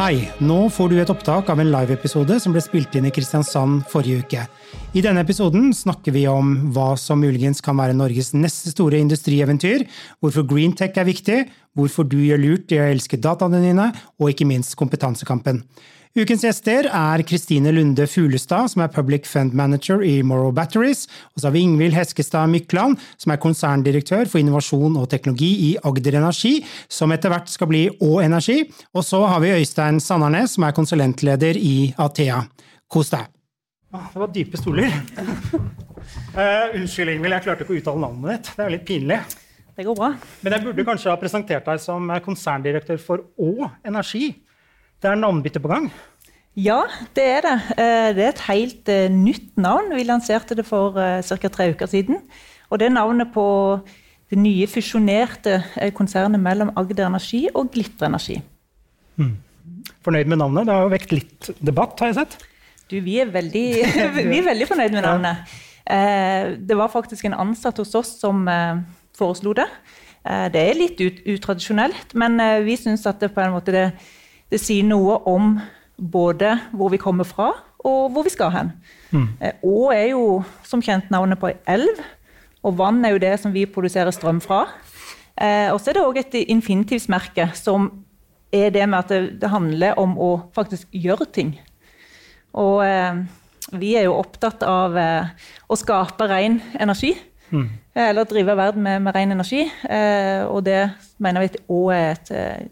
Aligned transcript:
Hei, 0.00 0.30
nå 0.40 0.70
får 0.72 0.86
du 0.88 0.94
et 0.96 1.10
opptak 1.12 1.50
av 1.52 1.60
en 1.60 1.68
live-episode 1.74 2.38
som 2.40 2.54
ble 2.54 2.60
spilt 2.64 2.94
inn 2.96 3.04
i 3.04 3.10
Kristiansand 3.12 3.82
forrige 3.92 4.22
uke. 4.22 4.44
I 4.96 5.02
denne 5.04 5.20
episoden 5.20 5.74
snakker 5.76 6.14
vi 6.16 6.22
om 6.24 6.54
hva 6.72 6.94
som 6.96 7.20
muligens 7.20 7.60
kan 7.60 7.76
være 7.76 7.92
Norges 7.98 8.30
neste 8.32 8.72
store 8.72 8.96
industrieventyr, 9.04 9.84
hvorfor 10.24 10.46
greentech 10.48 10.96
er 10.96 11.04
viktig, 11.04 11.38
hvorfor 11.76 12.08
du 12.08 12.16
gjør 12.16 12.40
lurt 12.40 12.72
i 12.72 12.80
å 12.80 12.88
elske 12.94 13.20
dataene 13.20 13.60
dine, 13.60 13.90
og 14.16 14.32
ikke 14.32 14.48
minst 14.48 14.72
kompetansekampen. 14.80 15.66
Ukens 16.18 16.42
gjester 16.42 16.88
er 16.90 17.22
Kristine 17.22 17.70
Lunde 17.70 18.02
Fuglestad, 18.10 18.72
som 18.72 18.80
er 18.82 18.90
Public 18.90 19.28
Fund 19.30 19.52
Manager 19.54 20.00
i 20.02 20.16
Morrow 20.26 20.50
Batteries. 20.50 21.04
Og 21.30 21.38
så 21.38 21.46
har 21.46 21.54
vi 21.54 21.62
Ingvild 21.62 21.94
Heskestad 21.94 22.50
Mykland, 22.50 22.98
som 23.14 23.30
er 23.30 23.38
konserndirektør 23.38 24.26
for 24.26 24.42
innovasjon 24.42 24.98
og 24.98 25.06
teknologi 25.12 25.52
i 25.68 25.70
Agder 25.86 26.18
Energi, 26.18 26.56
som 26.90 27.14
etter 27.14 27.30
hvert 27.30 27.52
skal 27.52 27.70
bli 27.70 27.84
Å 27.94 28.10
Energi. 28.24 28.64
Og 28.90 29.06
så 29.06 29.22
har 29.30 29.38
vi 29.44 29.54
Øystein 29.60 30.02
Sannernes, 30.02 30.56
som 30.58 30.66
er 30.66 30.74
konsulentleder 30.74 31.62
i 31.62 31.92
Athea. 31.94 32.42
Kos 32.90 33.14
deg! 33.14 33.30
Ah, 33.94 34.10
det 34.10 34.24
var 34.24 34.34
dype 34.34 34.58
stoler. 34.58 35.00
Uh, 36.34 36.74
unnskyld, 36.80 37.14
Ingvild, 37.14 37.38
jeg 37.38 37.46
klarte 37.46 37.68
ikke 37.68 37.78
å 37.78 37.82
uttale 37.84 38.06
navnet 38.08 38.34
ditt. 38.34 38.54
Det 38.58 38.66
er 38.66 38.78
litt 38.80 38.86
pinlig. 38.90 39.22
Det 39.78 39.86
går 39.86 40.02
bra. 40.02 40.12
Men 40.42 40.58
jeg 40.58 40.66
burde 40.66 40.90
kanskje 40.90 41.14
ha 41.14 41.18
presentert 41.22 41.70
deg 41.70 41.86
som 41.86 42.16
konserndirektør 42.26 42.98
for 42.98 43.28
Å 43.38 43.76
Energi. 43.86 44.32
Det 45.00 45.10
er 45.10 45.18
navnbytte 45.18 45.62
på 45.62 45.70
gang? 45.70 45.88
Ja, 46.58 46.82
det 47.16 47.24
er 47.24 47.44
det. 47.46 47.56
Eh, 47.78 48.08
det 48.16 48.24
er 48.24 48.32
et 48.34 48.44
helt 48.48 48.90
uh, 48.90 49.06
nytt 49.14 49.56
navn. 49.56 49.92
Vi 49.96 50.04
lanserte 50.04 50.56
det 50.58 50.66
for 50.68 50.98
uh, 50.98 51.22
ca. 51.22 51.48
tre 51.48 51.70
uker 51.72 51.88
siden. 51.88 52.20
Og 52.70 52.80
det 52.80 52.90
er 52.90 52.94
navnet 52.94 53.32
på 53.34 53.44
det 54.30 54.38
nye 54.38 54.66
fusjonerte 54.70 55.62
konsernet 55.96 56.38
mellom 56.42 56.70
Agder 56.78 57.08
Energi 57.08 57.48
og 57.54 57.72
Glitter 57.72 58.06
Energi. 58.06 58.36
Mm. 59.16 59.34
Fornøyd 60.04 60.30
med 60.30 60.38
navnet? 60.38 60.68
Det 60.68 60.74
har 60.74 60.86
jo 60.86 60.92
vekt 60.92 61.16
litt 61.16 61.50
debatt, 61.58 61.98
har 61.98 62.12
jeg 62.12 62.20
sett? 62.20 62.36
Du, 62.90 63.00
vi 63.02 63.18
er 63.22 63.32
veldig, 63.32 63.66
vi 64.30 64.38
er 64.38 64.46
veldig 64.46 64.68
fornøyd 64.70 64.94
med 64.94 65.04
navnet. 65.06 65.58
Eh, 65.90 66.54
det 66.58 66.76
var 66.78 66.92
faktisk 66.92 67.26
en 67.26 67.38
ansatt 67.38 67.80
hos 67.82 67.94
oss 67.98 68.14
som 68.20 68.46
eh, 68.48 68.82
foreslo 69.16 69.54
det. 69.56 69.66
Eh, 70.22 70.46
det 70.52 70.62
er 70.62 70.78
litt 70.78 71.02
ut, 71.02 71.20
utradisjonelt, 71.34 72.14
men 72.14 72.38
vi 72.66 72.76
syns 72.78 73.06
at 73.10 73.22
det 73.22 73.32
på 73.34 73.42
en 73.42 73.54
måte 73.56 73.74
det, 73.74 73.86
det, 74.50 74.60
sier 74.60 74.86
noe 74.86 75.20
om 75.30 75.56
både 75.96 76.56
hvor 76.72 76.92
vi 76.92 77.00
kommer 77.00 77.28
fra, 77.28 77.52
og 77.80 78.10
hvor 78.12 78.26
vi 78.26 78.32
skal 78.32 78.52
hen. 78.52 78.72
Mm. 79.10 79.28
Å 79.64 79.76
er 79.94 80.06
jo 80.12 80.24
som 80.66 80.82
kjent 80.84 81.10
navnet 81.12 81.40
på 81.40 81.48
ei 81.48 81.56
elv, 81.76 82.02
og 82.60 82.76
vann 82.76 83.00
er 83.04 83.14
jo 83.14 83.22
det 83.22 83.34
som 83.40 83.54
vi 83.54 83.64
produserer 83.64 84.12
strøm 84.12 84.40
fra. 84.44 84.66
Og 85.72 85.78
så 85.80 85.88
er 85.88 85.96
det 85.96 86.04
òg 86.04 86.18
et 86.20 86.34
infinitivsmerke 86.52 87.46
som 87.56 87.86
er 88.52 88.70
det 88.74 88.86
med 88.88 88.98
at 88.98 89.08
det, 89.08 89.20
det 89.40 89.50
handler 89.50 89.98
om 90.00 90.16
å 90.20 90.30
faktisk 90.54 90.90
gjøre 90.92 91.28
ting. 91.32 91.54
Og 92.58 92.82
eh, 92.84 93.22
vi 93.78 93.94
er 93.98 94.08
jo 94.08 94.18
opptatt 94.18 94.64
av 94.66 94.96
eh, 94.98 95.30
å 95.70 95.78
skape 95.78 96.26
ren 96.30 96.58
energi. 96.80 97.14
Mm. 97.50 97.68
Eller 97.98 98.28
drive 98.30 98.56
verden 98.58 98.84
med, 98.86 99.02
med 99.02 99.14
ren 99.14 99.34
energi. 99.36 99.64
Eh, 99.66 100.42
og 100.46 100.64
det 100.66 100.82
mener 101.22 101.46
vi 101.46 101.64
òg 101.70 101.94
er 101.94 102.12
et 102.14 102.34
eh, 102.34 102.68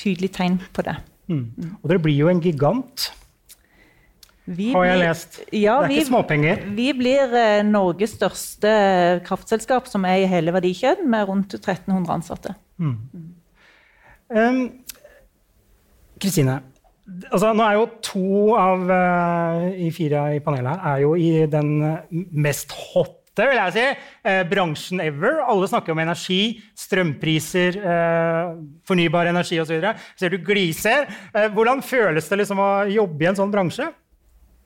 tydelig 0.00 0.32
tegn 0.36 0.60
på 0.74 0.84
det. 0.86 0.96
Mm. 1.30 1.76
Og 1.80 1.90
dere 1.90 2.02
blir 2.04 2.16
jo 2.18 2.30
en 2.30 2.42
gigant. 2.42 3.08
Vi 4.44 4.72
har 4.74 4.84
jeg 4.84 5.00
lest. 5.00 5.38
Ja, 5.56 5.78
det 5.80 5.86
er 5.86 5.88
vi, 5.88 5.96
ikke 5.96 6.10
småpenger. 6.10 6.64
Vi 6.76 6.90
blir 6.98 7.32
eh, 7.38 7.62
Norges 7.64 8.12
største 8.18 8.74
kraftselskap 9.24 9.88
som 9.88 10.04
er 10.08 10.20
i 10.20 10.28
hele 10.28 10.52
verdikjeden, 10.52 11.08
med 11.10 11.24
rundt 11.30 11.56
1300 11.56 12.12
ansatte. 12.12 12.54
Kristine, 16.20 16.58
mm. 16.60 16.64
um, 16.68 16.70
Altså, 17.32 17.52
nå 17.52 17.64
er 17.64 17.74
jo 17.76 17.88
to 18.04 18.28
av 18.56 18.84
uh, 18.88 19.64
i 19.76 19.90
fire 19.92 20.22
i 20.36 20.44
panelet 20.44 20.72
her 20.72 20.94
er 20.94 21.02
jo 21.02 21.10
i 21.20 21.44
den 21.52 21.74
mest 22.32 22.72
hotte 23.34 23.48
vil 23.50 23.58
jeg 23.58 23.74
si, 23.74 23.84
eh, 24.24 24.42
bransjen 24.46 25.00
ever. 25.02 25.42
Alle 25.42 25.66
snakker 25.66 25.92
om 25.92 25.98
energi, 25.98 26.62
strømpriser, 26.76 27.76
eh, 27.76 28.54
fornybar 28.86 29.26
energi 29.26 29.58
osv. 29.58 29.94
Ser 30.16 30.28
du 30.30 30.38
gliser. 30.38 31.06
hvordan 31.34 31.82
føles 31.82 32.28
det 32.28 32.38
liksom 32.38 32.58
å 32.58 32.86
jobbe 32.88 33.22
i 33.22 33.26
en 33.26 33.34
sånn 33.34 33.50
bransje? 33.50 33.92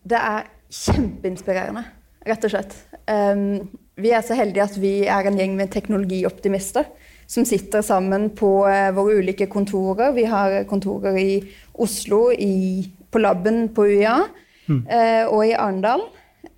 Det 0.07 0.19
er 0.19 0.45
kjempeinspirerende, 0.71 1.85
rett 2.27 2.45
og 2.45 2.51
slett. 2.51 2.75
Um, 3.09 3.69
vi 3.97 4.11
er 4.11 4.21
så 4.21 4.37
heldige 4.37 4.63
at 4.63 4.77
vi 4.77 5.07
er 5.07 5.27
en 5.27 5.39
gjeng 5.39 5.57
med 5.57 5.71
teknologioptimister 5.71 6.85
som 7.27 7.45
sitter 7.45 7.81
sammen 7.83 8.31
på 8.31 8.69
våre 8.95 9.19
ulike 9.19 9.47
kontorer. 9.49 10.13
Vi 10.13 10.25
har 10.25 10.65
kontorer 10.65 11.17
i 11.17 11.43
Oslo, 11.75 12.31
i, 12.33 12.89
på 13.11 13.19
laben 13.19 13.69
på 13.75 13.85
UiA 13.85 14.29
mm. 14.69 14.87
eh, 14.87 15.27
og 15.27 15.47
i 15.47 15.53
Arendal. 15.53 16.09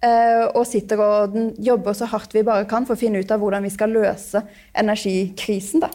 Eh, 0.00 0.44
og 0.56 0.64
sitter 0.68 1.00
og 1.00 1.34
jobber 1.60 1.96
så 1.96 2.08
hardt 2.08 2.32
vi 2.36 2.44
bare 2.44 2.68
kan 2.68 2.86
for 2.88 2.96
å 2.96 3.00
finne 3.00 3.20
ut 3.20 3.32
av 3.32 3.40
hvordan 3.40 3.64
vi 3.64 3.72
skal 3.72 3.92
løse 3.92 4.42
energikrisen. 4.76 5.82
da. 5.84 5.90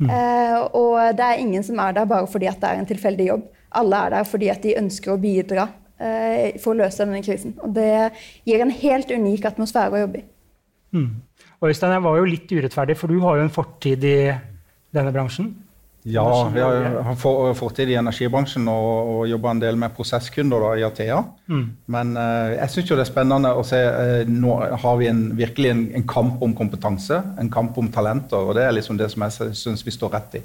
Mm. 0.00 0.10
Eh, 0.10 0.58
og 0.78 1.16
det 1.18 1.26
er 1.26 1.42
ingen 1.42 1.64
som 1.66 1.78
er 1.82 1.96
der 1.96 2.08
bare 2.10 2.28
fordi 2.30 2.48
at 2.50 2.60
det 2.62 2.70
er 2.70 2.82
en 2.82 2.90
tilfeldig 2.90 3.26
jobb. 3.30 3.48
Alle 3.80 4.02
er 4.06 4.14
der 4.16 4.26
fordi 4.26 4.50
at 4.50 4.62
de 4.62 4.76
ønsker 4.78 5.14
å 5.14 5.20
bidra 5.20 5.68
eh, 5.98 6.58
for 6.62 6.74
å 6.74 6.80
løse 6.82 7.04
denne 7.04 7.22
krisen. 7.26 7.56
Og 7.62 7.74
det 7.74 8.12
gir 8.48 8.62
en 8.62 8.74
helt 8.74 9.10
unik 9.10 9.50
atmosfære 9.52 9.98
å 9.98 10.04
jobbe 10.04 10.22
i. 10.22 10.28
Mm. 10.98 11.10
Og 11.60 11.68
Øystein, 11.70 11.94
jeg 11.94 12.06
var 12.06 12.16
jo 12.18 12.30
litt 12.30 12.54
urettferdig, 12.54 12.96
for 12.98 13.12
du 13.12 13.20
har 13.22 13.38
jo 13.38 13.46
en 13.46 13.52
fortid 13.52 14.06
i 14.08 14.16
denne 14.94 15.12
bransjen. 15.14 15.52
Ja, 16.02 16.50
vi 16.54 16.60
har 16.60 17.54
fortid 17.54 17.90
i 17.92 17.96
energibransjen 18.00 18.64
og, 18.72 19.08
og 19.12 19.24
jobba 19.28 19.52
en 19.52 19.60
del 19.60 19.76
med 19.76 19.92
prosesskunder 19.92 20.62
da, 20.64 20.70
i 20.80 20.84
Athea. 20.86 21.18
Mm. 21.52 21.66
Men 21.92 22.14
uh, 22.16 22.54
jeg 22.54 22.72
syns 22.72 22.92
det 22.94 23.02
er 23.04 23.10
spennende 23.10 23.52
å 23.52 23.64
se 23.68 23.80
uh, 23.84 24.30
Nå 24.30 24.56
har 24.80 24.96
vi 25.00 25.10
en, 25.10 25.20
virkelig 25.36 25.74
en, 25.74 25.82
en, 26.00 26.06
kamp 26.08 26.40
om 26.46 26.54
kompetanse, 26.56 27.20
en 27.40 27.52
kamp 27.52 27.76
om 27.82 27.92
talenter. 27.92 28.40
Og 28.40 28.56
det 28.56 28.64
er 28.64 28.76
liksom 28.78 28.96
det 29.00 29.10
som 29.12 29.26
jeg 29.26 29.52
syns 29.60 29.84
vi 29.84 29.92
står 29.92 30.16
rett 30.16 30.40
i. 30.40 30.42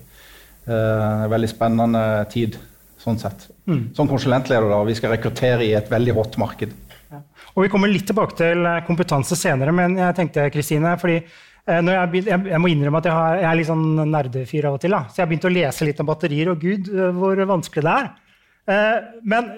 Uh, 0.67 1.23
veldig 1.31 1.51
spennende 1.53 2.03
tid, 2.35 2.59
sånn 2.99 3.21
sett. 3.21 3.47
Mm. 3.71 3.87
Som 3.95 4.11
konsulentleder, 4.11 4.67
da. 4.75 4.83
Vi 4.83 4.99
skal 4.99 5.15
rekruttere 5.15 5.63
i 5.63 5.71
et 5.79 5.87
veldig 5.91 6.19
hot 6.19 6.35
marked. 6.41 6.75
Ja. 7.13 7.23
Og 7.55 7.63
Vi 7.63 7.71
kommer 7.71 7.87
litt 7.87 8.09
tilbake 8.11 8.35
til 8.35 8.67
kompetanse 8.89 9.39
senere, 9.39 9.71
men 9.71 9.95
jeg 10.01 10.19
tenkte, 10.19 10.49
Kristine, 10.51 10.97
fordi 10.99 11.21
jeg, 11.65 12.09
begynt, 12.11 12.29
jeg, 12.29 12.45
jeg, 12.51 12.61
må 12.61 12.69
innrømme 12.69 12.99
at 13.01 13.07
jeg, 13.09 13.17
har, 13.17 13.39
jeg 13.41 13.47
er 13.49 13.57
litt 13.57 13.69
sånn 13.71 13.87
nerdefyr 14.11 14.67
av 14.69 14.77
og 14.77 14.83
til. 14.83 14.93
Da. 14.93 15.01
Så 15.09 15.17
jeg 15.17 15.25
har 15.25 15.31
begynt 15.31 15.47
å 15.49 15.53
lese 15.55 15.87
litt 15.87 16.01
om 16.03 16.09
batterier, 16.09 16.51
og 16.51 16.61
gud, 16.61 16.91
eh, 16.93 17.15
hvor 17.15 17.41
vanskelig 17.49 17.85
det 17.87 17.95
er. 17.95 18.11
Eh, 18.75 19.07
men, 19.33 19.49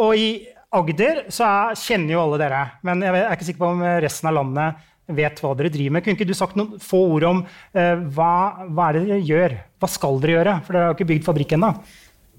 og 0.00 0.16
i 0.16 0.30
Agder 0.72 1.26
så 1.32 1.44
er, 1.44 1.76
kjenner 1.76 2.14
jo 2.14 2.22
alle 2.22 2.38
dere, 2.40 2.62
men 2.88 3.04
jeg 3.04 3.20
er 3.20 3.34
ikke 3.34 3.48
sikker 3.50 3.60
på 3.60 3.70
om 3.74 3.84
resten 4.00 4.30
av 4.30 4.38
landet 4.38 4.88
vet 5.12 5.42
hva 5.44 5.50
dere 5.58 5.72
driver 5.74 5.98
med. 5.98 6.04
Kunne 6.06 6.16
ikke 6.16 6.28
du 6.30 6.36
sagt 6.38 6.56
noen 6.56 6.78
få 6.80 7.02
ord 7.18 7.26
om 7.28 7.42
hva, 7.74 8.30
hva 8.70 8.86
er 8.86 8.96
det 8.96 9.02
dere 9.10 9.18
gjør? 9.28 9.56
Hva 9.82 9.90
skal 9.90 10.22
dere 10.22 10.36
gjøre? 10.38 10.54
For 10.64 10.72
dere 10.72 10.86
har 10.86 10.94
jo 10.94 10.96
ikke 10.96 11.08
bygd 11.10 11.26
fabrikk 11.26 11.52
ennå. 11.58 11.68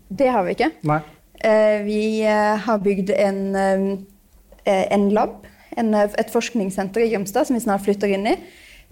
Det 0.10 0.32
har 0.34 0.48
vi 0.48 0.56
ikke. 0.56 0.72
Nei. 0.90 0.98
vi 1.86 2.00
har 2.66 2.82
bygd 2.88 3.14
en, 3.14 3.44
en 4.66 5.06
lab, 5.14 5.38
en, 5.78 5.94
et 6.02 6.34
forskningssenter 6.34 7.06
i 7.06 7.12
Grimstad, 7.14 7.52
som 7.52 7.60
vi 7.60 7.62
snart 7.68 7.86
flytter 7.86 8.16
inn 8.18 8.32
i. 8.32 8.38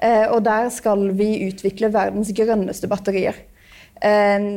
Eh, 0.02 0.28
og 0.34 0.42
der 0.46 0.70
skal 0.74 1.12
vi 1.18 1.44
utvikle 1.48 1.92
verdens 1.94 2.32
grønneste 2.38 2.90
batterier. 2.90 3.38
Eh, 4.02 4.48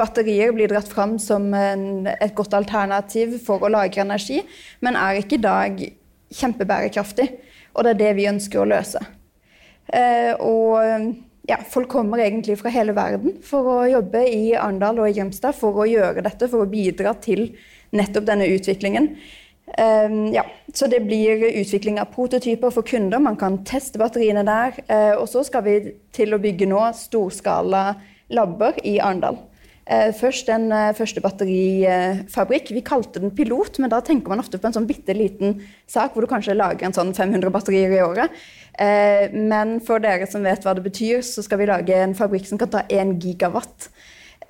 batterier 0.00 0.52
blir 0.56 0.68
dratt 0.72 0.88
fram 0.88 1.18
som 1.20 1.48
et 1.54 2.34
godt 2.36 2.56
alternativ 2.56 3.38
for 3.44 3.64
å 3.64 3.72
lagre 3.72 4.04
energi, 4.04 4.40
men 4.80 4.96
er 4.96 5.20
ikke 5.20 5.38
i 5.38 5.44
dag 5.44 5.80
kjempebærekraftig. 6.36 7.28
Og 7.74 7.84
det 7.84 7.94
er 7.94 8.00
det 8.04 8.14
vi 8.18 8.28
ønsker 8.30 8.62
å 8.62 8.68
løse. 8.68 9.02
Eh, 9.90 10.32
og 10.38 10.80
ja, 11.48 11.58
folk 11.66 11.90
kommer 11.90 12.20
egentlig 12.22 12.58
fra 12.60 12.70
hele 12.72 12.94
verden 12.94 13.38
for 13.46 13.66
å 13.66 13.76
jobbe 13.90 14.22
i 14.28 14.52
Arendal 14.54 15.00
og 15.02 15.08
i 15.08 15.14
Grimstad 15.16 15.56
for 15.56 15.82
å 15.82 15.88
gjøre 15.88 16.24
dette, 16.26 16.48
for 16.50 16.64
å 16.64 16.70
bidra 16.70 17.14
til 17.22 17.48
nettopp 17.96 18.28
denne 18.28 18.48
utviklingen. 18.52 19.14
Um, 19.78 20.32
ja, 20.34 20.42
så 20.74 20.88
det 20.90 21.04
blir 21.06 21.44
utvikling 21.60 22.00
av 22.02 22.10
prototyper 22.14 22.72
for 22.74 22.86
kunder. 22.86 23.22
Man 23.22 23.38
kan 23.40 23.60
teste 23.64 24.00
batteriene 24.02 24.42
der. 24.46 24.80
Uh, 24.90 25.20
og 25.20 25.28
så 25.30 25.44
skal 25.46 25.66
vi 25.66 25.76
til 26.16 26.34
å 26.34 26.40
bygge 26.42 26.68
nå 26.70 26.82
storskala 26.96 27.84
labber 28.34 28.78
i 28.86 28.98
Arendal. 29.02 29.38
Eh, 29.90 30.12
først 30.14 30.50
en 30.54 30.68
eh, 30.70 30.92
første 30.94 31.22
batterifabrikk. 31.24 32.70
Vi 32.76 32.82
kalte 32.86 33.22
den 33.22 33.32
pilot, 33.34 33.80
men 33.82 33.90
da 33.90 33.98
tenker 34.06 34.30
man 34.30 34.42
ofte 34.42 34.60
på 34.60 34.68
en 34.68 34.76
sånn 34.76 34.86
bitte 34.86 35.16
liten 35.18 35.56
sak 35.90 36.14
hvor 36.14 36.22
du 36.22 36.30
kanskje 36.30 36.54
lager 36.54 36.86
en 36.86 36.94
sånn 36.94 37.10
500 37.16 37.50
batterier 37.50 37.96
i 37.96 38.04
året. 38.04 38.36
Eh, 38.78 39.34
men 39.34 39.78
for 39.82 40.02
dere 40.02 40.28
som 40.30 40.46
vet 40.46 40.62
hva 40.62 40.76
det 40.78 40.84
betyr, 40.86 41.24
så 41.26 41.42
skal 41.42 41.58
vi 41.58 41.70
lage 41.72 41.96
en 41.96 42.14
fabrikk 42.14 42.46
som 42.46 42.60
kan 42.60 42.70
ta 42.70 42.84
1 42.86 43.16
gigawatt. 43.24 43.90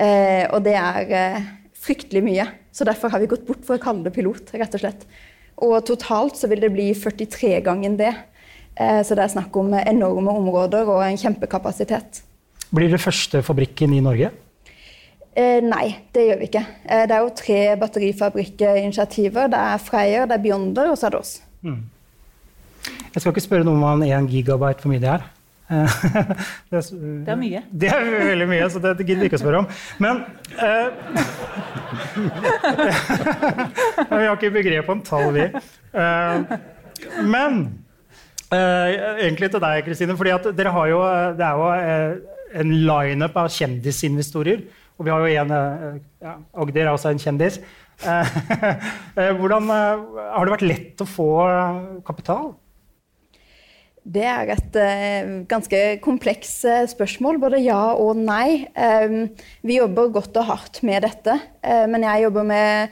Og 0.00 0.62
det 0.64 0.72
er 0.80 1.42
fryktelig 1.76 2.22
mye. 2.24 2.46
Så 2.72 2.86
derfor 2.86 3.12
har 3.12 3.22
vi 3.22 3.30
gått 3.30 3.46
bort 3.48 3.64
for 3.66 3.76
å 3.76 3.82
kalle 3.82 4.06
det 4.06 4.14
pilot, 4.14 4.52
rett 4.54 4.76
og 4.76 4.82
slett. 4.82 5.06
Og 5.60 5.76
totalt 5.86 6.38
så 6.38 6.48
vil 6.50 6.62
det 6.62 6.72
bli 6.72 6.90
43 6.96 7.58
ganger 7.66 7.96
det. 7.98 8.12
Så 9.04 9.12
det 9.18 9.24
er 9.26 9.32
snakk 9.34 9.56
om 9.60 9.74
enorme 9.76 10.32
områder 10.40 10.88
og 10.88 11.02
en 11.04 11.18
kjempekapasitet. 11.20 12.22
Blir 12.70 12.88
det 12.88 13.02
første 13.02 13.42
fabrikken 13.44 13.92
i 13.92 14.00
Norge? 14.00 14.30
Eh, 15.30 15.60
nei, 15.62 15.86
det 16.14 16.26
gjør 16.26 16.40
vi 16.40 16.48
ikke. 16.50 16.62
Eh, 16.84 17.04
det 17.06 17.14
er 17.14 17.22
jo 17.22 17.34
tre 17.38 17.58
batterifabrikkinitiativer. 17.78 19.50
Det 19.52 19.60
er 19.72 19.82
Freyr, 19.82 20.26
det 20.26 20.36
er 20.36 20.42
Beyonder, 20.42 20.90
og 20.90 20.98
så 20.98 21.06
er 21.06 21.14
det 21.14 21.20
oss. 21.20 21.34
Mm. 21.62 21.84
Jeg 23.14 23.22
skal 23.22 23.32
ikke 23.32 23.44
spørre 23.44 23.66
noe 23.66 23.78
om 23.78 23.84
hva 23.84 23.92
en 23.96 24.06
1 24.26 24.30
gigabyte 24.32 24.82
for 24.82 24.92
mye 24.92 25.02
det 25.02 25.12
er. 25.12 25.28
det, 26.70 26.80
er 26.80 26.88
det 27.26 27.32
er 27.34 27.38
mye. 27.38 27.62
Det 27.70 27.90
er 27.92 28.08
veldig 28.30 28.48
mye, 28.50 28.70
så 28.72 28.82
det 28.82 28.96
gidder 29.04 29.22
vi 29.22 29.28
ikke 29.30 29.38
å 29.38 29.42
spørre 29.44 29.62
om. 29.62 29.68
Men 30.02 30.24
uh, 30.58 30.88
Vi 34.16 34.24
har 34.26 34.34
ikke 34.34 34.52
begrep 34.58 34.90
om 34.92 35.04
tall, 35.06 35.30
vi. 35.36 35.46
Uh, 35.94 36.36
men 37.22 37.62
uh, 38.50 38.88
egentlig 39.22 39.52
til 39.54 39.62
deg, 39.62 39.84
Kristine. 39.86 40.18
fordi 40.18 40.52
dere 40.58 40.74
har 40.74 40.90
jo, 40.90 41.00
det 41.38 41.46
er 41.46 41.54
jo 41.62 41.66
en 42.60 42.76
lineup 42.90 43.38
av 43.38 43.50
kjendisinvestorer 43.54 44.66
og 45.00 45.06
vi 45.06 45.12
har 45.14 45.22
jo 45.24 45.36
en 45.40 45.52
eh, 45.56 46.00
ja, 46.20 46.34
Agder 46.60 46.84
er 46.84 46.92
også 46.92 47.14
en 47.14 47.22
kjendis. 47.22 47.56
Eh, 48.04 48.34
eh, 49.16 49.30
hvordan, 49.38 49.70
har 49.72 50.44
det 50.44 50.52
vært 50.52 50.66
lett 50.66 51.00
å 51.00 51.08
få 51.08 51.30
kapital? 52.04 52.52
Det 54.00 54.24
er 54.24 54.48
et 54.54 54.76
uh, 54.80 55.32
ganske 55.48 55.80
kompleks 56.04 56.54
uh, 56.64 56.86
spørsmål, 56.88 57.40
både 57.42 57.60
ja 57.60 57.92
og 57.92 58.16
nei. 58.16 58.64
Um, 58.74 59.26
vi 59.66 59.76
jobber 59.76 60.12
godt 60.14 60.38
og 60.40 60.48
hardt 60.48 60.80
med 60.86 61.04
dette, 61.04 61.36
uh, 61.66 61.84
men 61.90 62.06
jeg 62.08 62.24
jobber 62.24 62.48
med 62.48 62.88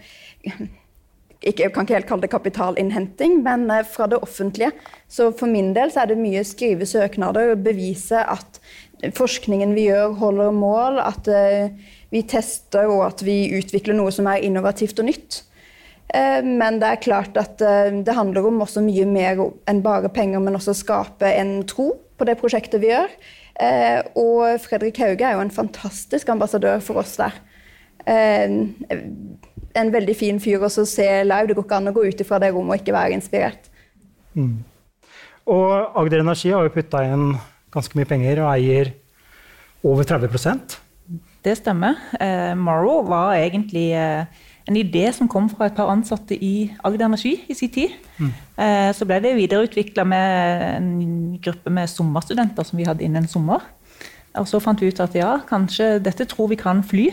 ikke, 1.38 1.62
Jeg 1.62 1.72
kan 1.72 1.87
ikke 1.87 1.94
helt 1.94 2.08
kalle 2.08 2.22
det 2.26 2.32
kapitalinnhenting, 2.32 3.38
men 3.44 3.70
fra 3.87 4.08
det 4.10 4.19
offentlige. 4.20 4.72
Så 5.08 5.31
for 5.38 5.46
min 5.46 5.70
del 5.72 5.93
er 5.94 6.10
det 6.10 6.19
mye 6.19 6.43
skrive 6.44 6.87
søknader, 6.87 7.55
bevise 7.55 8.19
at 8.19 8.58
forskningen 9.14 9.72
vi 9.76 9.87
gjør, 9.87 10.16
holder 10.19 10.50
mål. 10.50 10.99
at 10.99 11.31
vi 12.10 12.22
tester 12.25 12.88
og 12.88 13.05
at 13.06 13.22
vi 13.25 13.52
utvikler 13.58 13.96
noe 13.96 14.12
som 14.14 14.26
er 14.26 14.44
innovativt 14.44 14.99
og 14.99 15.08
nytt. 15.08 15.43
Eh, 16.14 16.40
men 16.44 16.78
det 16.81 16.88
er 16.88 17.02
klart 17.05 17.37
at 17.40 17.60
eh, 17.64 17.90
det 18.05 18.16
handler 18.16 18.46
om 18.49 18.62
også 18.64 18.82
mye 18.84 19.05
mer 19.08 19.43
enn 19.69 19.82
bare 19.84 20.10
penger, 20.12 20.40
men 20.40 20.56
også 20.56 20.76
skape 20.76 21.28
en 21.37 21.60
tro 21.69 21.90
på 22.19 22.28
det 22.28 22.38
prosjektet 22.40 22.81
vi 22.82 22.93
gjør. 22.93 23.12
Eh, 23.60 24.00
og 24.19 24.62
Fredrik 24.64 25.00
Hauge 25.02 25.26
er 25.26 25.37
jo 25.37 25.44
en 25.44 25.52
fantastisk 25.55 26.31
ambassadør 26.32 26.81
for 26.84 27.02
oss 27.02 27.19
der. 27.20 27.37
En 28.08 29.90
veldig 29.93 30.14
fin 30.16 30.38
fyr 30.40 30.62
å 30.64 30.70
se 30.72 31.06
live. 31.26 31.50
Det 31.50 31.58
går 31.58 31.66
ikke 31.66 31.81
an 31.82 31.90
å 31.90 31.96
gå 31.96 32.06
ut 32.08 32.25
fra 32.25 32.38
det 32.40 32.55
rommet 32.55 32.78
og 32.78 32.82
ikke 32.82 32.96
være 32.96 33.19
inspirert. 33.19 33.69
Mm. 34.32 34.62
Og 35.52 35.99
Agder 35.99 36.22
Energi 36.22 36.55
har 36.55 36.64
jo 36.64 36.72
putta 36.72 37.02
inn 37.05 37.34
ganske 37.75 37.99
mye 37.99 38.08
penger 38.08 38.40
og 38.46 38.52
eier 38.55 38.94
over 39.84 40.08
30% 40.08 40.78
det 41.49 41.56
stemmer. 41.58 41.99
Eh, 42.20 42.55
Morrow 42.58 43.02
var 43.08 43.37
egentlig 43.38 43.93
eh, 43.96 44.26
en 44.69 44.76
idé 44.76 45.06
som 45.17 45.29
kom 45.31 45.49
fra 45.50 45.69
et 45.69 45.76
par 45.76 45.91
ansatte 45.93 46.37
i 46.37 46.69
Agder 46.85 47.06
Energi 47.06 47.35
i 47.49 47.56
sin 47.56 47.73
tid. 47.73 47.94
Mm. 48.19 48.32
Eh, 48.61 48.88
så 48.94 49.06
ble 49.09 49.20
det 49.25 49.37
videreutvikla 49.38 50.05
med 50.05 50.65
en 50.76 50.91
gruppe 51.43 51.73
med 51.73 51.88
sommerstudenter 51.88 52.67
som 52.69 52.81
vi 52.81 52.87
hadde 52.88 53.05
innen 53.06 53.29
sommer. 53.29 53.65
Og 54.38 54.49
så 54.49 54.61
fant 54.61 54.81
vi 54.81 54.91
ut 54.93 55.00
at 55.00 55.17
ja, 55.17 55.38
kanskje 55.49 55.97
dette 56.05 56.29
tror 56.29 56.50
vi 56.53 56.61
kan 56.61 56.82
fly. 56.85 57.06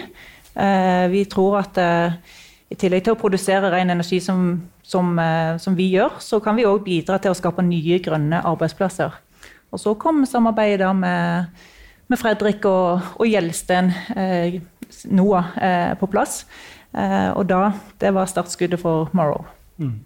Eh, 0.56 1.06
vi 1.14 1.24
tror 1.32 1.62
at 1.62 1.80
eh, 1.80 2.18
i 2.70 2.80
tillegg 2.82 3.06
til 3.06 3.16
å 3.16 3.20
produsere 3.22 3.70
ren 3.72 3.94
energi 3.94 4.20
som, 4.20 4.58
som, 4.84 5.14
som 5.62 5.78
vi 5.78 5.86
gjør, 5.94 6.18
så 6.20 6.42
kan 6.44 6.58
vi 6.58 6.66
òg 6.66 6.82
bidra 6.84 7.20
til 7.22 7.32
å 7.32 7.38
skape 7.38 7.64
nye 7.64 8.02
grønne 8.04 8.42
arbeidsplasser. 8.42 9.14
Og 9.72 9.80
så 9.80 9.94
kom 10.02 10.24
samarbeidet 10.28 10.90
med 10.98 11.56
med 12.08 12.22
Fredrik 12.22 12.66
og, 12.70 13.02
og 13.18 13.30
Gjelsten, 13.30 13.92
eh, 14.16 14.60
NOAH, 15.10 15.58
eh, 15.58 15.94
på 15.98 16.10
plass. 16.12 16.44
Eh, 16.96 17.32
og 17.36 17.46
da 17.50 17.74
Det 18.00 18.14
var 18.14 18.26
startskuddet 18.32 18.80
for 18.80 19.10
Morrow. 19.14 19.46
Mm. 19.80 20.00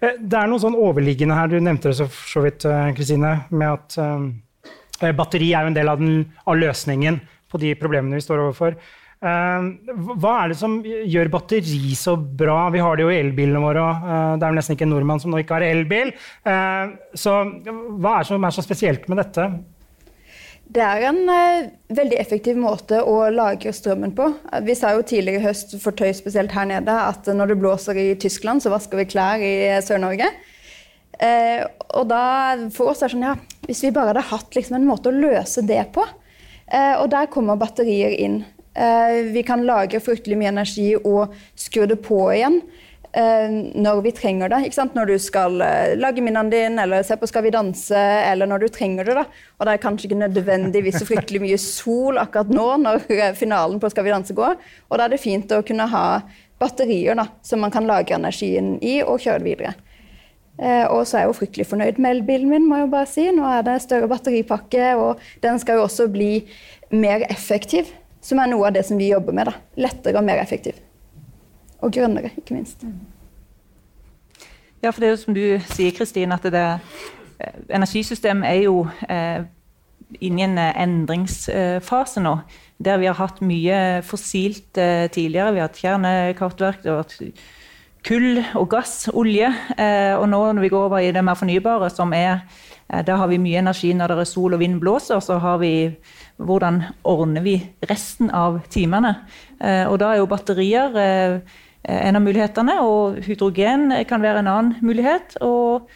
Eh, 0.00 0.18
det 0.20 0.38
er 0.38 0.50
noe 0.50 0.62
sånn 0.62 0.78
overliggende 0.78 1.36
her, 1.36 1.50
du 1.50 1.58
nevnte 1.58 1.90
det 1.90 2.06
så, 2.06 2.44
vidt, 2.44 2.66
eh, 2.68 2.92
Kristine, 2.96 3.34
med 3.50 3.72
at 3.72 3.98
eh, 5.02 5.12
batteri 5.16 5.50
er 5.52 5.66
jo 5.66 5.72
en 5.72 5.78
del 5.78 5.90
av, 5.90 6.00
den, 6.02 6.22
av, 6.44 6.58
løsningen 6.58 7.20
på 7.50 7.60
de 7.62 7.74
problemene 7.80 8.18
vi 8.18 8.24
står 8.24 8.44
overfor. 8.44 8.78
hva 9.18 10.32
er 10.44 10.52
det 10.52 10.56
som 10.60 10.76
gjør 10.84 11.30
batteri 11.32 11.94
så 11.98 12.12
bra? 12.14 12.68
Vi 12.70 12.78
har 12.78 12.94
det 12.94 13.02
jo 13.02 13.10
i 13.10 13.16
elbilene 13.18 13.58
våre. 13.58 13.86
det 14.38 14.46
er 14.46 14.52
jo 14.52 14.58
nesten 14.58 14.76
ikke 14.76 14.86
en 14.86 14.92
nordmann 14.94 15.18
som 15.18 15.32
nå 15.32 15.40
ikke 15.42 15.56
har 15.56 15.64
elbil. 15.66 16.12
så 16.44 17.32
hva 17.98 18.12
er 18.12 18.22
det 18.22 18.28
som 18.28 18.44
er 18.46 18.54
så 18.54 18.62
spesielt 18.62 19.08
med 19.08 19.18
dette? 19.18 19.48
Det 20.68 20.82
er 20.84 21.06
en 21.08 21.22
eh, 21.32 21.70
veldig 21.96 22.18
effektiv 22.20 22.58
måte 22.60 23.00
å 23.00 23.30
lagre 23.32 23.72
strømmen 23.72 24.12
på. 24.16 24.26
Vi 24.66 24.74
sa 24.76 24.92
jo 24.92 25.04
tidligere 25.06 25.40
i 25.40 25.46
høst 25.46 25.72
for 25.80 25.96
tøy 25.96 26.10
spesielt 26.16 26.52
her 26.52 26.68
nede, 26.68 26.92
at 26.92 27.28
når 27.32 27.54
det 27.54 27.58
blåser 27.62 28.00
i 28.00 28.10
Tyskland, 28.20 28.60
så 28.60 28.72
vasker 28.74 29.00
vi 29.00 29.06
klær 29.08 29.40
i 29.40 29.54
Sør-Norge. 29.84 30.28
Eh, 31.24 31.64
og 31.96 32.10
da 32.10 32.22
for 32.74 32.92
oss 32.92 33.00
er 33.00 33.08
det 33.08 33.16
sånn, 33.16 33.24
ja, 33.26 33.64
Hvis 33.64 33.80
vi 33.86 33.94
bare 33.96 34.12
hadde 34.12 34.28
hatt 34.28 34.54
liksom, 34.54 34.76
en 34.76 34.86
måte 34.86 35.10
å 35.10 35.16
løse 35.16 35.64
det 35.66 35.80
på 35.90 36.04
eh, 36.04 36.94
Og 37.00 37.08
der 37.10 37.26
kommer 37.32 37.58
batterier 37.58 38.14
inn. 38.14 38.44
vi 39.34 39.42
kan 39.42 39.64
lagre 39.66 39.98
fryktelig 39.98 40.36
mye 40.38 40.52
energi 40.52 40.92
og 40.94 41.32
skru 41.58 41.88
det 41.90 41.96
på 42.04 42.20
igjen. 42.30 42.60
Eh, 43.18 43.50
når 43.74 44.02
vi 44.04 44.12
trenger 44.14 44.52
det. 44.52 44.58
Når 44.94 45.06
du 45.10 45.16
skal 45.18 45.62
eh, 45.64 45.94
lage 45.98 46.22
minnene 46.22 46.52
dine, 46.52 46.84
eller 46.84 47.02
se 47.02 47.16
på 47.18 47.26
Skal 47.26 47.48
vi 47.48 47.50
danse, 47.54 47.98
eller 47.98 48.46
når 48.46 48.62
du 48.62 48.68
trenger 48.68 49.08
det. 49.08 49.16
da. 49.18 49.24
Og 49.58 49.66
det 49.66 49.74
er 49.74 49.82
kanskje 49.82 50.06
ikke 50.06 50.20
nødvendigvis 50.20 51.00
så 51.00 51.08
fryktelig 51.08 51.42
mye 51.42 51.58
sol 51.58 52.20
akkurat 52.22 52.52
nå 52.52 52.68
når 52.84 53.08
eh, 53.10 53.34
finalen 53.34 53.80
på 53.82 53.90
Skal 53.90 54.06
vi 54.06 54.14
danse 54.14 54.36
går. 54.38 54.54
Og 54.88 54.98
da 54.98 55.08
er 55.08 55.16
det 55.16 55.22
fint 55.24 55.50
å 55.50 55.64
kunne 55.66 55.88
ha 55.90 56.04
batterier 56.58 57.18
da, 57.18 57.28
som 57.42 57.62
man 57.62 57.74
kan 57.74 57.86
lagre 57.86 58.18
energien 58.18 58.76
i 58.82 58.98
og 59.02 59.20
kjøre 59.22 59.44
videre. 59.44 59.76
og 60.90 61.04
så 61.06 61.16
er 61.16 61.20
jeg 61.22 61.28
jo 61.28 61.36
fryktelig 61.38 61.66
fornøyd 61.70 62.00
med 62.02 62.16
elbilen 62.16 62.48
min, 62.50 62.66
må 62.66 62.80
jeg 62.80 62.86
jo 62.88 62.90
bare 62.96 63.06
si. 63.06 63.28
Nå 63.30 63.46
er 63.46 63.62
det 63.62 63.76
større 63.84 64.08
batteripakke, 64.10 64.88
og 64.98 65.22
den 65.42 65.62
skal 65.62 65.78
jo 65.78 65.86
også 65.86 66.08
bli 66.10 66.32
mer 66.90 67.22
effektiv. 67.30 67.94
Som 68.20 68.42
er 68.42 68.50
noe 68.50 68.66
av 68.66 68.74
det 68.74 68.82
som 68.90 68.98
vi 68.98 69.12
jobber 69.12 69.38
med. 69.38 69.52
da. 69.52 69.54
Lettere 69.86 70.18
og 70.18 70.26
mer 70.26 70.42
effektiv. 70.42 70.82
Og 71.78 71.92
grønnere, 71.92 72.30
ikke 72.36 72.54
minst. 72.54 72.84
Ja, 74.82 74.90
for 74.90 75.00
det 75.00 75.08
er 75.08 75.14
jo 75.14 75.22
som 75.22 75.34
du 75.34 75.44
sier, 75.72 75.94
Kristin, 75.94 76.32
at 76.32 76.42
det, 76.42 76.64
eh, 77.40 77.60
energisystemet 77.74 78.50
er 78.50 78.62
jo 78.62 78.86
eh, 79.10 79.42
inne 80.20 80.40
i 80.40 80.46
en 80.46 80.58
eh, 80.58 80.82
endringsfase 80.84 82.22
nå. 82.22 82.36
Der 82.78 83.00
vi 83.02 83.08
har 83.10 83.18
hatt 83.18 83.40
mye 83.42 84.02
fossilt 84.06 84.78
eh, 84.78 85.08
tidligere. 85.10 85.52
Vi 85.52 85.62
har 85.62 85.68
hatt 85.68 85.82
kjernekraftverk, 85.82 86.82
det 86.82 86.92
har 86.92 87.02
vært 87.02 87.42
kull 88.06 88.38
og 88.54 88.68
gass, 88.70 89.08
olje. 89.10 89.50
Eh, 89.74 90.14
og 90.14 90.28
nå 90.30 90.42
når 90.52 90.62
vi 90.62 90.72
går 90.72 90.86
over 90.86 91.02
i 91.02 91.12
det 91.14 91.24
mer 91.26 91.38
fornybare, 91.38 91.90
som 91.90 92.14
er 92.14 92.44
eh, 92.88 93.02
Der 93.02 93.16
har 93.16 93.26
vi 93.26 93.42
mye 93.42 93.58
energi 93.58 93.92
når 93.92 94.14
det 94.14 94.18
er 94.22 94.30
sol 94.30 94.54
og 94.54 94.62
vind 94.62 94.78
blåser. 94.80 95.20
Så 95.20 95.38
har 95.42 95.58
vi 95.58 95.90
hvordan 96.38 96.84
ordner 97.02 97.42
vi 97.42 97.58
resten 97.90 98.30
av 98.30 98.60
timene. 98.70 99.16
og 99.60 99.98
da 99.98 100.12
er 100.12 100.18
jo 100.18 100.26
batterier 100.30 101.40
en 101.84 102.18
av 102.18 102.24
mulighetene. 102.24 102.78
Og 102.84 103.22
hydrogen 103.26 103.92
kan 104.08 104.24
være 104.24 104.42
en 104.42 104.52
annen 104.52 104.76
mulighet. 104.84 105.38
Og 105.44 105.88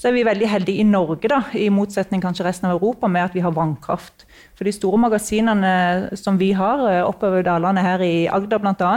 så 0.00 0.08
er 0.08 0.14
vi 0.16 0.24
veldig 0.24 0.48
heldige 0.48 0.80
i 0.80 0.86
Norge, 0.88 1.28
da, 1.28 1.42
i 1.52 1.66
motsetning 1.72 2.22
kanskje 2.22 2.46
resten 2.46 2.70
av 2.70 2.78
Europa, 2.78 3.08
med 3.10 3.26
at 3.26 3.34
vi 3.36 3.42
har 3.44 3.52
vannkraft. 3.52 4.24
For 4.56 4.64
de 4.64 4.72
store 4.72 5.00
magasinene 5.02 5.72
som 6.16 6.38
vi 6.40 6.54
har 6.56 6.80
eh, 6.88 7.02
oppover 7.04 7.44
dalene 7.44 7.84
her 7.84 8.00
i 8.04 8.14
Agder 8.32 8.62
bl.a., 8.62 8.94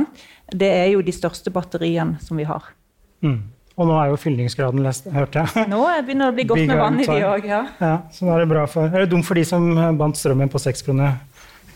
det 0.54 0.70
er 0.70 0.88
jo 0.94 1.04
de 1.04 1.16
største 1.16 1.52
batteriene 1.52 2.22
som 2.24 2.40
vi 2.40 2.48
har. 2.48 2.72
Mm. 3.26 3.42
Og 3.74 3.90
nå 3.90 3.98
er 3.98 4.12
jo 4.12 4.20
fyllingsgraden 4.22 4.84
lest, 4.86 5.10
hørte 5.12 5.44
jeg. 5.44 5.68
Nå 5.74 5.82
begynner 6.06 6.30
det 6.30 6.36
å 6.36 6.38
bli 6.38 6.48
godt 6.54 6.66
med 6.70 6.82
vann 6.86 7.00
i 7.02 7.08
de 7.10 7.20
òg, 7.26 7.48
ja. 7.50 7.62
ja. 7.82 7.94
Så 8.14 8.28
nå 8.28 8.36
er 8.36 8.44
det 8.44 8.52
bra 8.54 8.68
for 8.70 8.86
Er 8.86 9.04
det 9.04 9.12
dumt 9.12 9.28
for 9.28 9.40
de 9.40 9.44
som 9.50 9.66
bandt 10.00 10.20
strømmen 10.22 10.52
på 10.54 10.62
seks 10.62 10.86
kroner? 10.86 11.18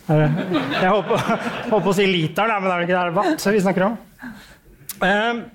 Jeg 0.07 0.87
håper, 0.87 1.31
på 1.73 1.81
å 1.81 1.95
si 1.97 2.05
liter, 2.07 2.47
men 2.47 2.69
det 2.69 2.71
er 2.71 2.77
vel 2.77 2.85
ikke 2.85 2.93
det, 2.93 3.01
er 3.01 3.17
watt 3.17 3.47
vi 3.57 3.63
snakker 3.65 3.89
om? 3.89 3.97
Ehm, 5.05 5.45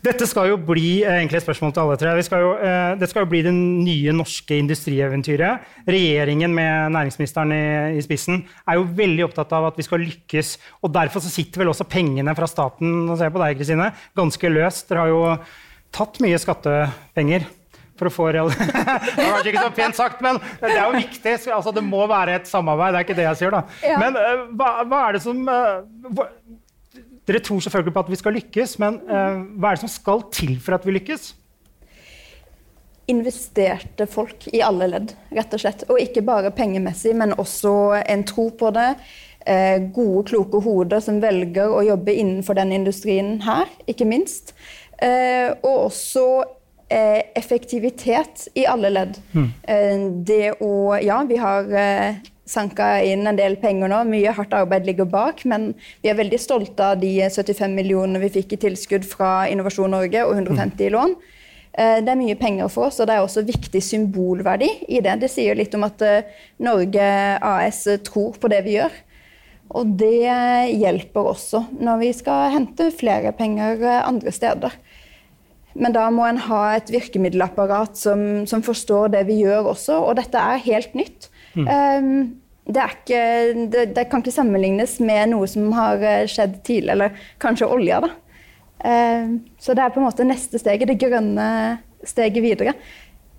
Dette 0.00 0.24
skal 0.24 0.48
jo 0.48 0.56
bli 0.64 1.02
eh, 1.04 1.18
egentlig 1.18 1.42
et 1.42 1.44
spørsmål 1.44 1.74
til 1.76 1.82
alle 1.82 1.96
tre. 2.00 2.14
Skal 2.24 2.40
jo, 2.40 2.52
eh, 2.64 2.94
det 2.96 3.08
skal 3.10 3.26
jo 3.26 3.28
bli 3.28 3.42
det 3.44 3.52
nye 3.52 4.14
norske 4.16 4.56
industrieventyret. 4.56 5.66
Regjeringen 5.84 6.54
med 6.56 6.94
næringsministeren 6.96 7.52
i, 7.52 7.60
i, 7.98 8.04
spissen 8.06 8.40
er 8.64 8.78
jo 8.78 8.88
veldig 8.96 9.26
opptatt 9.26 9.52
av 9.52 9.68
at 9.68 9.76
vi 9.76 9.84
skal 9.84 10.00
lykkes. 10.00 10.54
og 10.80 10.94
Derfor 10.96 11.20
så 11.20 11.32
sitter 11.32 11.60
vel 11.60 11.74
også 11.74 11.84
pengene 11.84 12.32
fra 12.38 12.48
staten 12.48 13.10
og 13.10 13.20
ser 13.20 13.32
på 13.34 13.44
deg, 13.44 13.60
Kristine, 13.60 13.90
ganske 14.16 14.54
løst. 14.56 14.88
Dere 14.88 15.04
har 15.04 15.12
jo 15.12 15.22
tatt 15.92 16.20
mye 16.24 16.40
skattepenger 16.40 17.44
for 18.00 18.08
å 18.08 18.14
få 18.14 18.30
real... 18.32 18.48
det 19.18 19.28
var 19.28 19.44
ikke 19.44 19.66
så 19.66 19.72
pent 19.76 19.98
sagt, 19.98 20.24
men 20.24 20.40
det 20.62 20.72
er 20.72 20.86
jo 20.86 20.96
viktig. 20.96 21.34
Altså, 21.52 21.76
det 21.76 21.84
må 21.84 22.06
være 22.08 22.38
et 22.40 22.48
samarbeid. 22.48 22.94
Det 22.94 23.02
er 23.02 23.08
ikke 23.10 23.18
det 23.20 23.26
jeg 23.28 23.40
sier, 23.42 23.56
da. 23.58 23.62
Ja. 23.84 24.00
Men 24.00 24.16
uh, 24.16 24.46
hva, 24.56 24.70
hva, 24.88 25.02
er 25.10 25.18
det 25.18 25.24
som 25.26 25.44
hva, 25.44 26.30
Dere 27.30 27.42
tror 27.46 27.62
selvfølgelig 27.62 27.94
på 27.94 28.02
at 28.02 28.10
vi 28.10 28.18
skal 28.18 28.34
lykkes, 28.34 28.72
men 28.82 28.96
eh, 29.06 29.42
hva 29.54 29.70
er 29.70 29.78
det 29.78 29.84
som 29.84 29.92
skal 29.92 30.24
til 30.34 30.56
for 30.58 30.74
at 30.74 30.86
vi 30.86 30.96
lykkes? 30.96 31.28
Investerte 33.10 34.06
folk 34.10 34.48
i 34.50 34.62
alle 34.66 34.88
ledd, 34.90 35.14
rett 35.34 35.54
og 35.54 35.62
slett. 35.62 35.84
Og 35.90 36.02
ikke 36.02 36.24
bare 36.26 36.50
pengemessig, 36.54 37.14
men 37.18 37.36
også 37.38 37.74
en 38.02 38.26
tro 38.26 38.50
på 38.50 38.74
det. 38.74 38.92
gode, 39.94 40.26
kloke 40.28 40.60
hoder 40.60 41.00
som 41.00 41.22
velger 41.22 41.72
å 41.72 41.80
jobbe 41.80 42.12
innenfor 42.12 42.58
den 42.58 42.74
industrien 42.76 43.38
her, 43.42 43.70
ikke 43.88 44.04
minst. 44.04 44.52
og 45.00 45.76
også 45.86 46.26
Eh, 46.92 47.22
effektivitet 47.34 48.48
i 48.54 48.64
alle 48.66 48.88
ledd. 48.90 49.18
Mm. 49.32 50.24
det 50.26 50.56
å 50.58 50.96
Ja, 50.98 51.20
vi 51.22 51.36
har 51.38 51.68
eh, 51.70 52.16
sanka 52.50 52.92
inn 53.06 53.28
en 53.30 53.38
del 53.38 53.56
penger 53.62 53.90
nå. 53.92 54.02
Mye 54.10 54.34
hardt 54.36 54.54
arbeid 54.56 54.88
ligger 54.88 55.08
bak, 55.10 55.44
men 55.48 55.72
vi 56.02 56.10
er 56.12 56.18
veldig 56.18 56.40
stolte 56.42 56.92
av 56.92 57.02
de 57.02 57.12
75 57.30 57.76
millionene 57.76 58.22
vi 58.24 58.32
fikk 58.40 58.56
i 58.56 58.62
tilskudd 58.66 59.06
fra 59.08 59.48
Innovasjon 59.50 59.94
Norge 59.94 60.24
og 60.26 60.34
150 60.36 60.88
i 60.88 60.94
lån. 60.96 61.14
Det 61.70 62.10
er 62.10 62.18
mye 62.18 62.34
penger 62.34 62.66
for 62.68 62.88
oss, 62.88 62.98
og 62.98 63.06
det 63.06 63.14
er 63.14 63.22
også 63.22 63.44
viktig 63.46 63.80
symbolverdi 63.86 64.68
i 64.90 64.98
det. 65.04 65.20
Det 65.22 65.30
sier 65.30 65.54
litt 65.54 65.74
om 65.78 65.86
at 65.86 66.02
Norge 66.58 67.06
AS 67.46 67.84
tror 68.04 68.34
på 68.42 68.50
det 68.50 68.64
vi 68.66 68.74
gjør. 68.74 68.96
Og 69.78 69.92
det 70.00 70.26
hjelper 70.74 71.30
også 71.30 71.62
når 71.78 72.02
vi 72.02 72.10
skal 72.18 72.50
hente 72.56 72.90
flere 72.90 73.30
penger 73.38 73.86
andre 74.02 74.34
steder. 74.34 74.74
Men 75.78 75.94
da 75.94 76.08
må 76.10 76.24
en 76.26 76.40
ha 76.48 76.62
et 76.74 76.90
virkemiddelapparat 76.90 77.98
som, 77.98 78.44
som, 78.50 78.62
forstår 78.66 79.12
det 79.14 79.26
vi 79.28 79.40
gjør 79.44 79.70
også, 79.70 80.00
og 80.02 80.18
dette 80.18 80.40
er 80.40 80.64
helt 80.64 80.96
nytt. 80.98 81.29
Mm. 81.54 81.66
Um, 81.66 82.40
det, 82.70 82.86
ikke, 82.94 83.20
det, 83.72 83.84
det, 83.96 84.06
kan 84.10 84.22
ikke 84.22 84.34
sammenlignes 84.34 84.98
med 85.02 85.32
noe 85.32 85.48
som 85.50 85.70
har 85.74 86.02
eh, 86.06 86.26
skjedd 86.30 86.60
tidligere, 86.66 86.96
eller 86.96 87.30
kanskje 87.42 87.70
olja. 87.70 88.02
da. 88.04 88.10
Um, 88.80 89.38
så 89.60 89.76
det 89.76 89.84
er 89.84 89.94
på 89.94 90.00
en 90.00 90.06
måte 90.06 90.26
neste 90.28 90.60
steget, 90.60 90.88
det 90.88 91.00
grønne 91.00 91.48
steget 92.06 92.44
videre. 92.44 92.76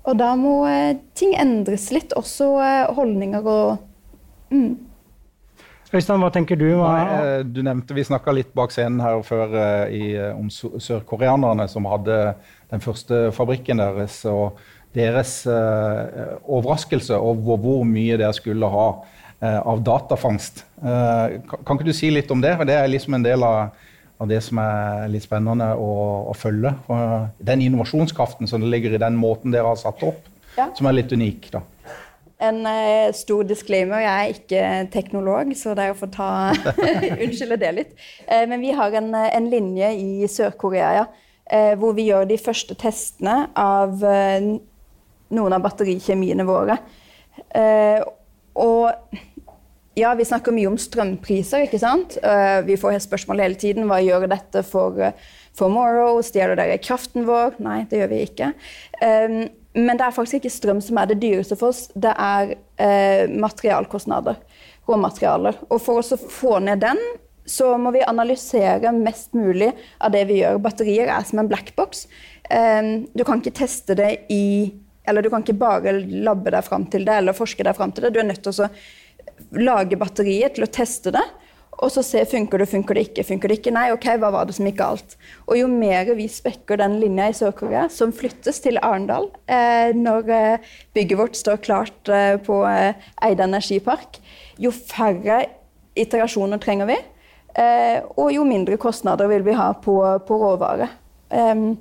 Og 0.09 0.17
da 0.19 0.33
må 0.35 0.61
uh, 0.65 0.97
ting 1.17 1.35
endres 1.39 1.89
litt, 1.95 2.15
også 2.17 2.53
uh, 2.59 2.93
holdninger 2.97 3.47
og 3.47 3.77
mm. 4.53 4.91
Øystein, 5.91 6.21
hva 6.23 6.29
tenker 6.31 6.55
du? 6.55 6.69
Hva... 6.79 6.91
Nei, 6.95 7.15
eh, 7.19 7.41
du 7.43 7.59
nevnte, 7.65 7.95
Vi 7.95 8.05
snakka 8.07 8.31
litt 8.35 8.53
bak 8.55 8.71
scenen 8.71 9.01
her 9.03 9.19
før 9.27 9.51
eh, 9.59 9.95
i, 9.97 10.03
eh, 10.15 10.37
om 10.37 10.47
sørkoreanerne 10.51 11.67
som 11.71 11.87
hadde 11.91 12.19
den 12.71 12.83
første 12.83 13.25
fabrikken 13.35 13.83
deres. 13.83 14.21
og 14.25 14.59
Deres 14.91 15.37
uh, 15.47 16.35
overraskelse 16.43 17.15
over 17.15 17.59
hvor 17.63 17.85
mye 17.87 18.17
dere 18.19 18.33
skulle 18.35 18.67
ha 18.67 18.87
uh, 18.99 19.59
av 19.63 19.79
datafangst. 19.85 20.65
Uh, 20.81 21.39
kan, 21.47 21.63
kan, 21.63 21.77
ikke 21.77 21.87
du 21.87 21.95
si 21.95 22.11
litt 22.11 22.31
om 22.33 22.43
det? 22.43 22.57
For 22.59 22.67
Det 22.67 22.75
er 22.75 22.91
liksom 22.91 23.15
en 23.15 23.25
del 23.25 23.45
av, 23.47 23.71
av 24.19 24.29
det 24.29 24.41
som 24.43 24.59
er 24.63 25.07
litt 25.13 25.23
spennende 25.23 25.71
å, 25.79 25.91
å 26.31 26.35
følge. 26.35 26.75
den 27.39 27.63
innovasjonskraften 27.63 28.51
som 28.51 28.67
ligger 28.67 28.97
i 28.97 29.01
den 29.01 29.15
måten 29.19 29.55
dere 29.55 29.71
har 29.71 29.79
satt 29.79 30.03
opp, 30.03 30.27
ja. 30.57 30.67
som 30.75 30.89
er 30.89 30.99
litt 30.99 31.15
unik. 31.15 31.51
da. 31.55 31.63
En 32.41 32.65
uh, 32.65 33.13
stor 33.15 33.45
disclaimer, 33.47 34.01
jeg 34.03 34.11
er 34.11 34.35
ikke 34.35 34.91
teknolog, 34.91 35.53
så 35.55 35.71
er 35.77 35.93
få 35.95 36.09
ta 36.11 36.51
Unnskylde 37.23 37.61
det 37.63 37.71
litt. 37.77 37.95
Uh, 38.27 38.43
men 38.49 38.59
vi 38.59 38.75
har 38.75 38.99
en, 38.99 39.13
en 39.15 39.47
linje 39.47 39.93
i 39.95 40.27
Sør-Korea 40.27 40.91
ja, 40.99 41.07
hvor 41.79 41.91
vi 41.97 42.05
gjør 42.07 42.29
de 42.29 42.37
første 42.39 42.75
testene 42.79 43.41
av 43.59 44.03
noen 45.31 45.55
av 45.55 45.63
batterikjemiene 45.65 46.45
våre. 46.47 46.77
og 48.61 49.17
ja, 49.95 50.13
vi 50.15 50.25
snakker 50.27 50.55
mye 50.55 50.69
om 50.69 50.77
strømpriser, 50.79 51.65
ikke 51.65 51.79
sant. 51.79 52.17
vi 52.67 52.77
får 52.79 52.99
spørsmål 53.03 53.43
hele 53.43 53.59
tiden. 53.59 53.87
Hva 53.89 53.99
gjør 54.03 54.27
dette 54.31 54.63
for, 54.67 54.99
for 55.57 55.71
Morrow? 55.73 56.21
Stjeler 56.23 56.59
dere 56.59 56.79
kraften 56.83 57.27
vår? 57.27 57.57
Nei, 57.63 57.81
det 57.91 57.99
gjør 57.99 58.11
vi 58.13 58.21
ikke. 58.27 58.51
Eh, 59.03 59.35
men 59.73 59.97
det 59.97 60.05
er 60.05 60.15
faktisk 60.15 60.41
ikke 60.41 60.51
strøm 60.51 60.81
som 60.83 60.99
er 60.99 61.11
det 61.11 61.21
dyreste 61.21 61.55
for 61.59 61.71
oss, 61.71 61.85
det 61.95 62.11
er 62.11 62.55
eh, 62.81 63.31
materialkostnader. 63.31 64.39
Råmaterialer. 64.89 65.59
Og 65.69 65.79
for 65.83 66.01
oss 66.01 66.11
å 66.15 66.19
få 66.19 66.57
ned 66.63 66.81
den, 66.83 66.99
så 67.47 67.73
må 67.79 67.93
vi 67.95 68.03
analysere 68.05 68.91
mest 68.95 69.35
mulig 69.37 69.71
av 70.03 70.11
det 70.13 70.25
vi 70.29 70.41
gjør. 70.41 70.59
Batterier 70.63 71.11
er 71.13 71.25
som 71.27 71.41
en 71.41 71.49
blackbox. 71.51 72.05
Eh, 72.51 73.07
du 73.15 73.23
kan 73.27 73.39
ikke 73.39 73.59
teste 73.63 73.95
det 73.97 74.11
i 74.33 74.43
Eller 75.07 75.23
du 75.23 75.31
kan 75.33 75.43
ikke 75.45 75.57
bare 75.59 75.95
labbe 75.99 76.53
deg 76.53 76.65
fram 76.65 76.85
til 76.91 77.05
det 77.07 77.19
eller 77.21 77.37
forske 77.37 77.65
deg 77.65 77.77
fram 77.77 77.93
til 77.95 78.05
det. 78.05 78.13
Du 78.13 78.19
er 78.21 78.27
nødt 78.29 78.43
til 78.45 78.65
å 78.65 78.69
lage 79.57 79.97
batteriet 79.99 80.55
til 80.55 80.67
å 80.67 80.71
teste 80.71 81.13
det 81.15 81.25
og 81.81 81.89
så 81.89 82.03
se 82.05 82.21
funker 82.29 82.61
det, 82.61 82.67
funker 82.69 82.97
det 82.97 83.03
ikke. 83.07 83.23
funker 83.25 83.49
det 83.49 83.57
ikke, 83.57 83.73
Nei, 83.73 83.87
ok, 83.93 84.05
hva 84.21 84.29
var 84.33 84.45
det 84.45 84.53
som 84.57 84.67
gikk 84.67 84.77
galt? 84.81 85.15
Og 85.47 85.57
jo 85.57 85.69
mer 85.71 86.11
vi 86.17 86.27
spekker 86.29 86.77
den 86.81 86.99
linja 87.01 87.29
i 87.31 87.37
Sør-Korea, 87.37 87.87
som 87.89 88.13
flyttes 88.13 88.61
til 88.61 88.77
Arendal 88.85 89.31
eh, 89.49 89.89
når 89.97 90.29
eh, 90.35 90.69
bygget 90.93 91.19
vårt 91.19 91.39
står 91.39 91.63
klart 91.65 92.11
eh, 92.13 92.35
på 92.43 92.61
eh, 92.69 93.07
Eide 93.25 93.47
energipark, 93.47 94.21
jo 94.61 94.73
færre 94.75 95.41
iterasjoner 95.97 96.61
trenger 96.61 96.91
vi. 96.91 96.99
Eh, 97.57 97.97
og 98.13 98.29
jo 98.35 98.45
mindre 98.47 98.77
kostnader 98.79 99.31
vil 99.31 99.47
vi 99.47 99.57
ha 99.57 99.71
på, 99.73 99.97
på 100.27 100.41
råvare. 100.43 100.91
Um, 101.31 101.79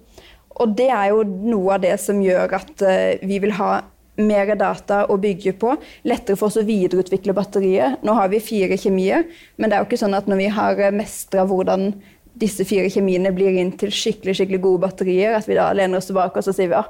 og 0.60 0.76
det 0.78 0.90
er 0.92 1.10
jo 1.12 1.24
noe 1.24 1.78
av 1.78 1.84
det 1.84 1.96
som 2.02 2.20
gjør 2.22 2.58
at 2.60 2.84
uh, 2.84 3.16
vi 3.26 3.40
vil 3.42 3.56
ha 3.58 3.80
mer 4.20 4.52
data 4.58 5.04
å 5.08 5.16
bygge 5.20 5.54
på. 5.60 5.74
Lettere 6.08 6.36
for 6.36 6.50
oss 6.50 6.58
å 6.60 6.66
videreutvikle 6.66 7.34
batterier. 7.36 7.96
Nå 8.04 8.14
har 8.18 8.28
vi 8.32 8.42
fire 8.44 8.76
kjemier, 8.76 9.24
men 9.56 9.70
det 9.70 9.76
er 9.76 9.84
jo 9.84 9.88
ikke 9.88 10.00
sånn 10.02 10.16
at 10.18 10.28
når 10.28 10.42
vi 10.42 10.48
har 10.54 10.82
mestra 10.92 11.46
hvordan 11.48 11.94
disse 12.40 12.64
fire 12.68 12.90
kjemiene 12.92 13.32
blir 13.34 13.56
inn 13.58 13.72
til 13.80 13.92
skikkelig 13.92 14.36
skikkelig 14.38 14.62
gode 14.64 14.84
batterier, 14.84 15.36
at 15.36 15.48
vi 15.48 15.58
da 15.58 15.70
lener 15.76 16.00
oss 16.00 16.10
tilbake 16.10 16.40
og 16.40 16.46
så 16.46 16.54
sier 16.56 16.70
vi 16.70 16.76
ja, 16.78 16.84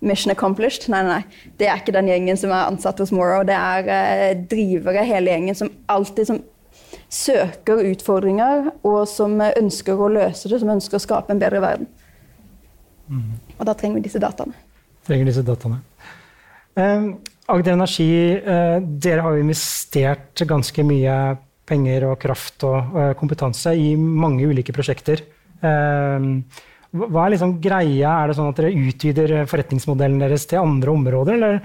mission 0.00 0.32
accomplished. 0.32 0.88
Nei, 0.92 1.02
nei, 1.06 1.20
det 1.60 1.70
er 1.70 1.80
ikke 1.82 1.94
den 1.96 2.10
gjengen 2.10 2.40
som 2.40 2.52
er 2.54 2.70
ansatt 2.70 3.00
hos 3.02 3.14
Morrow. 3.14 3.44
Det 3.46 3.56
er 3.56 3.90
eh, 3.92 4.32
drivere, 4.50 5.04
hele 5.06 5.34
gjengen, 5.34 5.58
som 5.58 5.72
alltid 5.92 6.30
som 6.32 6.42
søker 7.12 7.84
utfordringer, 7.92 8.72
og 8.86 9.04
som 9.10 9.38
ønsker 9.40 10.00
å 10.00 10.10
løse 10.12 10.50
det, 10.50 10.60
som 10.62 10.74
ønsker 10.74 10.98
å 10.98 11.04
skape 11.06 11.34
en 11.34 11.42
bedre 11.42 11.62
verden. 11.64 11.88
Mm. 13.08 13.34
Og 13.58 13.66
da 13.68 13.74
trenger 13.78 14.00
vi 14.00 14.06
disse 14.08 14.22
dataene. 14.22 14.56
Trenger 15.06 15.28
disse 15.30 15.44
dataene. 15.46 15.80
Eh, 16.76 17.08
Agder 17.48 17.76
Energi, 17.76 18.10
eh, 18.36 18.78
dere 18.82 19.22
har 19.22 19.36
jo 19.36 19.44
investert 19.44 20.42
ganske 20.48 20.84
mye 20.84 21.16
penger 21.66 22.08
og 22.10 22.18
kraft 22.20 22.64
og 22.66 22.96
eh, 22.98 23.12
kompetanse 23.18 23.72
i 23.78 23.94
mange 23.96 24.46
ulike 24.46 24.74
prosjekter. 24.76 25.24
Hva 25.56 27.22
er 27.24 27.30
liksom 27.32 27.56
greia? 27.64 28.10
Er 28.12 28.28
det 28.28 28.34
sånn 28.36 28.50
at 28.50 28.58
dere 28.60 28.76
utvider 28.76 29.32
forretningsmodellen 29.48 30.20
deres 30.20 30.44
til 30.46 30.60
andre 30.60 30.92
områder, 30.92 31.38
eller 31.38 31.56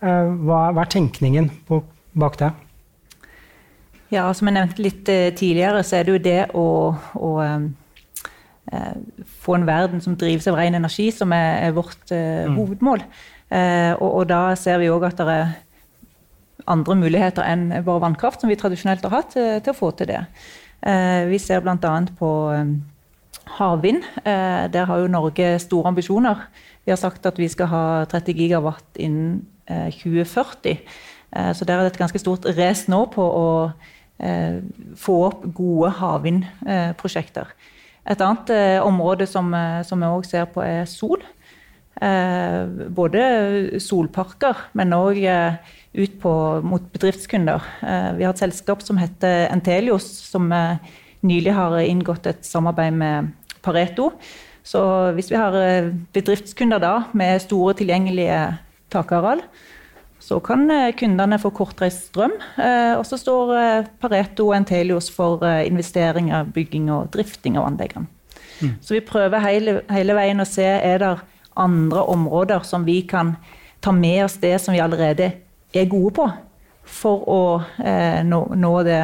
hva 0.00 0.60
er 0.70 0.90
tenkningen 0.94 1.50
bak 1.68 2.38
det? 2.40 2.52
Ja, 4.14 4.28
som 4.32 4.48
jeg 4.48 4.56
nevnte 4.56 4.86
litt 4.86 5.02
tidligere, 5.04 5.82
så 5.84 5.98
er 5.98 6.06
det 6.06 6.14
jo 6.14 6.22
det 6.24 6.38
å, 6.56 6.68
å 6.94 7.32
få 9.40 9.56
en 9.56 9.66
verden 9.66 10.02
som 10.04 10.14
drives 10.14 10.46
av 10.46 10.54
ren 10.54 10.76
energi, 10.78 11.08
som 11.10 11.32
er, 11.34 11.72
vårt 11.74 12.12
mm. 12.12 12.54
hovedmål. 12.54 13.02
Eh, 13.50 13.92
og, 13.98 14.08
og, 14.14 14.24
da 14.30 14.54
ser 14.58 14.78
vi 14.78 14.90
òg 14.92 15.08
at 15.08 15.18
det 15.18 15.34
er 15.34 15.52
andre 16.70 16.94
muligheter 17.00 17.42
enn 17.42 17.70
bare 17.82 18.02
vannkraft, 18.04 18.42
som 18.42 18.50
vi 18.50 18.58
tradisjonelt 18.58 19.02
har 19.08 19.16
hatt, 19.16 19.34
til, 19.34 19.58
eh, 19.58 19.70
å 19.72 19.76
få 19.76 19.90
til 19.98 20.12
det. 20.12 20.22
Eh, 20.86 21.26
vi 21.30 21.40
ser 21.42 21.64
bl.a. 21.64 21.94
på 22.18 22.32
havvind. 23.58 24.04
Der 24.24 24.86
har 24.86 25.00
jo 25.00 25.10
Norge 25.10 25.56
store 25.58 25.90
ambisjoner. 25.90 26.44
Vi 26.86 26.92
har 26.92 27.00
sagt 27.00 27.26
at 27.26 27.38
vi 27.38 27.48
skal 27.50 27.66
ha 27.66 27.84
30 28.06 28.36
gigawatt 28.38 29.00
innen 29.02 29.40
2040. 29.66 30.78
Så 31.54 31.66
der 31.66 31.74
er 31.74 31.82
det 31.82 31.92
et 31.92 31.98
ganske 31.98 32.18
stort 32.22 32.46
race 32.54 32.90
nå 32.90 33.00
på 33.10 33.24
å 33.26 33.48
få 34.98 35.16
opp 35.26 35.42
gode 35.56 35.90
havvindprosjekter. 35.98 37.50
Et 38.10 38.22
annet 38.26 38.50
område 38.82 39.26
som, 39.30 39.52
som 39.86 40.00
vi 40.02 40.08
òg 40.08 40.24
ser 40.26 40.48
på, 40.50 40.64
er 40.66 40.88
sol. 40.90 41.22
Eh, 42.00 42.64
både 42.96 43.22
solparker, 43.82 44.56
men 44.78 44.94
òg 44.96 45.18
eh, 45.20 45.58
ut 45.94 46.14
på, 46.22 46.32
mot 46.64 46.86
bedriftskunder. 46.94 47.66
Eh, 47.84 48.10
vi 48.16 48.24
har 48.24 48.32
et 48.32 48.40
selskap 48.40 48.82
som 48.82 48.98
heter 48.98 49.50
Entelios, 49.52 50.06
som 50.30 50.48
nylig 51.20 51.52
har 51.52 51.76
inngått 51.84 52.30
et 52.30 52.46
samarbeid 52.46 52.96
med 52.96 53.34
Pareto. 53.60 54.10
Så 54.64 54.80
hvis 55.16 55.30
vi 55.32 55.38
har 55.40 55.56
eh, 55.60 55.92
bedriftskunder 56.14 56.80
da 56.80 56.94
med 57.16 57.42
store 57.44 57.76
tilgjengelige 57.76 58.40
takareal, 58.92 59.42
så 60.20 60.36
kan 60.44 60.68
eh, 60.70 60.92
kundene 60.96 61.38
få 61.40 61.50
kortreist 61.56 62.10
strøm. 62.10 62.34
Eh, 62.60 62.92
og 62.98 63.06
så 63.08 63.18
står 63.18 63.52
Pareto 64.00 64.50
og 64.50 64.56
Entelios 64.58 65.08
for 65.12 65.44
investeringer, 65.64 66.48
bygging 66.54 66.90
og 66.92 67.08
drifting 67.14 67.56
av 67.58 67.70
anleggene. 67.70 68.06
Mm. 68.60 68.74
Så 68.84 68.94
vi 68.98 69.00
prøver 69.00 69.40
hele, 69.40 69.80
hele, 69.88 70.14
veien 70.14 70.42
å 70.42 70.48
se 70.48 70.66
er 70.66 71.00
det 71.00 71.14
andre 71.56 72.04
områder 72.12 72.66
som 72.68 72.84
vi 72.84 73.00
kan 73.08 73.34
ta 73.80 73.92
med 73.96 74.26
oss 74.26 74.36
det 74.42 74.58
som 74.60 74.76
vi 74.76 74.82
allerede 74.84 75.30
er 75.72 75.88
gode 75.88 76.12
på, 76.18 76.26
for 76.84 77.24
å 77.30 77.40
eh, 77.80 78.20
nå, 78.26 78.42
nå, 78.60 78.72
det 78.84 79.00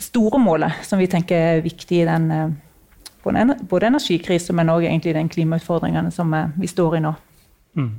store 0.00 0.40
målet 0.42 0.84
som 0.84 1.00
vi 1.00 1.08
tenker 1.08 1.54
er 1.54 1.64
viktig 1.64 2.02
i 2.02 2.08
den 2.08 2.28
både 3.22 3.88
energikrisen, 3.88 4.56
men 4.56 4.72
òg 4.72 4.86
den 5.04 5.28
klimautfordringene 5.28 6.12
som 6.12 6.32
vi 6.56 6.68
står 6.68 6.96
i 6.96 7.02
nå. 7.04 7.12
Mm. 7.76 7.90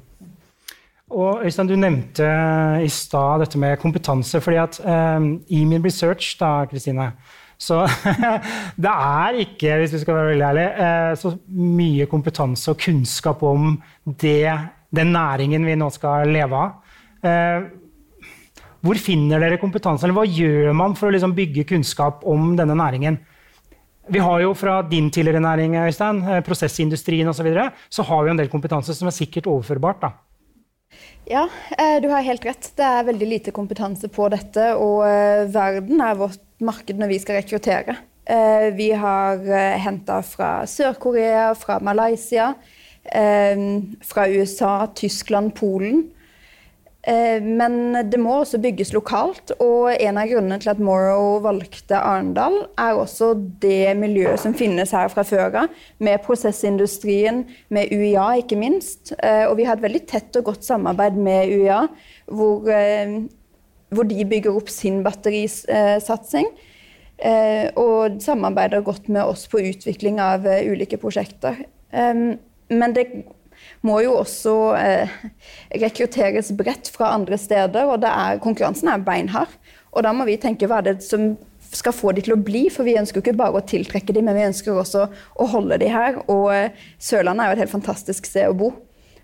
Og 1.11 1.45
Øystein, 1.45 1.67
Du 1.67 1.75
nevnte 1.75 2.27
i 2.83 2.87
stad 2.87 3.43
dette 3.43 3.59
med 3.59 3.79
kompetanse. 3.79 4.41
fordi 4.41 4.57
at 4.57 4.79
um, 4.85 5.41
I 5.49 5.65
min 5.65 5.83
research 5.83 6.37
da, 6.39 6.65
Kristine, 6.65 7.11
så 7.57 7.83
det 8.83 8.91
er 8.91 9.41
ikke 9.43 9.77
hvis 9.77 9.93
vi 9.93 9.99
skal 9.99 10.15
være 10.15 10.29
veldig 10.31 10.47
ærlige, 10.47 10.71
uh, 10.79 11.17
så 11.17 11.35
mye 11.47 12.05
kompetanse 12.05 12.71
og 12.71 12.77
kunnskap 12.77 13.43
om 13.43 13.81
det, 14.05 14.57
den 14.95 15.11
næringen 15.11 15.65
vi 15.65 15.75
nå 15.75 15.89
skal 15.89 16.31
leve 16.31 16.55
av. 16.55 16.79
Uh, 17.21 17.81
hvor 18.81 18.97
finner 18.97 19.41
dere 19.43 19.59
kompetanse, 19.61 20.07
eller 20.07 20.17
hva 20.17 20.25
gjør 20.25 20.71
man 20.73 20.95
for 20.97 21.09
å 21.09 21.13
liksom 21.13 21.35
bygge 21.37 21.67
kunnskap 21.69 22.23
om 22.25 22.55
denne 22.57 22.73
næringen? 22.73 23.19
Vi 24.11 24.19
har 24.19 24.41
jo 24.41 24.55
fra 24.57 24.79
din 24.81 25.11
tidligere 25.13 25.43
næring, 25.43 25.75
Øystein, 25.77 26.23
eh, 26.25 26.41
prosessindustrien 26.41 27.27
osv., 27.29 27.37
så, 27.37 27.43
videre, 27.43 27.71
så 27.89 28.03
har 28.03 28.23
vi 28.23 28.31
en 28.31 28.41
del 28.41 28.49
kompetanse 28.49 28.95
som 28.97 29.07
er 29.07 29.13
sikkert 29.13 29.45
overførbart. 29.47 30.01
da. 30.01 30.09
Ja, 31.29 31.47
eh, 31.77 32.01
du 32.01 32.09
har 32.11 32.25
helt 32.25 32.45
rett. 32.45 32.71
Det 32.75 32.85
er 32.85 33.07
veldig 33.07 33.27
lite 33.27 33.53
kompetanse 33.55 34.09
på 34.11 34.27
dette. 34.33 34.71
Og 34.75 35.03
eh, 35.07 35.47
verden 35.53 36.01
er 36.03 36.19
vårt 36.19 36.41
marked 36.61 36.99
når 36.99 37.11
vi 37.13 37.19
skal 37.23 37.41
rekruttere. 37.41 37.97
Vi 38.77 38.91
har 38.95 39.41
henta 39.81 40.19
fra 40.23 40.61
Sør-Korea, 40.69 41.55
fra 41.57 41.79
Malaysia, 41.83 42.51
fra 43.01 44.27
USA, 44.29 44.75
Tyskland, 44.95 45.55
Polen. 45.57 46.05
Eh, 47.03 47.41
men 47.41 47.95
det 48.11 48.19
må 48.21 48.35
også 48.41 48.59
bygges 48.61 48.91
lokalt, 48.93 49.53
og 49.63 49.89
en 49.95 50.19
av 50.21 50.29
grunnene 50.29 50.59
til 50.61 50.73
at 50.73 50.81
Morrow 50.83 51.39
valgte 51.41 51.97
Arendal, 51.97 52.59
er 52.77 52.99
også 52.99 53.33
det 53.63 53.95
miljøet 53.97 54.41
som 54.43 54.53
finnes 54.57 54.93
her 54.93 55.09
fra 55.09 55.25
før 55.25 55.63
av, 55.63 55.79
med 55.97 56.21
prosessindustrien, 56.25 57.43
med 57.73 57.89
UiA 57.89 58.27
ikke 58.43 58.59
minst. 58.61 59.15
Eh, 59.17 59.47
og 59.47 59.57
vi 59.57 59.65
har 59.65 59.79
et 59.79 59.85
veldig 59.87 60.03
tett 60.13 60.37
og 60.37 60.51
godt 60.51 60.67
samarbeid 60.67 61.17
med 61.17 61.49
UiA, 61.55 61.81
hvor, 62.29 62.69
eh, 62.69 63.17
hvor 63.89 64.07
de 64.07 64.27
bygger 64.35 64.61
opp 64.61 64.69
sin 64.69 65.01
batterisatsing. 65.05 66.53
Og 67.77 68.15
samarbeider 68.17 68.81
godt 68.81 69.05
med 69.13 69.21
oss 69.29 69.43
på 69.45 69.59
utvikling 69.61 70.17
av 70.17 70.41
ulike 70.41 70.97
prosjekter. 70.97 71.59
Men 71.93 72.95
det 72.95 73.03
må 73.87 73.99
jo 74.05 74.17
også 74.19 74.55
eh, 74.77 75.13
rekrutteres 75.81 76.51
bredt 76.57 76.91
fra 76.93 77.13
andre 77.15 77.37
steder. 77.41 77.87
og 77.89 78.03
er, 78.05 78.41
Konkurransen 78.43 78.91
er 78.91 79.05
beinhard. 79.05 79.53
Og 79.91 80.05
da 80.05 80.13
må 80.15 80.27
vi 80.29 80.37
tenke 80.39 80.69
hva 80.69 80.79
er 80.79 80.91
det 80.91 81.01
som 81.05 81.33
skal 81.71 81.95
få 81.95 82.11
de 82.11 82.23
til 82.25 82.35
å 82.35 82.41
bli, 82.43 82.65
for 82.71 82.87
vi 82.87 82.97
ønsker 82.99 83.21
ikke 83.21 83.37
bare 83.39 83.59
å 83.59 83.65
tiltrekke 83.65 84.13
de, 84.13 84.23
men 84.23 84.35
vi 84.35 84.47
ønsker 84.49 84.75
også 84.75 85.05
å 85.07 85.49
holde 85.53 85.79
de 85.81 85.89
her. 85.91 86.19
Og 86.31 86.47
eh, 86.53 86.87
Sørlandet 87.01 87.45
er 87.45 87.51
jo 87.51 87.57
et 87.57 87.65
helt 87.65 87.77
fantastisk 87.79 88.29
sted 88.29 88.49
å 88.51 88.57
bo. 88.57 88.73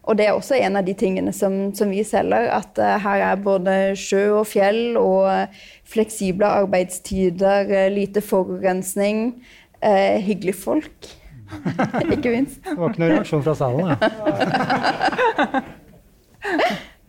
Og 0.07 0.15
det 0.15 0.27
er 0.27 0.37
også 0.37 0.55
en 0.55 0.79
av 0.79 0.87
de 0.87 0.95
tingene 0.95 1.33
som, 1.35 1.55
som 1.75 1.91
vi 1.91 1.99
selger, 2.07 2.47
at 2.55 2.79
uh, 2.79 2.95
her 3.03 3.25
er 3.27 3.41
både 3.43 3.73
sjø 3.99 4.39
og 4.39 4.45
fjell 4.47 4.95
og 4.95 5.27
uh, 5.27 5.65
fleksible 5.87 6.47
arbeidstider, 6.63 7.67
uh, 7.67 7.87
lite 7.91 8.23
forurensning, 8.23 9.41
hyggelige 9.77 10.57
folk. 10.57 11.09
ikke 12.15 12.31
minst. 12.31 12.59
Det 12.63 12.77
var 12.77 12.91
ikke 12.91 13.03
noen 13.03 13.13
reaksjon 13.15 13.43
fra 13.45 13.53
salen, 13.57 13.87
ja. 13.91 13.95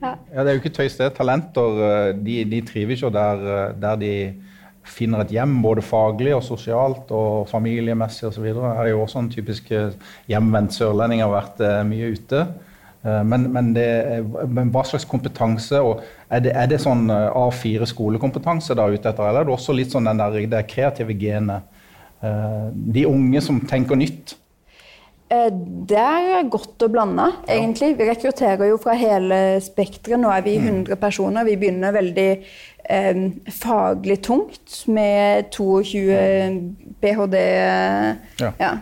ja. 0.02 0.12
Det 0.42 0.44
er 0.44 0.52
jo 0.52 0.60
ikke 0.62 0.76
tøys, 0.78 0.98
det. 0.98 1.10
Talenter 1.16 1.80
eh, 1.88 2.10
de, 2.16 2.36
de 2.50 2.60
trives 2.66 3.02
jo 3.02 3.10
der, 3.14 3.42
eh, 3.54 3.74
der, 3.82 3.98
de 4.00 4.12
finner 4.88 5.20
et 5.20 5.34
hjem, 5.34 5.58
både 5.62 5.82
faglig 5.84 6.32
og 6.36 6.44
sosialt 6.46 7.10
og 7.14 7.48
familiemessig 7.50 8.30
osv. 8.30 8.46
Her 8.54 8.86
er 8.86 8.92
jo 8.94 9.02
også 9.04 9.24
en 9.24 9.32
typisk 9.32 9.70
eh, 9.74 9.92
hjemvendt 10.30 10.76
sørlending, 10.78 11.24
har 11.24 11.34
vært 11.34 11.58
mye 11.88 12.14
ute. 12.14 12.46
Men, 13.04 13.44
men, 13.54 13.68
det, 13.76 13.86
men, 14.50 14.72
hva 14.74 14.82
slags 14.84 15.04
kompetanse 15.06 15.78
og 15.86 16.00
Er 16.34 16.42
det, 16.42 16.50
er 16.50 16.66
det 16.68 16.80
sånn 16.82 17.06
A4 17.08 17.86
skolekompetanse 17.88 18.74
da 18.76 18.88
ute 18.90 19.06
etter, 19.06 19.22
eller 19.22 19.40
er 19.40 19.46
det 19.46 19.54
også 19.54 19.72
litt 19.72 19.94
sånn 19.94 20.10
den 20.10 20.18
der, 20.18 20.34
det 20.50 20.64
kreative 20.68 21.14
genet? 21.16 21.62
Eh, 22.22 22.68
de 22.72 23.06
unge 23.06 23.42
som 23.44 23.60
tenker 23.66 23.98
nytt? 23.98 24.36
Eh, 25.28 25.50
det 25.88 26.00
er 26.00 26.48
godt 26.50 26.82
å 26.82 26.88
blande, 26.92 27.26
egentlig. 27.50 27.92
Vi 27.98 28.08
rekrutterer 28.08 28.70
jo 28.70 28.78
fra 28.80 28.96
hele 28.98 29.60
spekteret. 29.64 30.20
Nå 30.22 30.32
er 30.32 30.44
vi 30.46 30.56
100 30.56 30.94
mm. 30.94 31.00
personer. 31.02 31.46
Vi 31.48 31.56
begynner 31.60 31.94
veldig 31.94 32.28
eh, 32.88 33.24
faglig 33.60 34.20
tungt 34.24 34.82
med 34.88 35.50
22 35.54 36.94
ph.d. 37.02 37.44
Ja. 38.40 38.52
ja. 38.58 38.72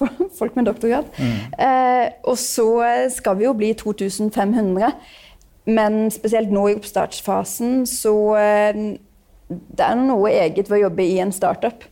Folk 0.38 0.54
med 0.56 0.68
doktorgrad. 0.68 1.08
Mm. 1.18 1.32
Eh, 1.66 2.06
og 2.28 2.38
så 2.38 2.68
skal 3.12 3.40
vi 3.40 3.48
jo 3.48 3.56
bli 3.56 3.72
2500. 3.74 4.92
Men 5.70 6.10
spesielt 6.10 6.52
nå 6.52 6.66
i 6.68 6.74
oppstartsfasen 6.78 7.84
så 7.88 8.16
eh, 8.40 8.82
Det 9.50 9.82
er 9.84 9.96
noe 9.98 10.30
eget 10.30 10.68
ved 10.70 10.78
å 10.78 10.84
jobbe 10.86 11.04
i 11.04 11.18
en 11.22 11.32
startup. 11.34 11.82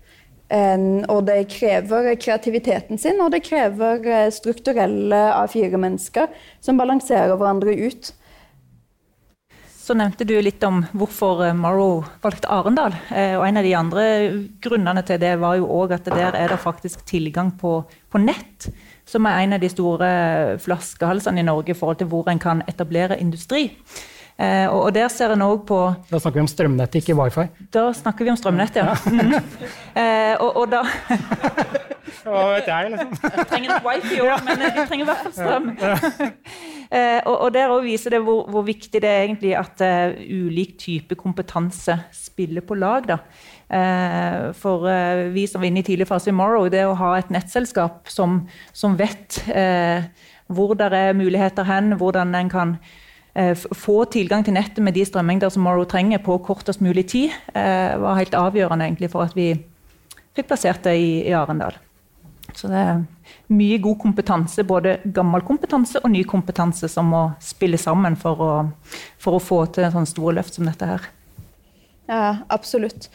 Og 0.48 1.26
det 1.28 1.42
krever 1.52 2.14
kreativiteten 2.16 2.96
sin, 2.96 3.20
og 3.20 3.34
det 3.34 3.42
krever 3.44 4.06
eh, 4.08 4.30
strukturelle 4.32 5.18
A4-mennesker 5.36 6.30
som 6.64 6.80
balanserer 6.80 7.36
hverandre 7.36 7.74
ut. 7.76 8.14
Så 9.88 9.94
nevnte 9.96 10.26
du 10.28 10.34
litt 10.44 10.64
om 10.68 10.82
hvorfor 10.96 11.46
eh, 11.46 11.54
Morrow 11.56 12.02
valgte 12.20 12.50
Arendal. 12.52 12.92
Eh, 13.08 13.38
og 13.38 13.46
En 13.46 13.60
av 13.60 13.64
de 13.64 13.74
andre 13.76 14.04
grunnene 14.60 15.04
til 15.08 15.20
det 15.22 15.34
var 15.40 15.56
jo 15.56 15.68
òg 15.78 15.94
at 15.96 16.10
der 16.12 16.36
er 16.36 16.52
det 16.52 16.60
faktisk 16.60 17.06
tilgang 17.08 17.54
på, 17.56 17.78
på, 18.12 18.20
nett. 18.20 18.68
Som 19.08 19.24
er 19.24 19.40
en 19.40 19.56
av 19.56 19.62
de 19.64 19.70
store 19.72 20.10
flaskehalsene 20.60 21.40
i 21.40 21.46
Norge 21.48 21.72
i 21.72 21.78
forhold 21.78 22.02
til 22.02 22.10
hvor 22.12 22.28
en 22.28 22.40
kan 22.42 22.60
etablere 22.68 23.16
industri. 23.16 23.70
Eh, 24.38 24.68
og, 24.70 24.92
der 24.94 25.08
ser 25.10 25.32
en 25.34 25.42
òg 25.42 25.64
på 25.66 25.76
Da 26.06 26.18
snakker 26.22 26.38
vi 26.38 26.44
om 26.44 26.48
strømnettet, 26.50 27.00
ikke 27.00 27.16
wifi? 27.18 27.48
Da 27.74 27.88
snakker 27.90 28.22
vi 28.22 28.30
om 28.30 28.36
strømnettet, 28.38 28.84
ja. 28.84 28.94
Mm. 29.10 29.32
Eh, 29.98 30.34
og, 30.38 30.56
og, 30.60 30.68
da 30.70 30.84
Hva 32.22 32.42
vet 32.52 32.68
jeg, 32.70 32.92
liksom? 32.92 33.16
Vi 33.18 33.46
trenger 33.50 33.72
nok 33.72 33.88
wifi 33.88 34.20
òg, 34.22 34.44
men 34.46 34.60
vi 34.62 34.84
trenger 34.86 35.02
i 35.02 35.08
hvert 35.08 35.24
fall 35.24 35.34
strøm. 35.38 35.70
Eh, 36.88 37.18
og, 37.28 37.34
og, 37.34 37.50
der 37.52 37.68
òg 37.68 37.82
viser 37.84 38.14
det 38.14 38.22
hvor, 38.24 38.46
hvor, 38.48 38.62
viktig 38.64 39.02
det 39.04 39.08
er 39.10 39.26
egentlig 39.26 39.50
at 39.58 39.82
uh, 39.84 40.14
ulik 40.24 40.70
type 40.80 41.18
kompetanse 41.20 41.98
spiller 42.16 42.64
på 42.64 42.78
lag. 42.80 43.04
da. 43.10 43.18
Uh, 43.68 44.54
for 44.56 44.86
uh, 44.88 45.26
vi 45.34 45.44
som 45.44 45.60
var 45.60 45.68
inne 45.68 45.82
i 45.82 45.84
tidlig 45.84 46.06
fase 46.08 46.32
i 46.32 46.36
Morrow, 46.38 46.70
det 46.72 46.86
å 46.88 46.96
ha 46.96 47.10
et 47.18 47.28
nettselskap 47.28 48.08
som, 48.08 48.40
som 48.72 48.96
vet 48.96 49.42
hvor 50.48 50.72
det 50.80 50.88
er 50.96 51.12
muligheter 51.12 51.68
hen, 51.68 51.92
hvordan 52.00 52.32
en 52.40 52.54
kan 52.54 52.74
få 53.76 54.02
tilgang 54.10 54.44
til 54.44 54.56
nettet 54.56 54.80
med 54.82 54.96
de 54.96 55.04
strømmengder 55.06 55.52
som 55.54 55.62
Morrow 55.66 55.86
trenger 55.88 56.22
på 56.24 56.38
kortest 56.42 56.82
mulig 56.82 57.06
tid, 57.12 57.34
eh, 57.54 57.94
var 58.00 58.18
helt 58.18 58.34
avgjørende 58.34 58.88
egentlig 58.88 59.10
for 59.12 59.28
at 59.28 59.36
vi 59.36 59.52
fikk 60.34 60.48
plassert 60.48 60.82
det 60.86 60.96
i, 60.98 61.12
i 61.28 61.34
Arendal. 61.36 61.76
Så 62.56 62.70
det 62.70 62.80
er 62.80 63.04
mye 63.52 63.78
god 63.82 63.98
kompetanse, 64.02 64.64
både 64.66 64.98
gammel 65.14 65.44
kompetanse 65.46 66.00
og 66.02 66.10
ny 66.10 66.24
kompetanse, 66.26 66.88
som 66.90 67.10
må 67.12 67.22
spille 67.44 67.78
sammen 67.80 68.16
for 68.18 68.42
å, 68.42 68.52
for 69.20 69.36
å 69.36 69.42
få 69.42 69.64
til 69.72 69.86
en 69.86 69.94
sånn 69.94 70.08
store 70.08 70.38
løft 70.40 70.56
som 70.56 70.68
dette 70.68 70.88
her. 70.88 71.08
Ja, 72.08 72.38
absolutt. 72.48 73.10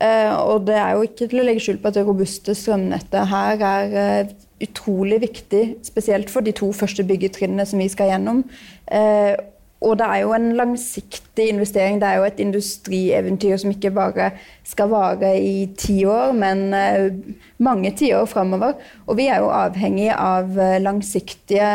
Eh, 0.00 0.32
og 0.32 0.64
det 0.68 0.78
er 0.80 0.96
jo 0.96 1.04
ikke 1.04 1.28
til 1.28 1.42
å 1.42 1.46
legge 1.46 1.62
skjul 1.64 1.80
på 1.82 1.90
at 1.90 1.98
det 1.98 2.06
robuste 2.06 2.54
strømnettet 2.56 3.28
her 3.28 3.64
er 3.68 3.96
eh, 4.02 4.34
utrolig 4.64 5.20
viktig, 5.26 5.62
spesielt 5.86 6.32
for 6.32 6.46
de 6.46 6.54
to 6.56 6.70
første 6.74 7.04
byggetrinnene 7.06 7.66
som 7.68 7.82
vi 7.82 7.90
skal 7.92 8.14
gjennom. 8.14 8.42
Eh, 8.86 9.34
og 9.80 9.98
det 10.00 10.06
er 10.10 10.22
jo 10.24 10.32
en 10.34 10.48
langsiktig 10.58 11.48
investering. 11.52 12.00
Det 12.00 12.08
er 12.08 12.18
jo 12.18 12.26
et 12.26 12.40
industrieventyr 12.42 13.60
som 13.62 13.70
ikke 13.70 13.92
bare 13.94 14.30
skal 14.66 14.90
vare 14.90 15.36
i 15.38 15.68
ti 15.78 16.00
år, 16.04 16.32
men 16.34 16.74
uh, 16.74 17.14
mange 17.62 17.92
tiår 17.94 18.26
framover. 18.26 18.74
Og 19.06 19.20
vi 19.20 19.28
er 19.30 19.38
jo 19.44 19.52
avhengig 19.54 20.10
av 20.14 20.50
uh, 20.58 20.80
langsiktige, 20.82 21.70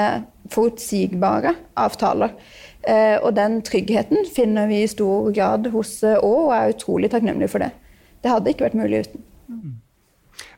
forutsigbare 0.52 1.56
avtaler. 1.80 2.36
Uh, 2.84 3.24
og 3.24 3.32
den 3.40 3.62
tryggheten 3.64 4.28
finner 4.36 4.68
vi 4.68 4.82
i 4.84 4.92
stor 4.92 5.32
grad 5.32 5.72
hos 5.72 6.02
Å, 6.04 6.18
og 6.20 6.52
er 6.58 6.76
utrolig 6.76 7.12
takknemlig 7.14 7.48
for 7.56 7.64
det. 7.64 7.72
Det 8.20 8.32
hadde 8.32 8.52
ikke 8.52 8.68
vært 8.68 8.82
mulig 8.84 9.06
uten. 9.08 9.24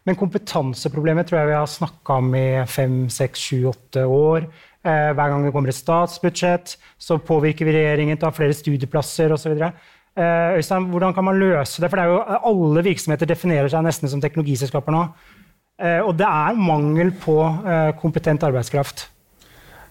Men 0.05 0.17
kompetanseproblemet 0.17 1.29
tror 1.29 1.39
jeg 1.39 1.49
vi 1.49 1.57
har 1.57 1.69
snakka 1.69 2.19
om 2.21 2.33
i 2.37 2.47
fem, 2.69 3.05
seks, 3.09 3.41
sju, 3.41 3.63
åtte 3.71 4.03
år. 4.05 4.45
Eh, 4.85 5.11
hver 5.17 5.31
gang 5.31 5.41
det 5.41 5.51
kommer 5.53 5.71
et 5.71 5.77
statsbudsjett, 5.79 6.75
så 7.01 7.17
påvirker 7.17 7.65
vi 7.65 7.73
regjeringen 7.73 8.19
til 8.19 8.27
å 8.27 8.29
ha 8.29 8.35
flere 8.37 8.53
studieplasser 8.53 9.33
osv. 9.33 9.55
Eh, 9.57 10.57
Øystein, 10.59 10.85
hvordan 10.91 11.15
kan 11.15 11.25
man 11.25 11.39
løse 11.41 11.81
det? 11.81 11.89
For 11.89 11.97
det 11.97 12.05
er 12.05 12.13
jo, 12.13 12.19
Alle 12.51 12.83
virksomheter 12.85 13.25
definerer 13.25 13.71
seg 13.71 13.81
nesten 13.87 14.11
som 14.11 14.21
teknologiselskaper 14.21 14.93
nå. 14.93 15.07
Eh, 15.81 16.01
og 16.05 16.13
det 16.19 16.27
er 16.29 16.59
mangel 16.59 17.11
på 17.17 17.35
kompetent 17.99 18.45
arbeidskraft. 18.45 19.09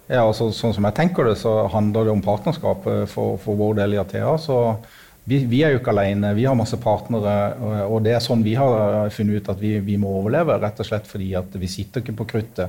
Ja, 0.09 0.23
altså, 0.23 0.53
sånn 0.53 0.75
som 0.77 0.85
jeg 0.85 0.95
tenker 0.95 1.27
det, 1.27 1.39
så 1.41 1.67
handler 1.73 2.07
det 2.07 2.13
om 2.13 2.23
partnerskap 2.23 2.87
for, 3.09 3.39
for 3.41 3.59
vår 3.59 3.81
del 3.81 3.97
i 3.97 4.01
Athea. 4.01 4.37
så 4.39 4.77
vi, 5.25 5.39
vi, 5.49 5.63
er 5.65 5.73
jo 5.73 5.81
ikke 5.81 5.93
alene, 5.95 6.35
vi 6.37 6.45
har 6.45 6.57
masse 6.57 6.77
partnere. 6.81 7.55
Og 7.89 8.03
det 8.05 8.13
er 8.13 8.21
sånn 8.25 8.45
vi 8.45 8.57
har 8.59 9.09
funnet 9.15 9.41
ut 9.41 9.49
at 9.55 9.63
vi, 9.63 9.79
vi 9.85 9.97
må 10.01 10.13
overleve. 10.21 10.59
Rett 10.61 10.83
og 10.83 10.89
slett 10.89 11.09
fordi 11.09 11.31
at 11.39 11.57
vi 11.57 11.71
sitter 11.71 12.05
ikke 12.05 12.17
på 12.19 12.27
kruttet 12.35 12.69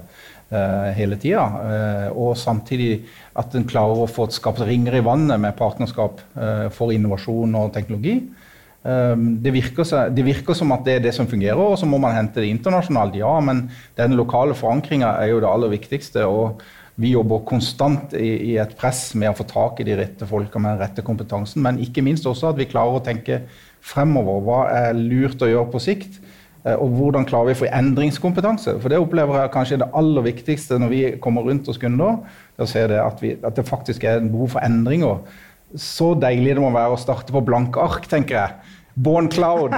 uh, 0.54 0.88
hele 0.96 1.20
tida. 1.20 1.44
Uh, 1.52 1.74
eh, 1.76 2.08
og 2.15 2.38
samtidig 2.39 2.94
at 3.36 3.58
en 3.60 3.68
klarer 3.68 4.06
å 4.06 4.08
få 4.08 4.30
skapt 4.32 4.63
ringer 4.63 4.96
i 4.96 5.04
vannet 5.04 5.41
med 5.44 5.58
partnerskap 5.60 6.24
uh, 6.39 6.68
for 6.72 6.96
innovasjon 6.96 7.60
og 7.60 7.74
teknologi. 7.76 8.20
Det 8.86 9.50
virker, 9.50 9.88
det 10.13 10.22
virker, 10.22 10.54
som 10.54 10.70
at 10.76 10.84
det 10.86 10.94
er 10.94 11.00
det 11.08 11.12
som 11.15 11.26
fungerer, 11.26 11.58
og 11.58 11.80
så 11.82 11.88
må 11.89 11.98
man 11.98 12.13
hente 12.13 12.38
det 12.44 12.52
internasjonalt. 12.54 13.15
Ja, 13.18 13.32
men 13.41 13.63
den 13.98 14.13
lokale 14.13 14.54
forankringa 14.54 15.10
er 15.24 15.32
jo 15.32 15.39
det 15.41 15.50
aller 15.50 15.72
viktigste. 15.72 16.28
og 16.30 16.62
vi 17.02 17.12
jobber 17.12 17.44
konstant 17.48 18.14
i, 18.16 18.54
i, 18.54 18.56
et 18.62 18.76
press 18.80 19.10
med 19.20 19.34
å 19.34 19.36
få 19.36 19.46
tak 19.50 19.82
i 19.82 19.88
de 19.88 19.98
rette 20.00 20.28
folka 20.30 20.62
med 20.62 20.76
den 20.76 20.84
rette 20.86 21.04
kompetansen, 21.04 21.64
men 21.66 21.82
ikke 21.84 22.04
minst 22.06 22.28
også 22.30 22.54
at 22.54 22.60
vi 22.60 22.70
klarer 22.72 23.00
å 23.00 23.04
tenke 23.04 23.42
fremover. 23.84 24.40
Hva 24.46 24.60
er 24.72 24.96
lurt 24.96 25.44
å 25.44 25.50
gjøre 25.52 25.72
på 25.74 25.82
sikt? 25.84 26.22
Eh, 26.66 26.74
og 26.74 26.96
hvordan 26.96 27.28
klarer 27.28 27.52
vi 27.52 27.58
å 27.58 27.62
få 27.66 27.72
endringskompetanse? 27.82 28.78
For 28.80 28.92
det 28.92 29.02
opplever 29.02 29.42
jeg 29.42 29.54
kanskje 29.54 29.82
det 29.84 29.92
aller 30.00 30.26
viktigste 30.30 30.80
når 30.82 30.94
vi 30.94 31.02
kommer 31.22 31.46
rundt 31.46 31.68
hos 31.70 31.82
kunder. 31.82 32.24
å 32.56 32.70
se 32.70 32.86
det 32.88 33.02
at, 33.02 33.20
at 33.44 33.60
det 33.60 33.68
faktisk 33.68 34.08
er 34.08 34.24
behov 34.24 34.56
for 34.56 34.64
endringer. 34.64 35.20
Så 35.76 36.14
deilig 36.16 36.56
det 36.56 36.64
må 36.64 36.72
være 36.72 36.96
å 36.96 37.02
starte 37.02 37.36
på 37.36 37.44
blanke 37.44 37.82
ark, 37.84 38.08
tenker 38.08 38.40
jeg. 38.40 38.76
Born 38.96 39.28
cloud. 39.28 39.74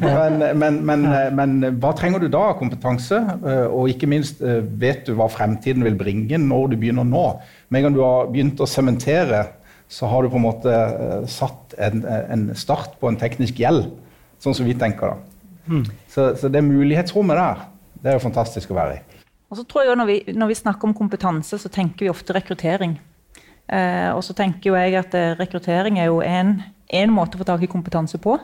Men, 0.00 0.38
men, 0.58 0.78
men, 0.86 1.02
men, 1.36 1.56
hva 1.80 1.92
trenger 1.96 2.22
du 2.22 2.30
da 2.32 2.46
av 2.50 2.54
kompetanse? 2.60 3.18
Eh, 3.20 3.66
og 3.68 3.90
ikke 3.92 4.08
minst, 4.08 4.40
eh, 4.40 4.62
vet 4.64 5.04
du 5.04 5.12
hva 5.18 5.28
fremtiden 5.30 5.84
vil 5.84 5.98
bringe 6.00 6.40
når 6.40 6.72
du 6.72 6.78
begynner 6.80 7.04
nå? 7.04 7.26
Med 7.68 7.82
en 7.82 7.86
gang 7.86 7.98
du 7.98 8.00
har 8.00 8.30
begynt 8.32 8.62
å 8.64 8.68
sementere, 8.68 9.44
så 9.92 10.08
har 10.08 10.24
du 10.24 10.32
på 10.32 10.40
en 10.40 10.46
måte 10.46 10.72
eh, 10.72 11.28
satt 11.28 11.76
en, 11.76 12.00
en 12.08 12.48
start 12.56 12.96
på 13.00 13.12
en 13.12 13.20
teknisk 13.20 13.60
gjeld. 13.60 13.90
Sånn 14.40 14.56
som 14.56 14.66
vi 14.66 14.76
tenker 14.78 15.12
da. 15.12 15.46
Mm. 15.68 15.86
Så, 16.08 16.32
så, 16.40 16.48
det 16.50 16.64
mulighetsrommet 16.64 17.38
der, 17.38 17.64
det 18.00 18.10
er 18.10 18.16
jo 18.16 18.24
fantastisk 18.24 18.72
å 18.72 18.80
være 18.80 18.98
i. 18.98 19.22
Og 19.52 19.60
så 19.60 19.68
tror 19.68 19.84
jeg 19.84 20.00
når 20.00 20.08
vi, 20.08 20.20
når 20.32 20.48
vi 20.48 20.60
snakker 20.62 20.88
om 20.88 20.96
kompetanse, 20.96 21.60
så 21.60 21.70
tenker 21.70 22.06
vi 22.06 22.12
ofte 22.12 22.32
rekruttering. 22.32 22.96
Eh, 23.68 24.08
og 24.16 24.24
så 24.24 24.32
tenker 24.36 24.72
jo 24.72 24.80
jeg 24.80 24.96
at 25.04 25.14
rekruttering 25.38 26.00
er 26.00 26.08
jo 26.08 26.24
en 26.24 26.62
én 26.92 27.12
måte 27.12 27.36
å 27.36 27.42
få 27.42 27.48
tak 27.48 27.64
i 27.64 27.70
kompetanse 27.70 28.20
på. 28.22 28.36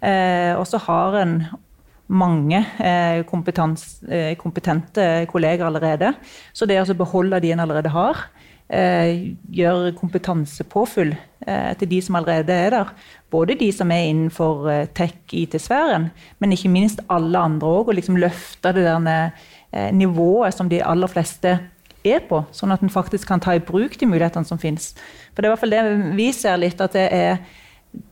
Eh, 0.00 0.52
og 0.58 0.66
så 0.68 0.80
har 0.86 1.20
en 1.22 1.38
mange 2.06 2.58
eh, 2.78 3.18
eh, 3.18 4.36
kompetente 4.38 5.06
kolleger 5.30 5.66
allerede. 5.66 6.12
Så 6.52 6.66
det 6.66 6.78
å 6.80 6.98
beholde 6.98 7.40
de 7.40 7.52
en 7.52 7.64
allerede 7.64 7.90
har, 7.90 8.28
eh, 8.68 9.34
gjør 9.50 9.90
kompetansepåfyll 9.98 11.14
eh, 11.46 11.74
til 11.78 11.88
de 11.88 12.00
som 12.02 12.18
allerede 12.18 12.52
er 12.52 12.70
der. 12.70 12.92
Både 13.30 13.58
de 13.58 13.72
som 13.72 13.90
er 13.90 14.10
innenfor 14.10 14.68
eh, 14.70 14.86
tech-IT-sfæren, 14.94 16.10
men 16.38 16.52
ikke 16.52 16.70
minst 16.70 17.00
alle 17.10 17.38
andre 17.38 17.66
òg. 17.66 17.88
Og 17.88 17.98
liksom 17.98 18.16
løfte 18.16 18.74
det 18.76 18.86
der 18.86 19.30
nivået 19.92 20.54
som 20.54 20.68
de 20.70 20.78
aller 20.80 21.10
fleste 21.10 21.58
er 22.06 22.22
på, 22.28 22.38
sånn 22.54 22.72
at 22.72 22.84
en 22.84 22.92
faktisk 22.92 23.26
kan 23.28 23.42
ta 23.42 23.56
i 23.56 23.62
bruk 23.62 23.98
de 23.98 24.06
mulighetene 24.06 24.46
som 24.46 24.60
finnes. 24.62 24.92
For 25.34 25.42
det 25.42 25.48
er 25.48 25.50
i 25.50 25.54
hvert 25.54 25.64
fall 25.64 25.74
det 25.74 26.14
vi 26.16 26.28
ser 26.32 26.60
litt, 26.62 26.80
at 26.80 26.94
det 26.94 27.08
er 27.12 27.40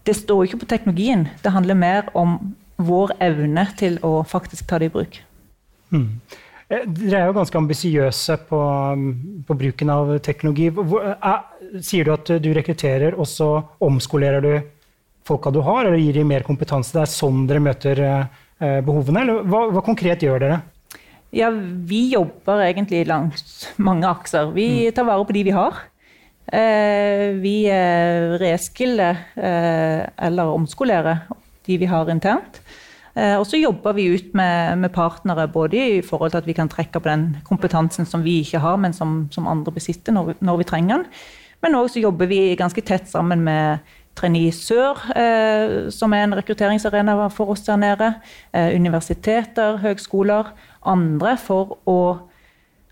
det 0.04 0.16
står 0.18 0.48
ikke 0.48 0.62
på 0.64 0.70
teknologien. 0.70 1.28
Det 1.42 1.52
handler 1.54 1.78
mer 1.78 2.08
om 2.16 2.38
vår 2.76 3.14
evne 3.22 3.66
til 3.78 4.00
å 4.04 4.18
faktisk 4.26 4.66
ta 4.68 4.80
det 4.82 4.90
i 4.90 4.94
bruk. 4.94 5.20
Mm. 5.94 6.08
Dere 6.68 7.18
er 7.18 7.28
jo 7.28 7.36
ganske 7.36 7.58
ambisiøse 7.60 8.38
på, 8.48 8.60
på, 9.46 9.56
bruken 9.60 9.90
av 9.92 10.14
teknologi. 10.24 10.70
Hvor, 10.74 11.04
er, 11.12 11.42
sier 11.84 12.08
du 12.08 12.14
at 12.14 12.32
du 12.42 12.50
rekrutterer, 12.56 13.18
og 13.20 13.28
så 13.30 13.50
omskolerer 13.84 14.44
du 14.44 14.54
folka 15.28 15.52
du 15.54 15.60
har, 15.64 15.84
eller 15.84 16.00
gir 16.00 16.18
dem 16.18 16.32
mer 16.32 16.46
kompetanse? 16.46 16.94
Det 16.96 17.04
er 17.04 17.12
sånn 17.12 17.44
dere 17.50 17.62
møter 17.62 18.00
eh, 18.04 18.80
behovene, 18.84 19.22
eller 19.22 19.44
hva, 19.50 19.66
hva, 19.76 19.84
konkret 19.84 20.24
gjør 20.24 20.46
dere? 20.46 20.62
Ja, 21.34 21.50
Vi 21.50 22.06
jobber 22.14 22.62
egentlig 22.64 23.04
langs 23.10 23.68
mange 23.76 24.08
akser. 24.08 24.50
Vi 24.56 24.88
mm. 24.88 24.94
tar 24.96 25.08
vare 25.10 25.28
på 25.28 25.36
de 25.36 25.44
vi 25.50 25.54
har. 25.54 25.84
Eh, 26.52 27.32
vi 27.40 27.64
eh, 27.72 28.36
reskiller 28.40 29.16
eh, 29.34 30.04
eller 30.26 30.52
omskolerer 30.52 31.24
de 31.64 31.78
vi 31.80 31.88
har 31.88 32.10
internt. 32.12 32.60
Og 33.14 33.44
så 33.46 33.60
jobber 33.60 33.94
vi 33.94 34.08
ut 34.10 34.32
med, 34.34 34.88
partnere 34.90 35.44
både 35.46 35.78
i 35.78 36.00
forhold 36.02 36.32
til 36.32 36.40
at 36.40 36.46
vi 36.48 36.52
kan 36.52 36.66
trekke 36.66 36.98
på 36.98 37.06
den 37.06 37.36
kompetansen 37.46 38.08
som 38.10 38.24
vi 38.24 38.40
ikke 38.42 38.58
har, 38.58 38.74
men 38.76 38.92
som, 38.92 39.28
andre 39.38 39.70
besitter 39.70 40.10
når 40.10 40.56
vi, 40.58 40.64
trenger 40.66 40.96
den. 40.96 41.04
Men 41.62 41.76
òg 41.78 41.94
jobber 41.94 42.26
vi 42.26 42.56
ganske 42.58 42.82
tett 42.82 43.06
sammen 43.06 43.44
med 43.46 43.86
Trainee 44.18 44.50
Sør, 44.50 44.98
som 45.94 46.12
er 46.12 46.24
en 46.24 46.34
rekrutteringsarena 46.34 47.28
for 47.30 47.54
oss 47.54 47.62
der 47.62 47.78
nede. 47.78 48.10
Universiteter, 48.74 49.78
høgskoler, 49.86 50.50
andre 50.82 51.36
for 51.38 51.78
å 51.86 52.00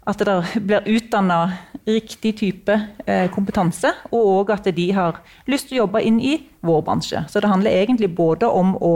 at 0.03 0.19
det 0.19 0.63
blir 0.67 0.87
utdanna 0.97 1.53
riktig 1.87 2.35
type 2.39 2.75
eh, 3.07 3.29
kompetanse, 3.31 3.93
og 4.11 4.51
at 4.51 4.67
de 4.75 4.87
har 4.95 5.21
lyst 5.51 5.69
til 5.69 5.79
å 5.79 5.83
jobbe 5.85 6.03
inn 6.03 6.19
i 6.23 6.37
vår 6.67 6.83
bransje. 6.87 7.23
Så 7.31 7.43
det 7.43 7.51
handler 7.51 7.77
egentlig 7.77 8.11
både 8.15 8.51
om 8.51 8.75
å 8.83 8.95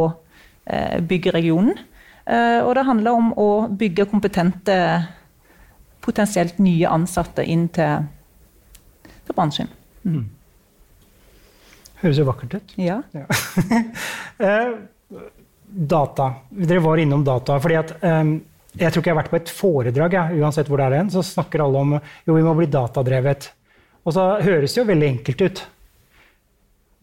eh, 0.65 0.99
bygge 1.03 1.35
regionen, 1.37 1.79
eh, 2.27 2.59
og 2.63 2.75
det 2.75 2.87
handler 2.89 3.21
om 3.21 3.31
å 3.39 3.51
bygge 3.71 4.09
kompetente, 4.11 4.79
potensielt 6.03 6.59
nye 6.63 6.91
ansatte 6.91 7.43
inn 7.43 7.69
til, 7.75 8.07
til 9.27 9.39
bransjen. 9.39 9.71
Mm. 10.07 10.27
Høres 12.03 12.19
jo 12.21 12.27
vakkert 12.29 12.59
ut. 12.59 12.77
Ja. 12.79 13.01
ja. 13.15 13.25
data. 15.67 16.29
Dere 16.51 16.83
var 16.85 17.01
innom 17.03 17.25
data. 17.27 17.57
fordi 17.63 17.79
at 17.79 17.97
jeg 18.77 18.93
tror 18.93 19.01
ikke 19.03 19.11
jeg 19.11 19.15
har 19.15 19.23
vært 19.23 19.33
på 19.33 19.39
et 19.39 19.53
foredrag, 19.53 20.17
ja, 20.17 20.25
uansett 20.37 20.69
hvor 20.69 20.81
det 20.81 20.89
er 20.91 20.99
en, 21.01 21.13
så 21.13 21.25
snakker 21.25 21.65
alle 21.65 21.81
om 21.81 21.95
jo, 21.97 22.35
vi 22.35 22.45
må 22.45 22.53
bli 22.59 22.69
datadrevet. 22.73 23.49
Og 24.07 24.15
så 24.15 24.27
høres 24.45 24.75
det 24.75 24.81
jo 24.83 24.87
veldig 24.89 25.09
enkelt 25.15 25.45
ut. 25.47 25.63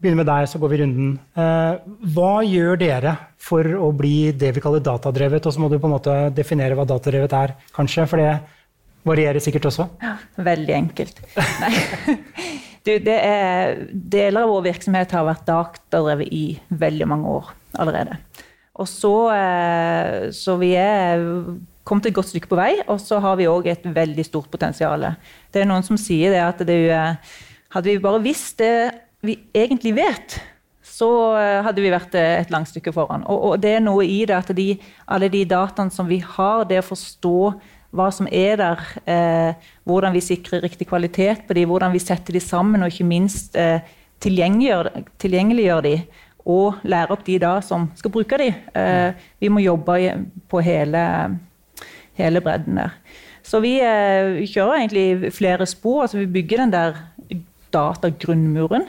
Begynner 0.00 0.20
med 0.22 0.28
deg, 0.28 0.48
så 0.50 0.60
går 0.60 0.72
vi 0.72 0.80
runden. 0.82 1.12
Eh, 1.38 1.90
hva 2.14 2.32
gjør 2.46 2.80
dere 2.80 3.14
for 3.40 3.68
å 3.86 3.90
bli 3.96 4.32
det 4.36 4.52
vi 4.56 4.62
kaller 4.64 4.82
datadrevet? 4.84 5.46
Og 5.46 5.54
så 5.54 5.62
må 5.62 5.70
du 5.72 5.78
på 5.78 5.88
en 5.88 5.96
måte 5.96 6.16
definere 6.36 6.76
hva 6.78 6.86
datadrevet 6.88 7.36
er, 7.38 7.56
kanskje, 7.76 8.06
for 8.10 8.22
det 8.22 8.32
varierer 9.04 9.42
sikkert 9.42 9.68
også. 9.70 9.88
Ja, 10.04 10.16
veldig 10.44 10.78
enkelt. 10.78 11.20
Nei. 11.62 11.74
Du, 12.84 12.90
er, 13.08 13.78
deler 13.92 14.44
av 14.44 14.50
vår 14.52 14.66
virksomhet 14.66 15.12
har 15.16 15.24
vært 15.24 15.46
datadrevet 15.48 16.28
i 16.36 16.42
veldig 16.68 17.06
mange 17.08 17.36
år 17.38 17.46
allerede. 17.80 18.18
Og 18.74 18.88
så, 18.90 19.14
eh, 19.34 20.30
så 20.34 20.56
vi 20.58 20.72
er 20.78 21.22
kommet 21.84 22.08
et 22.08 22.16
godt 22.16 22.32
stykke 22.32 22.50
på 22.50 22.58
vei, 22.58 22.72
og 22.88 22.98
så 23.00 23.20
har 23.22 23.36
vi 23.38 23.46
òg 23.50 23.68
et 23.70 23.84
veldig 23.84 24.24
stort 24.24 24.48
potensial. 24.50 25.04
Det 25.52 25.62
er 25.62 25.68
noen 25.68 25.84
som 25.86 26.00
sier 26.00 26.32
det 26.32 26.42
at 26.42 26.64
det, 26.66 26.80
hadde 27.74 27.90
vi 27.90 28.02
bare 28.02 28.22
visst 28.24 28.58
det 28.58 28.94
vi 29.24 29.36
egentlig 29.54 29.94
vet, 29.96 30.38
så 30.84 31.08
eh, 31.38 31.60
hadde 31.64 31.82
vi 31.82 31.92
vært 31.92 32.14
et 32.18 32.52
langt 32.54 32.70
stykke 32.70 32.92
foran. 32.94 33.24
Og, 33.30 33.46
og 33.50 33.62
det 33.62 33.76
er 33.76 33.84
noe 33.84 34.04
i 34.06 34.22
det 34.28 34.36
at 34.36 34.52
de, 34.56 34.74
alle 35.10 35.30
de 35.32 35.44
dataene 35.48 35.94
som 35.94 36.08
vi 36.08 36.20
har, 36.22 36.66
det 36.68 36.82
å 36.82 36.86
forstå 36.86 37.38
hva 37.94 38.08
som 38.14 38.28
er 38.30 38.58
der, 38.58 38.80
eh, 39.06 39.70
hvordan 39.86 40.14
vi 40.14 40.22
sikrer 40.24 40.64
riktig 40.64 40.88
kvalitet 40.90 41.44
på 41.46 41.56
de, 41.56 41.66
hvordan 41.68 41.94
vi 41.94 42.02
setter 42.02 42.34
de 42.34 42.42
sammen, 42.42 42.82
og 42.82 42.90
ikke 42.90 43.06
minst 43.06 43.58
eh, 43.58 43.84
tilgjengeliggjør, 44.24 44.90
tilgjengeliggjør 45.22 45.84
de, 45.86 45.94
og 46.44 46.80
lære 46.84 47.12
opp 47.14 47.24
de 47.26 47.38
da 47.40 47.56
som 47.64 47.88
skal 47.96 48.12
bruke 48.12 48.38
de. 48.40 48.50
Eh, 48.52 49.28
vi 49.40 49.50
må 49.52 49.62
jobbe 49.64 49.96
på 50.50 50.60
hele, 50.64 51.04
hele 52.18 52.42
bredden 52.44 52.82
der. 52.82 52.98
Så 53.44 53.60
vi 53.64 53.76
eh, 53.80 54.44
kjører 54.48 54.82
egentlig 54.82 55.32
flere 55.36 55.66
spor. 55.68 56.02
altså 56.04 56.18
Vi 56.18 56.26
bygger 56.26 56.64
den 56.64 56.72
der 56.72 57.00
datagrunnmuren. 57.72 58.86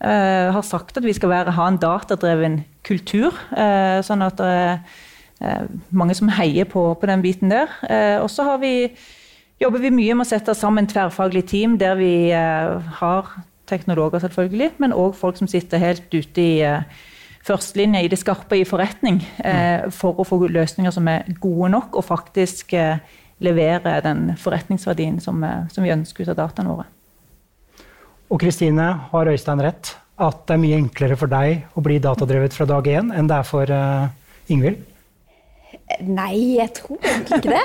Eh, 0.00 0.52
har 0.52 0.62
sagt 0.62 0.96
at 0.96 1.04
vi 1.04 1.12
skal 1.16 1.32
være, 1.32 1.56
ha 1.56 1.68
en 1.68 1.80
datadreven 1.80 2.64
kultur. 2.84 3.34
Uh, 3.50 3.98
sånn 4.06 4.22
at 4.22 4.36
det 4.38 4.46
er 4.46 4.76
uh, 5.42 5.64
mange 5.90 6.14
som 6.14 6.28
heier 6.30 6.68
på, 6.70 6.84
på 6.94 7.08
den 7.10 7.24
biten 7.24 7.50
der. 7.50 7.72
og 8.22 8.28
så 8.30 8.44
jobber 9.58 9.82
vi 9.82 9.90
mye 9.90 10.14
med 10.14 10.22
å 10.22 10.28
sette 10.28 10.54
sammen 10.54 10.86
tverrfaglig 10.86 11.42
team 11.50 11.74
der 11.80 11.96
vi 11.98 12.30
har 12.30 13.32
teknologer, 13.68 14.22
selvfølgelig, 14.22 14.72
men 14.78 14.94
òg 14.96 15.14
folk 15.18 15.38
som 15.38 15.50
sitter 15.50 15.82
helt 15.82 16.14
ute 16.14 16.42
i 16.42 16.56
uh, 16.64 16.82
førstelinje 17.46 18.02
i 18.02 18.10
det 18.10 18.18
skarpe 18.20 18.58
i 18.58 18.66
forretning 18.66 19.20
eh, 19.44 19.86
for 19.94 20.18
å 20.18 20.26
få 20.26 20.40
løsninger 20.50 20.94
som 20.94 21.06
er 21.10 21.28
gode 21.42 21.70
nok, 21.74 21.98
og 21.98 22.06
faktisk 22.06 22.74
eh, 22.76 22.98
levere 23.44 24.00
den 24.04 24.32
forretningsverdien 24.40 25.20
som, 25.22 25.44
eh, 25.46 25.66
som 25.72 25.86
vi 25.86 25.94
ønsker 25.94 26.24
ut 26.24 26.32
av 26.34 26.40
dataene 26.42 26.74
våre. 26.74 26.88
Og 28.32 28.42
Kristine, 28.42 28.88
har 29.12 29.30
Øystein 29.30 29.62
rett? 29.62 29.94
At 30.18 30.46
det 30.48 30.56
er 30.56 30.62
mye 30.62 30.78
enklere 30.80 31.18
for 31.20 31.30
deg 31.30 31.76
å 31.76 31.84
bli 31.84 32.00
datadrevet 32.02 32.56
fra 32.56 32.66
dag 32.66 32.86
én 32.88 33.12
enn 33.14 33.28
det 33.28 33.36
er 33.36 33.46
for 33.46 33.70
uh, 33.70 34.08
Ingvild? 34.50 34.80
Nei, 36.02 36.58
jeg 36.58 36.72
tror 36.74 36.98
egentlig 36.98 37.36
ikke 37.38 37.52
det. 37.52 37.60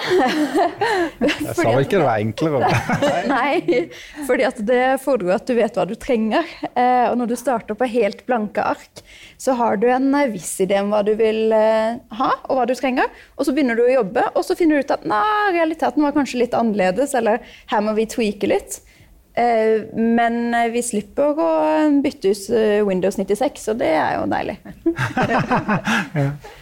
jeg 1.25 1.55
sa 1.57 1.63
vel 1.65 1.85
ikke 1.87 1.97
det 1.97 2.03
var 2.05 2.21
enklere. 2.21 2.67
Nei, 3.31 3.79
fordi 4.27 4.45
at 4.45 4.59
det 4.67 4.83
fordrer 5.01 5.39
at 5.39 5.49
du 5.49 5.55
vet 5.57 5.77
hva 5.77 5.87
du 5.89 5.95
trenger. 5.99 6.45
Eh, 6.69 7.07
og 7.09 7.17
når 7.17 7.31
du 7.31 7.35
starter 7.39 7.77
på 7.77 7.89
helt 7.89 8.21
blanke 8.29 8.61
ark, 8.61 9.01
så 9.41 9.57
har 9.57 9.81
du 9.81 9.87
en 9.89 10.13
eh, 10.19 10.29
viss 10.35 10.53
idé 10.61 10.77
om 10.83 10.93
hva 10.93 11.01
du 11.07 11.15
vil 11.17 11.49
eh, 11.57 11.97
ha, 12.21 12.29
og 12.45 12.61
hva 12.61 12.69
du 12.69 12.75
trenger. 12.77 13.09
Og 13.41 13.49
så 13.49 13.57
begynner 13.57 13.79
du 13.79 13.87
å 13.87 13.97
jobbe, 13.97 14.29
og 14.35 14.45
så 14.45 14.57
finner 14.59 14.77
du 14.77 14.85
ut 14.85 14.95
at 14.99 15.09
nei, 15.09 15.57
realiteten 15.57 16.05
var 16.05 16.15
kanskje 16.15 16.43
litt 16.43 16.57
annerledes, 16.57 17.17
eller 17.17 17.41
her 17.73 17.85
må 17.85 17.97
vi 17.97 18.09
tweake 18.09 18.53
litt. 18.53 18.83
Men 19.95 20.51
vi 20.73 20.81
slipper 20.83 21.39
å 21.39 21.51
bytte 22.03 22.33
ut 22.35 22.49
Windows 22.85 23.15
96, 23.17 23.69
og 23.71 23.79
det 23.79 23.93
er 23.95 24.17
jo 24.19 24.25
deilig. 24.29 24.57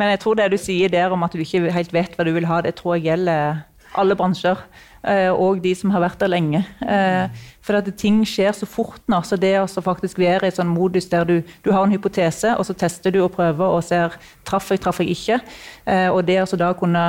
Men 0.00 0.14
jeg 0.14 0.22
tror 0.22 0.38
det 0.38 0.48
du 0.54 0.56
sier 0.60 0.92
der 0.92 1.12
om 1.12 1.26
at 1.26 1.34
du 1.36 1.42
ikke 1.44 1.68
helt 1.74 1.92
vet 1.92 2.14
hva 2.16 2.24
du 2.24 2.32
vil 2.32 2.48
ha, 2.48 2.62
det 2.64 2.78
tror 2.78 2.96
jeg 2.96 3.10
gjelder 3.10 3.60
alle 4.00 4.16
bransjer. 4.16 4.58
Eh, 5.00 5.30
og 5.32 5.62
de 5.64 5.72
som 5.76 5.92
har 5.94 6.02
vært 6.04 6.20
der 6.20 6.30
lenge. 6.32 6.60
Eh, 6.84 7.44
for 7.64 7.78
at 7.78 7.88
ting 8.00 8.20
skjer 8.28 8.52
så 8.56 8.68
fort 8.68 9.00
nå. 9.10 9.20
Så 9.26 9.38
det 9.40 9.54
å 9.60 9.66
faktisk 9.84 10.20
være 10.20 10.48
i 10.48 10.54
sånn 10.54 10.70
modus 10.72 11.08
der 11.12 11.26
du, 11.28 11.36
du, 11.64 11.72
har 11.72 11.84
en 11.84 11.94
hypotese, 11.94 12.54
og 12.56 12.68
så 12.68 12.76
tester 12.76 13.14
du 13.14 13.22
og 13.24 13.34
prøver 13.36 13.64
og 13.66 13.84
ser 13.86 14.16
traff 14.48 14.70
jeg, 14.72 14.82
traff 14.84 15.02
jeg 15.02 15.16
ikke. 15.16 15.40
Eh, 15.84 16.08
og 16.08 16.24
det 16.28 16.40
å 16.44 16.60
da 16.60 16.72
kunne 16.78 17.04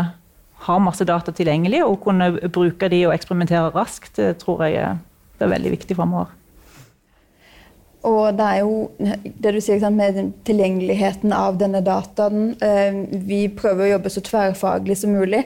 ha 0.61 0.77
masse 0.77 1.07
data 1.07 1.33
tilgjengelig 1.33 1.81
og 1.87 2.03
kunne 2.03 2.33
bruke 2.53 2.91
de 2.91 3.05
og 3.07 3.15
eksperimentere 3.15 3.71
raskt, 3.73 4.13
det 4.19 4.35
tror 4.43 4.67
jeg 4.67 4.83
er 4.83 5.49
veldig 5.55 5.73
viktig 5.79 5.97
framover. 5.97 6.29
Og 8.07 8.33
det 8.33 8.45
er 8.47 8.61
jo 8.63 8.87
det 9.43 9.51
du 9.53 9.59
sier 9.61 9.83
med 9.93 10.17
tilgjengeligheten 10.47 11.33
av 11.37 11.59
denne 11.61 11.83
dataen. 11.85 12.55
Eh, 12.57 12.97
vi 13.27 13.43
prøver 13.53 13.85
å 13.85 13.91
jobbe 13.95 14.13
så 14.13 14.23
tverrfaglig 14.25 14.97
som 15.03 15.13
mulig. 15.13 15.43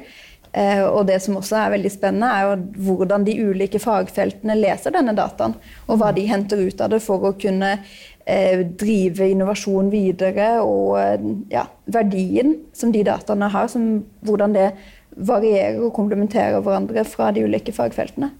Eh, 0.56 0.80
og 0.86 1.10
det 1.10 1.18
som 1.20 1.36
også 1.36 1.58
er 1.60 1.74
veldig 1.74 1.92
spennende, 1.92 2.32
er 2.32 2.46
jo 2.48 2.86
hvordan 2.88 3.26
de 3.28 3.36
ulike 3.44 3.82
fagfeltene 3.84 4.56
leser 4.56 4.96
denne 4.96 5.16
dataen. 5.18 5.58
Og 5.90 6.00
hva 6.00 6.14
de 6.16 6.24
henter 6.30 6.64
ut 6.64 6.80
av 6.80 6.94
det 6.96 7.02
for 7.04 7.28
å 7.28 7.34
kunne 7.36 7.74
eh, 7.76 8.64
drive 8.64 9.28
innovasjon 9.34 9.92
videre. 9.92 10.54
Og 10.64 10.96
ja, 11.52 11.68
verdien 11.92 12.56
som 12.72 12.96
de 12.96 13.04
dataene 13.04 13.52
har, 13.52 13.76
hvordan 14.24 14.56
det 14.56 14.72
varierer 15.16 15.84
og 15.84 15.94
komplementerer 15.96 16.64
hverandre 16.64 17.04
fra 17.08 17.34
de 17.36 17.44
ulike 17.44 17.76
fagfeltene 17.76 18.32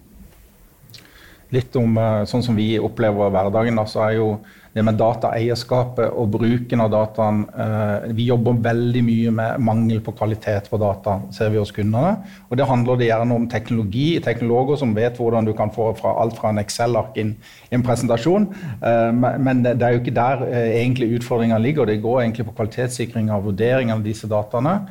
litt 1.54 1.76
om 1.80 1.98
eh, 1.98 2.22
sånn 2.30 2.44
som 2.46 2.58
vi 2.58 2.76
opplever 2.82 3.34
hverdagen, 3.34 3.82
så 3.90 4.08
er 4.08 4.20
jo 4.20 4.30
det 4.76 4.84
med 4.84 4.98
dataeierskapet 5.00 6.18
og 6.20 6.34
bruken 6.34 6.82
av 6.84 6.90
dataen 6.92 7.46
eh, 7.48 8.10
Vi 8.18 8.26
jobber 8.28 8.58
veldig 8.66 9.04
mye 9.08 9.32
med 9.38 9.64
mangel 9.64 10.02
på 10.04 10.12
kvalitet 10.18 10.68
på 10.68 10.80
data, 10.82 11.22
ser 11.32 11.54
vi 11.54 11.62
hos 11.62 11.72
kundene. 11.76 12.18
Og 12.50 12.60
det 12.60 12.68
handler 12.68 13.00
det 13.00 13.08
gjerne 13.08 13.38
om 13.40 13.48
teknologi, 13.52 14.20
teknologer 14.26 14.82
som 14.82 14.92
vet 14.98 15.16
hvordan 15.22 15.48
du 15.48 15.54
kan 15.56 15.72
få 15.72 15.94
fra 15.96 16.18
alt 16.20 16.36
fra 16.36 16.52
en 16.52 16.60
Excel-ark 16.60 17.16
inn 17.22 17.38
i 17.70 17.78
en 17.78 17.88
presentasjon. 17.88 18.50
Eh, 18.76 19.12
men 19.16 19.64
det 19.64 19.80
er 19.80 19.96
jo 19.96 20.04
ikke 20.04 20.18
der 20.20 20.46
egentlig 20.66 21.14
utfordringa 21.22 21.62
ligger. 21.64 21.88
Det 21.88 22.02
går 22.04 22.26
egentlig 22.26 22.50
på 22.50 22.60
kvalitetssikring 22.60 23.32
av 23.32 23.48
vurdering 23.48 23.96
av 23.96 24.04
disse 24.04 24.28
dataene. 24.28 24.82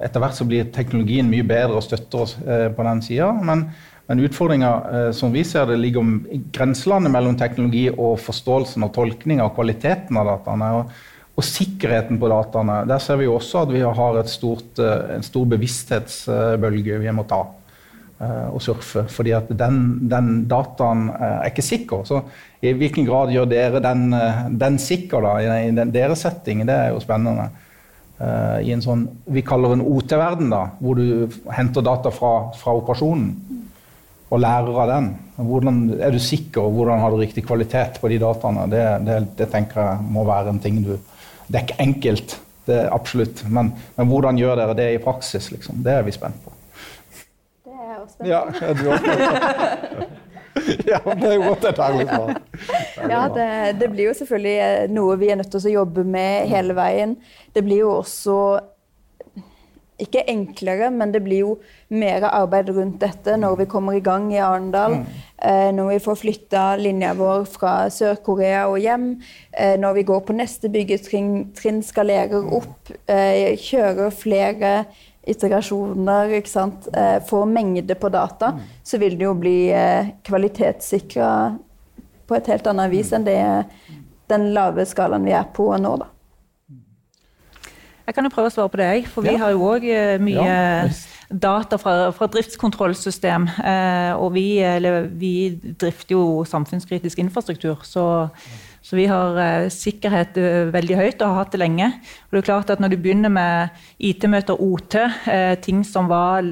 Etter 0.00 0.24
hvert 0.24 0.36
så 0.36 0.48
blir 0.48 0.72
teknologien 0.72 1.28
mye 1.28 1.44
bedre 1.46 1.76
og 1.76 1.84
støtter 1.84 2.24
oss 2.24 2.32
på 2.40 2.86
den 2.86 3.04
sida. 3.04 3.28
Men 4.06 4.20
utfordringa 4.20 4.82
eh, 4.92 5.10
som 5.12 5.32
vi 5.32 5.44
ser 5.44 5.66
det, 5.66 5.76
ligger 5.80 6.00
om 6.00 6.14
grenselandet 6.52 7.12
mellom 7.12 7.38
teknologi 7.40 7.86
og 7.90 8.18
forståelsen 8.20 8.84
og 8.84 8.92
tolkninga 8.96 9.46
og 9.46 9.56
kvaliteten 9.56 10.20
av 10.20 10.28
dataene. 10.28 10.70
Og, 10.78 10.94
og, 11.34 11.44
sikkerheten 11.44 12.20
på 12.20 12.30
dataene. 12.30 12.82
Der 12.88 13.00
ser 13.02 13.18
vi 13.20 13.30
også 13.30 13.64
at 13.64 13.72
vi 13.72 13.80
har 13.84 14.20
stort, 14.30 14.78
eh, 14.78 15.16
en 15.16 15.24
stor 15.24 15.48
bevissthetsbølge 15.54 17.00
vi 17.00 17.16
må 17.16 17.24
ta 17.30 17.40
eh, 18.20 18.52
og 18.52 18.60
surfe. 18.62 19.06
fordi 19.08 19.32
at 19.32 19.48
den, 19.48 19.80
den, 20.10 20.32
dataen 20.52 21.08
er 21.16 21.48
ikke 21.48 21.64
sikker. 21.64 22.04
Så 22.04 22.20
i 22.60 22.76
hvilken 22.76 23.08
grad 23.08 23.32
gjør 23.32 23.48
dere 23.48 23.80
den, 23.84 24.10
den 24.60 24.78
sikker 24.78 25.24
da, 25.24 25.36
i, 25.40 25.72
den, 25.72 25.96
deres 25.96 26.28
setting? 26.28 26.66
Det 26.68 26.76
er 26.76 26.92
jo 26.92 27.00
spennende. 27.00 27.50
I 28.14 28.70
en 28.70 28.80
sånn 28.80 29.08
vi 29.34 29.42
kaller 29.42 29.72
en 29.74 29.82
OT-verden, 29.82 30.52
da, 30.52 30.68
hvor 30.78 30.94
du 30.94 31.26
henter 31.50 31.82
data 31.82 32.12
fra, 32.14 32.52
fra 32.56 32.76
operasjonen 32.78 33.32
og 34.34 34.42
lærer 34.42 34.80
av 34.82 34.90
den. 34.90 35.10
Hvordan 35.36 35.78
Er 36.00 36.10
du 36.14 36.18
sikker, 36.18 36.62
og 36.62 36.72
hvordan 36.78 37.00
har 37.02 37.10
du 37.10 37.20
riktig 37.20 37.44
kvalitet 37.46 38.00
på 38.00 38.10
de 38.10 38.18
dataene? 38.22 38.66
Det, 38.70 38.82
det, 39.06 39.20
det, 39.38 39.50
tenker 39.52 39.80
jeg 39.82 40.08
må 40.16 40.24
være 40.26 40.54
en 40.54 40.60
ting 40.62 40.82
du 40.82 40.96
Det 41.46 41.58
er 41.58 41.64
ikke 41.66 41.82
enkelt, 41.82 42.40
det 42.66 42.76
er 42.80 42.92
absolutt. 42.94 43.44
Men, 43.48 43.74
men 43.96 44.08
hvordan 44.08 44.38
gjør 44.40 44.56
dere 44.56 44.76
det 44.78 44.92
i 44.94 45.00
praksis? 45.02 45.50
Liksom? 45.52 45.82
Det 45.84 45.92
er 45.92 46.06
vi 46.06 46.14
spent 46.14 46.38
på. 46.44 46.52
Det 47.64 47.74
er 47.74 47.90
jeg 47.92 48.06
spent 48.08 48.22
på. 48.22 48.28
Ja, 48.30 48.40
du 48.72 48.84
også. 48.94 49.12
ja, 50.92 50.98
det 51.20 51.32
er 51.34 51.42
godt. 51.42 51.64
Ja, 53.10 53.22
det, 53.34 53.48
det 53.80 53.90
blir 53.90 54.08
jo 54.08 54.14
selvfølgelig 54.16 54.94
noe 54.94 55.18
vi 55.20 55.28
er 55.28 55.40
nødt 55.40 55.50
til 55.52 55.60
å 55.60 55.74
jobbe 55.82 56.06
med 56.06 56.48
hele 56.48 56.76
veien. 56.78 57.16
Det 57.52 57.64
blir 57.66 57.82
jo 57.84 57.98
også 57.98 58.38
ikke 60.02 60.24
enklere, 60.26 60.88
men 60.90 61.12
det 61.14 61.20
blir 61.22 61.44
jo 61.44 61.52
mer 61.94 62.24
arbeid 62.26 62.72
rundt 62.74 62.98
dette 63.02 63.36
når 63.38 63.60
vi 63.60 63.66
kommer 63.70 63.94
i 63.94 64.02
gang 64.02 64.26
i 64.32 64.40
Arendal. 64.42 64.98
Mm. 64.98 65.04
Eh, 65.38 65.70
når 65.76 65.92
vi 65.92 65.98
får 66.02 66.18
flytta 66.18 66.64
linja 66.80 67.12
vår 67.14 67.44
fra 67.50 67.74
Sør-Korea 67.94 68.64
og 68.70 68.80
hjem. 68.82 69.08
Eh, 69.52 69.76
når 69.78 70.00
vi 70.00 70.06
går 70.08 70.24
på 70.26 70.36
neste 70.36 70.70
byggetrinn, 70.72 71.82
skalerer 71.86 72.54
opp, 72.58 72.90
eh, 73.06 73.54
kjører 73.60 74.10
flere 74.14 74.72
iterasjoner, 75.24 76.34
ikke 76.36 76.50
sant? 76.50 76.88
Får 77.28 77.46
mengde 77.48 77.94
på 77.96 78.10
data, 78.12 78.50
mm. 78.52 78.64
så 78.84 78.98
vil 79.00 79.14
det 79.16 79.24
jo 79.24 79.32
bli 79.40 79.72
kvalitetssikra 80.26 81.30
på 82.28 82.36
et 82.36 82.50
helt 82.52 82.66
annet 82.68 82.92
vis 82.92 83.12
enn 83.16 83.24
det 83.24 83.38
den 84.28 84.50
lave 84.52 84.84
skalaen 84.88 85.24
vi 85.24 85.32
er 85.32 85.48
på 85.56 85.70
nå, 85.80 85.94
da. 86.02 86.10
Jeg 88.04 88.16
kan 88.16 88.26
jo 88.26 88.32
prøve 88.34 88.50
å 88.50 88.52
svare 88.52 88.68
på 88.72 88.80
det, 88.80 88.88
for 89.08 89.24
vi 89.24 89.32
ja. 89.32 89.40
har 89.40 89.54
jo 89.54 89.64
òg 89.64 89.86
eh, 89.88 90.18
mye 90.20 90.44
ja, 90.44 90.88
data 91.30 91.78
fra, 91.80 92.10
fra 92.12 92.28
driftskontrollsystem. 92.28 93.48
Eh, 93.64 94.12
og 94.20 94.34
vi, 94.36 94.60
vi, 95.16 95.32
drifter 95.80 96.12
jo 96.12 96.44
samfunnskritisk 96.48 97.22
infrastruktur. 97.24 97.80
Så, 97.88 98.04
så 98.84 98.98
vi 98.98 99.08
har 99.08 99.40
eh, 99.40 99.70
sikkerhet 99.72 100.36
eh, 100.36 100.60
veldig 100.74 101.00
høyt 101.00 101.24
og 101.24 101.30
har 101.30 101.40
hatt 101.40 101.56
det 101.56 101.62
lenge. 101.64 101.88
Og 102.28 102.36
det 102.36 102.44
er 102.44 102.50
klart 102.50 102.74
at 102.76 102.84
Når 102.84 102.92
du 102.92 103.00
begynner 103.00 103.32
med 103.32 103.82
IT-møter 103.96 104.60
OT, 104.60 105.00
eh, 105.32 105.56
ting 105.64 105.80
som 105.88 106.12
var 106.12 106.44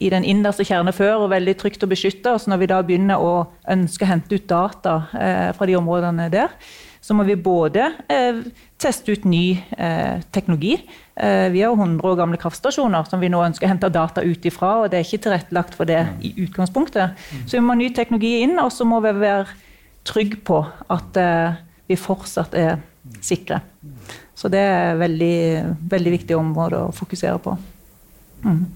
i 0.00 0.10
den 0.10 0.24
innerste 0.26 0.64
kjerne 0.66 0.92
før 0.96 1.26
og 1.26 1.32
veldig 1.32 1.54
trygt 1.60 1.84
å 1.84 1.90
beskytte, 1.90 2.32
og 2.32 2.40
så 2.42 2.50
når 2.50 2.64
vi 2.64 2.72
da 2.72 2.80
begynner 2.84 3.22
å 3.22 3.32
ønske 3.70 4.04
å 4.06 4.10
hente 4.10 4.34
ut 4.34 4.48
data 4.50 5.00
eh, 5.12 5.48
fra 5.56 5.68
de 5.68 5.76
områdene 5.78 6.28
der, 6.32 6.56
så 7.08 7.14
må 7.16 7.24
vi 7.24 7.38
både 7.40 7.86
eh, 8.12 8.42
teste 8.76 9.14
ut 9.16 9.22
ny 9.24 9.56
eh, 9.80 10.18
teknologi. 10.34 10.74
Eh, 11.16 11.46
vi 11.54 11.62
har 11.64 11.72
100 11.72 12.04
år 12.04 12.18
gamle 12.18 12.36
kraftstasjoner 12.40 13.06
som 13.08 13.22
vi 13.22 13.30
nå 13.32 13.40
ønsker 13.46 13.64
å 13.64 13.70
hente 13.70 13.88
data 13.88 14.20
ut 14.20 14.44
ifra. 14.44 14.74
og 14.82 14.90
Det 14.92 14.98
er 14.98 15.06
ikke 15.06 15.22
tilrettelagt 15.24 15.78
for 15.78 15.88
det 15.88 16.02
i 16.20 16.34
utgangspunktet. 16.44 17.16
Så 17.46 17.56
vi 17.56 17.62
må 17.64 17.72
ha 17.72 17.80
ny 17.80 17.88
teknologi 17.96 18.42
inn, 18.44 18.58
og 18.60 18.68
så 18.76 18.84
må 18.84 19.00
vi 19.06 19.14
være 19.22 19.46
trygge 20.08 20.42
på 20.50 20.60
at 20.92 21.16
eh, 21.22 21.56
vi 21.88 21.96
fortsatt 21.96 22.52
er 22.60 22.76
sikre. 23.24 23.62
Så 24.36 24.52
det 24.52 24.60
er 24.60 24.92
et 24.92 25.00
veldig, 25.00 25.38
veldig 25.88 26.12
viktig 26.18 26.36
område 26.36 26.84
å 26.84 26.94
fokusere 26.94 27.40
på. 27.40 27.56
Mm. 28.44 28.66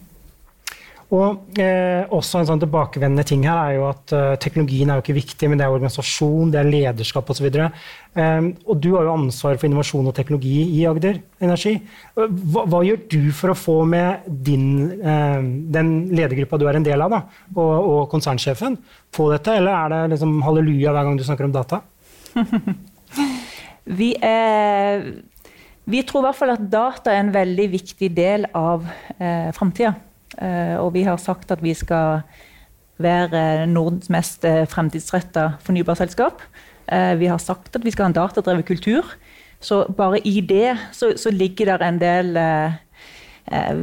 Og 1.12 1.58
eh, 1.60 2.08
også 2.08 2.40
en 2.40 2.46
sånn 2.48 2.60
tilbakevendende 2.62 3.24
ting 3.28 3.42
her 3.44 3.58
er 3.58 3.74
jo 3.76 3.82
at 3.90 4.12
eh, 4.16 4.34
teknologien 4.40 4.88
er 4.88 4.96
jo 4.96 5.02
ikke 5.04 5.16
viktig, 5.18 5.48
men 5.50 5.60
det 5.60 5.66
er 5.66 5.74
organisasjon, 5.74 6.52
det 6.54 6.60
er 6.62 6.70
lederskap 6.72 7.28
osv. 7.34 7.48
Ehm, 7.52 8.46
og 8.64 8.78
du 8.80 8.94
har 8.94 9.04
jo 9.04 9.16
ansvar 9.18 9.58
for 9.58 9.68
innovasjon 9.68 10.08
og 10.08 10.14
teknologi 10.16 10.62
i 10.78 10.86
Agder 10.88 11.18
Energi. 11.44 11.74
Hva, 12.16 12.62
hva 12.64 12.80
gjør 12.86 13.02
du 13.12 13.26
for 13.36 13.52
å 13.52 13.56
få 13.58 13.74
med 13.88 14.24
din, 14.46 14.70
eh, 15.02 15.42
den 15.74 15.90
ledergruppa 16.16 16.60
du 16.60 16.64
er 16.70 16.78
en 16.80 16.86
del 16.86 17.04
av, 17.04 17.12
da, 17.12 17.20
og, 17.58 17.74
og, 17.76 17.98
konsernsjefen, 18.12 18.78
på 19.12 19.26
dette, 19.34 19.58
eller 19.60 19.76
er 19.76 19.92
det 19.92 20.14
liksom 20.14 20.38
halleluja 20.46 20.94
hver 20.96 21.10
gang 21.10 21.18
du 21.20 21.26
snakker 21.26 21.48
om 21.48 21.52
data? 21.52 21.82
vi, 24.00 24.14
er, 24.16 25.04
vi 25.84 26.00
tror 26.08 26.24
i 26.24 26.26
hvert 26.30 26.40
fall 26.40 26.54
at 26.54 26.64
data 26.72 27.12
er 27.12 27.20
en 27.26 27.34
veldig 27.36 27.68
viktig 27.76 28.10
del 28.16 28.48
av 28.56 28.88
eh, 29.18 29.52
framtida. 29.52 29.92
Eh, 30.40 30.76
og 30.80 30.92
vi 30.94 31.04
har 31.04 31.20
sagt 31.20 31.50
at 31.52 31.62
vi 31.62 31.74
skal 31.76 32.22
være 33.02 33.66
Nordens 33.66 34.10
mest 34.12 34.44
eh, 34.48 34.64
fremtidsretta 34.68 35.56
fornybarselskap. 35.64 36.42
Eh, 36.88 37.18
vi 37.20 37.28
har 37.30 37.42
sagt 37.42 37.76
at 37.76 37.84
vi 37.84 37.92
skal 37.92 38.06
ha 38.06 38.12
en 38.12 38.16
datadrevet 38.16 38.68
kultur. 38.68 39.16
Så 39.62 39.84
bare 39.96 40.18
i 40.26 40.40
det 40.40 40.76
så, 40.92 41.12
så 41.16 41.30
ligger 41.30 41.76
der 41.76 41.86
en 41.86 42.00
del 42.00 42.38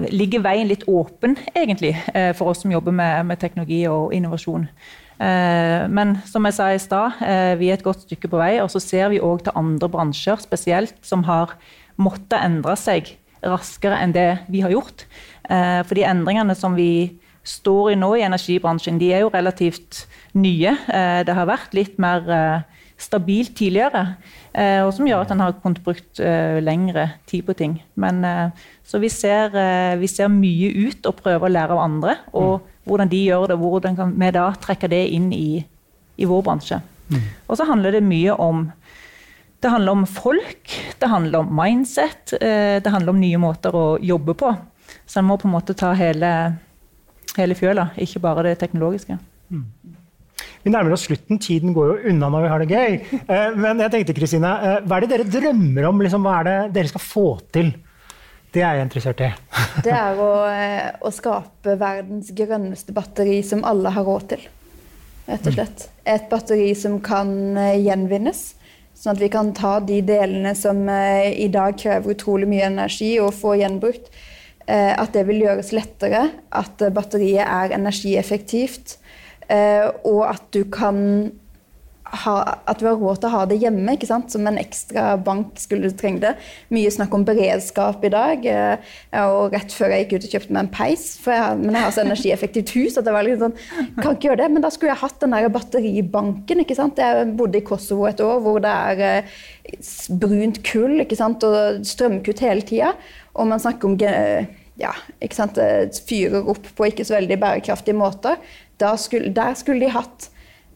Ligger 0.09 0.39
veien 0.39 0.69
litt 0.69 0.85
åpen, 0.88 1.33
egentlig, 1.51 1.91
for 2.39 2.47
oss 2.47 2.62
som 2.63 2.71
jobber 2.71 2.93
med, 2.95 3.25
med 3.27 3.41
teknologi 3.41 3.81
og 3.91 4.13
innovasjon. 4.15 4.69
Men 5.19 6.13
som 6.25 6.47
jeg 6.47 6.55
sa 6.55 6.69
i 6.71 6.79
stad, 6.79 7.19
vi 7.59 7.67
er 7.67 7.75
et 7.75 7.83
godt 7.83 8.05
stykke 8.07 8.31
på 8.31 8.39
vei. 8.39 8.53
Og 8.63 8.71
så 8.71 8.79
ser 8.79 9.12
vi 9.12 9.19
òg 9.19 9.43
til 9.43 9.59
andre 9.59 9.91
bransjer 9.91 10.39
spesielt, 10.39 10.95
som 11.03 11.27
har 11.27 11.57
måttet 11.99 12.39
endre 12.39 12.77
seg 12.79 13.12
raskere 13.43 13.99
enn 14.03 14.15
det 14.15 14.29
vi 14.51 14.63
har 14.63 14.73
gjort. 14.73 15.05
Eh, 15.49 15.81
for 15.85 15.97
de 15.97 16.05
endringene 16.07 16.55
som 16.57 16.77
vi 16.77 17.19
står 17.43 17.93
i 17.93 17.99
nå 17.99 18.13
i 18.17 18.25
energibransjen, 18.27 18.99
de 19.01 19.13
er 19.15 19.23
jo 19.23 19.31
relativt 19.33 20.05
nye. 20.38 20.75
Det 21.25 21.33
har 21.33 21.47
vært 21.49 21.73
litt 21.73 21.95
mer 21.97 22.27
stabilt 22.99 23.55
tidligere, 23.57 24.03
og 24.83 24.91
som 24.93 25.07
gjør 25.07 25.23
at 25.23 25.31
en 25.33 25.41
har 25.41 25.55
kunnet 25.63 25.79
brukt 25.81 26.19
lengre 26.19 27.07
tid 27.31 27.47
på 27.47 27.55
ting. 27.57 27.77
Men, 27.97 28.19
så 28.85 28.99
vi 29.01 29.09
ser, 29.09 29.55
vi 29.97 30.12
ser 30.12 30.29
mye 30.29 30.69
ut 30.91 31.09
og 31.09 31.23
prøver 31.23 31.47
å 31.47 31.53
lære 31.55 31.77
av 31.77 31.81
andre. 31.88 32.17
og 32.38 32.67
hvordan 32.89 33.12
de 33.12 33.21
gjør 33.27 33.51
det, 33.51 33.59
hvordan 33.62 33.97
kan 33.97 34.15
vi 34.17 34.31
da 34.35 34.47
trekke 34.62 34.89
det 34.91 35.03
inn 35.15 35.29
i, 35.35 35.62
i 36.17 36.27
vår 36.29 36.43
bransje. 36.47 36.81
Mm. 37.09 37.23
Og 37.47 37.57
så 37.57 37.67
handler 37.69 37.97
det 37.97 38.05
mye 38.05 38.35
om 38.38 38.67
det 39.59 39.71
handler 39.73 39.97
om 39.97 40.05
folk, 40.07 40.71
det 41.01 41.07
handler 41.12 41.43
om 41.43 41.49
mindset, 41.51 42.31
eh, 42.39 42.79
det 42.79 42.93
handler 42.93 43.12
om 43.12 43.19
nye 43.19 43.39
måter 43.41 43.75
å 43.75 43.88
jobbe 43.99 44.38
på. 44.39 44.53
Så 45.10 45.21
en 45.21 45.30
må 45.30 45.38
på 45.41 45.49
en 45.49 45.56
måte 45.56 45.75
ta 45.78 45.93
hele, 45.97 46.32
hele 47.38 47.58
fjøla, 47.58 47.91
ikke 47.97 48.21
bare 48.23 48.49
det 48.49 48.60
teknologiske. 48.62 49.17
Mm. 49.49 49.65
Vi 50.63 50.71
nærmer 50.71 50.93
oss 50.95 51.06
slutten. 51.08 51.39
Tiden 51.41 51.73
går 51.75 51.91
jo 51.91 52.12
unna 52.12 52.30
når 52.32 52.45
vi 52.45 52.52
har 52.52 52.63
det 52.63 52.78
gøy. 52.78 53.19
Eh, 53.19 53.60
men 53.60 53.84
jeg 53.86 53.93
tenkte, 53.93 54.15
Kristine, 54.17 54.52
eh, 54.60 54.80
hva 54.84 54.97
er 54.97 55.06
det 55.06 55.12
dere 55.13 55.28
drømmer 55.32 55.88
om? 55.89 56.04
Liksom, 56.04 56.25
hva 56.25 56.39
er 56.39 56.49
det 56.49 56.58
dere 56.75 56.91
skal 56.91 57.04
få 57.04 57.28
til? 57.56 57.71
Det 58.54 58.63
er 58.65 58.80
jeg 58.80 58.88
interessert 58.88 59.23
i. 59.23 59.32
det 59.86 59.95
er 59.95 60.19
å, 60.19 60.30
eh, 60.49 60.88
å, 61.06 61.12
skape 61.13 61.78
verdens 61.80 62.32
grønneste 62.36 62.95
batteri 62.95 63.39
som 63.45 63.63
alle 63.67 63.93
har 63.95 64.08
råd 64.08 64.30
til. 64.34 64.47
Rett 65.30 65.45
og 65.45 65.54
slett. 65.54 65.89
Et 66.10 66.25
batteri 66.32 66.71
som 66.75 66.97
kan 67.06 67.30
gjenvinnes. 67.78 68.47
Sånn 68.97 69.13
at 69.13 69.21
vi 69.21 69.30
kan 69.32 69.54
ta 69.56 69.78
de 69.80 69.99
delene 70.04 70.56
som 70.58 70.82
i 70.89 71.45
dag 71.54 71.78
krever 71.80 72.15
utrolig 72.15 72.49
mye 72.49 72.65
energi, 72.67 73.13
og 73.21 73.38
få 73.38 73.54
gjenbrukt. 73.62 74.10
At 74.69 75.15
det 75.15 75.23
vil 75.25 75.41
gjøres 75.41 75.71
lettere. 75.73 76.27
At 76.53 76.82
batteriet 76.93 77.41
er 77.41 77.73
energieffektivt. 77.73 78.99
Og 79.49 80.19
at 80.29 80.43
du 80.53 80.62
kan 80.69 80.99
ha, 82.10 82.36
at 82.69 82.79
du 82.79 82.88
har 82.88 82.97
råd 82.97 83.21
til 83.21 83.29
å 83.29 83.34
ha 83.34 83.41
det 83.49 83.60
hjemme 83.62 83.95
som 84.01 84.47
en 84.47 84.60
ekstra 84.60 85.13
bank 85.21 85.60
skulle 85.62 85.89
du 85.89 85.97
trenge 85.97 86.21
det. 86.23 86.34
Mye 86.73 86.91
snakk 86.93 87.13
om 87.15 87.25
beredskap 87.27 88.03
i 88.05 88.12
dag. 88.13 88.45
Eh, 88.45 88.95
og 89.25 89.53
rett 89.53 89.73
før 89.75 89.93
jeg 89.93 90.05
gikk 90.05 90.15
ut 90.15 90.27
og 90.27 90.36
kjøpte 90.36 90.55
meg 90.55 90.65
en 90.65 90.71
peis, 90.73 91.05
jeg, 91.25 91.60
men 91.62 91.75
jeg 91.75 91.86
har 91.86 91.95
så 91.95 92.03
energieffektivt 92.05 92.73
hus 92.77 92.97
at 92.99 93.08
jeg 93.08 93.15
var 93.15 93.25
litt 93.25 93.41
sånn 93.41 93.55
Kan 93.99 94.15
ikke 94.15 94.29
gjøre 94.29 94.41
det, 94.43 94.49
men 94.53 94.65
da 94.65 94.71
skulle 94.73 94.93
jeg 94.93 95.03
hatt 95.03 95.19
den 95.23 95.36
der 95.36 95.49
batteribanken. 95.53 96.63
ikke 96.63 96.77
sant? 96.77 97.01
Jeg 97.01 97.29
bodde 97.39 97.62
i 97.62 97.65
Kosovo 97.65 98.08
et 98.10 98.23
år 98.23 98.41
hvor 98.45 98.62
det 98.63 98.73
er 98.73 99.03
eh, 99.10 99.36
brunt 100.21 100.63
kull 100.67 101.03
ikke 101.05 101.19
sant? 101.19 101.45
og 101.45 101.86
strømkutt 101.88 102.43
hele 102.45 102.65
tida. 102.65 102.93
Og 103.38 103.47
man 103.49 103.62
snakker 103.62 103.89
om 103.89 103.99
ja, 104.79 104.95
sant? 105.35 105.59
fyrer 106.07 106.49
opp 106.49 106.67
på 106.75 106.89
ikke 106.89 107.05
så 107.07 107.17
veldig 107.17 107.39
bærekraftige 107.41 107.97
måter. 107.97 108.39
Skulle, 108.97 109.33
der 109.35 109.57
skulle 109.59 109.85
de 109.85 109.93
hatt 109.93 110.29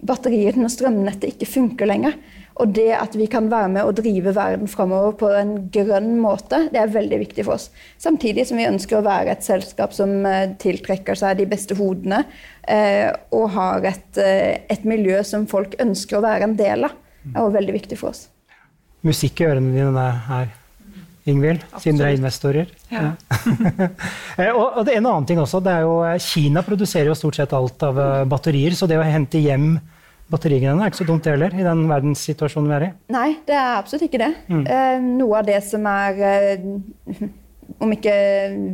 batteriet 0.04 0.58
når 0.60 0.72
strømnettet 0.74 1.34
ikke 1.34 1.50
funker 1.50 1.90
lenger. 1.90 2.18
Og 2.62 2.70
det 2.76 2.92
at 2.94 3.16
vi 3.18 3.26
kan 3.32 3.48
være 3.50 3.70
med 3.74 3.88
og 3.88 3.96
drive 3.98 4.34
verden 4.36 4.70
framover 4.70 5.16
på 5.18 5.30
en 5.34 5.56
grønn 5.74 6.12
måte, 6.22 6.68
det 6.70 6.82
er 6.84 6.92
veldig 6.94 7.18
viktig 7.24 7.46
for 7.48 7.58
oss. 7.58 7.72
Samtidig 8.02 8.46
som 8.50 8.60
vi 8.62 8.68
ønsker 8.70 9.00
å 9.00 9.06
være 9.06 9.34
et 9.34 9.46
selskap 9.46 9.96
som 9.98 10.22
eh, 10.30 10.54
tiltrekker 10.62 11.18
seg 11.18 11.40
de 11.40 11.48
beste 11.50 11.78
hodene, 11.80 12.22
eh, 12.70 13.10
og 13.34 13.48
har 13.56 13.88
et, 13.90 14.22
eh, 14.22 14.62
et 14.70 14.86
miljø 14.86 15.24
som 15.26 15.48
folk 15.50 15.74
ønsker 15.82 16.20
å 16.20 16.26
være 16.28 16.52
en 16.52 16.58
del 16.60 16.86
av. 16.90 17.00
Er 17.34 17.40
også 17.42 17.58
veldig 17.58 17.78
viktig 17.80 17.98
for 17.98 18.12
oss. 18.12 18.28
Musikk 19.04 19.42
i 19.42 19.48
ørene 19.50 19.74
dine 19.74 20.06
her, 20.28 20.54
Ingvild, 21.30 21.62
siden 21.80 22.00
dere 22.02 22.12
er 22.12 22.18
investorer. 22.18 22.72
Ja. 22.92 23.14
og, 24.58 24.82
og 24.82 24.90
en 24.92 25.06
annen 25.06 25.28
ting 25.30 25.40
også, 25.40 25.62
det 25.64 25.72
er 25.72 25.86
jo 25.86 25.96
Kina 26.20 26.64
produserer 26.68 27.08
jo 27.12 27.16
stort 27.16 27.40
sett 27.40 27.56
alt 27.56 27.86
av 27.88 28.02
batterier, 28.28 28.76
så 28.76 28.90
det 28.92 29.00
å 29.00 29.06
hente 29.08 29.40
hjem 29.40 29.78
batteriene 30.34 30.82
er 30.82 30.92
ikke 30.92 31.02
så 31.04 31.08
dumt 31.08 31.28
heller, 31.30 31.54
i 31.56 31.66
den 31.66 31.86
verdenssituasjonen 31.90 32.72
vi 32.72 32.76
er 32.78 32.86
i? 32.88 32.92
Nei, 33.14 33.30
det 33.48 33.56
er 33.56 33.78
absolutt 33.78 34.08
ikke 34.08 34.22
det. 34.24 34.34
Mm. 34.50 34.64
Eh, 34.66 35.08
noe 35.22 35.40
av 35.42 35.48
det 35.48 35.60
som 35.68 35.88
er 35.90 36.22
eh, 36.30 36.68
om 37.84 37.94
ikke 37.94 38.16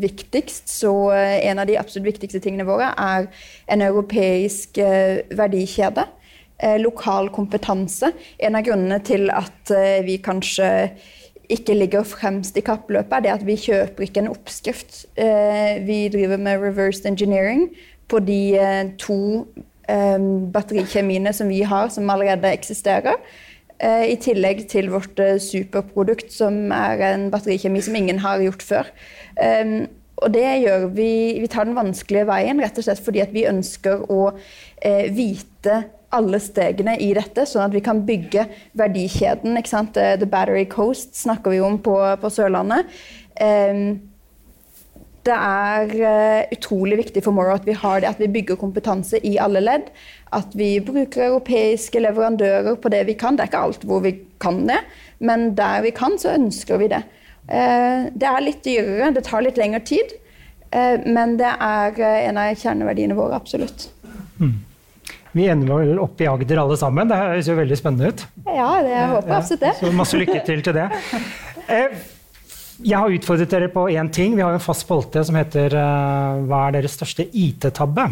viktigst, 0.02 0.70
så 0.72 0.94
eh, 1.16 1.40
en 1.50 1.62
av 1.62 1.70
de 1.70 1.78
absolutt 1.80 2.12
viktigste 2.14 2.42
tingene 2.44 2.68
våre 2.68 2.92
er 2.94 3.30
en 3.72 3.86
europeisk 3.86 4.80
eh, 4.84 5.26
verdikjede. 5.38 6.06
Eh, 6.60 6.78
lokal 6.82 7.32
kompetanse. 7.32 8.12
En 8.38 8.60
av 8.60 8.66
grunnene 8.68 9.00
til 9.08 9.30
at 9.32 9.72
eh, 9.72 10.02
vi 10.04 10.20
kanskje 10.24 10.70
ikke 11.50 11.74
ligger 11.74 12.04
fremst 12.06 12.58
i 12.58 12.62
kappløpet, 12.66 13.14
er 13.18 13.26
det 13.26 13.32
at 13.34 13.46
vi 13.48 13.56
kjøper 13.58 14.06
ikke 14.06 14.22
en 14.24 14.32
oppskrift. 14.32 15.06
vi 15.86 15.98
driver 16.14 16.38
med 16.38 16.62
reversed 16.62 17.06
engineering 17.10 17.70
på 18.08 18.20
de 18.20 18.94
to 19.02 19.46
Ehm, 19.90 20.50
batterikjemiene 20.54 21.32
som 21.34 21.50
vi 21.50 21.62
har, 21.66 21.90
som 21.90 22.10
allerede 22.10 22.52
eksisterer. 22.54 23.18
Eh, 23.80 24.12
I 24.12 24.18
tillegg 24.22 24.68
til 24.70 24.92
vårt 24.92 25.20
eh, 25.20 25.40
superprodukt, 25.42 26.34
som 26.34 26.72
er 26.76 27.02
en 27.14 27.30
batterikjemi 27.32 27.82
som 27.82 27.96
ingen 27.96 28.20
har 28.20 28.44
gjort 28.44 28.66
før. 28.66 28.92
Og 30.20 30.34
det 30.34 30.44
gjør 30.44 30.90
vi 30.92 31.40
Vi 31.40 31.48
tar 31.48 31.64
den 31.64 31.78
vanskelige 31.78 32.28
veien 32.28 32.60
rett 32.60 32.78
og 32.78 32.84
slett 32.84 33.00
fordi 33.00 33.24
vi 33.32 33.48
ønsker 33.48 34.04
å 34.12 34.34
eh, 34.84 35.08
vite 35.16 35.86
alle 36.16 36.40
stegene 36.42 36.96
i 37.02 37.12
dette, 37.18 37.46
sånn 37.46 37.68
at 37.68 37.76
vi 37.76 37.84
kan 37.86 38.04
bygge 38.08 38.48
verdikjeden. 38.80 39.58
The 39.60 40.30
Battery 40.30 40.66
Coast 40.70 41.16
snakker 41.20 41.54
vi 41.54 41.60
om 41.62 41.80
på, 41.86 41.96
på 42.22 42.32
Sørlandet. 42.34 42.90
Um, 43.40 44.00
det 45.28 45.36
er 45.36 45.92
uh, 46.00 46.54
utrolig 46.56 46.98
viktig 47.04 47.24
for 47.26 47.36
Morrow 47.36 47.58
at 47.60 47.68
vi 47.68 47.76
har 47.78 48.02
det, 48.02 48.10
at 48.10 48.22
vi 48.22 48.32
bygger 48.32 48.58
kompetanse 48.60 49.20
i 49.26 49.36
alle 49.42 49.62
ledd. 49.62 49.92
At 50.34 50.56
vi 50.58 50.78
bruker 50.84 51.28
europeiske 51.28 52.02
leverandører 52.02 52.80
på 52.82 52.92
det 52.94 53.04
vi 53.10 53.18
kan. 53.20 53.38
Det 53.38 53.46
er 53.46 53.52
ikke 53.52 53.66
alt 53.68 53.86
hvor 53.90 54.02
vi 54.06 54.16
kan 54.42 54.64
det, 54.70 54.80
men 55.20 55.52
der 55.58 55.84
vi 55.86 55.94
kan, 55.96 56.18
så 56.22 56.34
ønsker 56.38 56.82
vi 56.82 56.90
det. 56.96 57.04
Uh, 57.50 58.10
det 58.16 58.30
er 58.30 58.46
litt 58.46 58.64
dyrere, 58.66 59.12
det 59.14 59.28
tar 59.28 59.46
litt 59.46 59.60
lengre 59.60 59.84
tid, 59.86 60.16
uh, 60.74 60.98
men 61.06 61.38
det 61.42 61.52
er 61.54 62.02
en 62.30 62.42
av 62.42 62.58
kjerneverdiene 62.58 63.18
våre, 63.18 63.38
absolutt. 63.38 63.90
Mm. 64.40 64.58
Vi 65.38 65.46
ender 65.50 65.82
vel 65.84 66.00
oppe 66.02 66.26
i 66.26 66.30
Agder 66.30 66.64
alle 66.64 66.78
sammen. 66.80 67.10
Det 67.10 67.18
høres 67.20 67.50
jo 67.50 67.58
veldig 67.58 67.78
spennende 67.78 68.10
ut. 68.10 68.24
Ja, 68.48 68.70
det 68.86 68.96
jeg 68.96 69.10
håper 69.12 69.36
absolutt 69.38 69.66
det. 69.66 69.74
Så 69.78 69.92
masse 69.94 70.22
lykke 70.22 70.40
til 70.48 70.64
til 70.66 70.78
det. 70.80 70.88
Jeg 72.80 72.96
har 72.96 73.12
utfordret 73.12 73.52
dere 73.52 73.68
på 73.74 73.86
én 73.92 74.10
ting. 74.14 74.34
Vi 74.38 74.42
har 74.46 74.56
en 74.56 74.64
fast 74.64 74.88
spolte 74.88 75.22
som 75.28 75.38
heter 75.38 75.76
uh, 75.76 76.40
Hva 76.48 76.64
er 76.68 76.80
deres 76.80 76.96
største 76.98 77.28
IT-tabbe? 77.28 78.08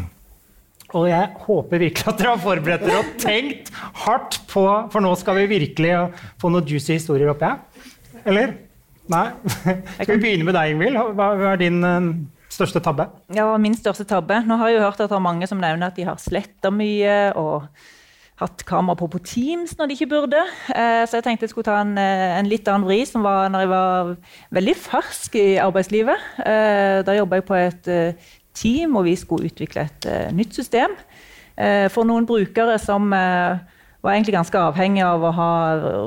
Og 0.96 1.08
jeg 1.10 1.32
håper 1.48 1.82
virkelig 1.82 2.12
at 2.12 2.22
dere 2.22 2.36
har 2.36 2.44
forberedt 2.44 2.86
dere 2.86 3.02
og 3.02 3.18
tenkt 3.20 3.74
hardt 4.06 4.38
på 4.48 4.64
For 4.94 5.04
nå 5.04 5.12
skal 5.20 5.42
vi 5.42 5.50
virkelig 5.58 5.96
få 6.40 6.52
noen 6.54 6.68
juicy 6.68 6.94
historier, 6.96 7.32
oppi 7.34 7.50
her. 7.50 7.84
Eller? 8.28 8.56
Nei? 9.08 9.28
Skal 10.04 10.18
vi 10.18 10.24
begynne 10.26 10.44
med 10.44 10.58
deg, 10.58 10.74
Ingvild? 10.74 10.98
Hva 11.16 11.28
er 11.54 11.60
din 11.62 11.80
uh, 11.80 12.10
største 12.50 12.82
tabbe? 12.84 13.10
Ja, 13.36 13.50
Min 13.58 13.76
største 13.76 14.06
tabbe? 14.08 14.42
Nå 14.48 14.58
har 14.58 14.72
jeg 14.72 14.80
jo 14.80 14.88
hørt 14.88 15.00
at 15.00 15.12
det 15.12 15.18
er 15.18 15.24
mange 15.24 15.48
som 15.50 15.62
nevner 15.62 15.92
at 15.92 15.98
de 16.00 16.08
har 16.08 16.20
sletta 16.22 16.72
mye. 16.74 17.34
og 17.36 17.68
hatt 18.38 18.62
kamera 18.70 18.98
på 18.98 19.08
på 19.10 19.22
Teams 19.26 19.74
når 19.78 19.90
de 19.90 19.96
ikke 19.98 20.12
burde. 20.12 20.42
Eh, 20.70 21.04
så 21.10 21.18
jeg 21.18 21.26
tenkte 21.26 21.48
jeg 21.48 21.54
skulle 21.54 21.68
ta 21.68 21.80
en, 21.82 21.98
eh, 21.98 22.38
en 22.38 22.50
litt 22.50 22.68
annen 22.70 22.86
vri, 22.86 23.00
som 23.06 23.24
var 23.26 23.50
når 23.50 23.64
jeg 23.64 23.72
var 23.72 24.12
veldig 24.54 24.76
fersk 24.78 25.36
i 25.36 25.48
arbeidslivet. 25.62 26.28
Eh, 26.46 27.02
da 27.08 27.18
jobba 27.18 27.40
jeg 27.40 27.48
på 27.48 27.58
et 27.58 27.90
team, 28.54 28.96
og 28.96 29.06
vi 29.06 29.16
skulle 29.16 29.50
utvikle 29.50 29.86
et 29.86 30.34
nytt 30.34 30.54
system. 30.54 30.94
For 31.58 32.06
noen 32.06 32.26
brukere 32.26 32.78
som 32.80 33.10
var 33.10 34.14
egentlig 34.14 34.34
ganske 34.34 34.58
avhengig 34.58 35.02
av 35.02 35.22
å 35.22 35.32
ha 35.34 35.52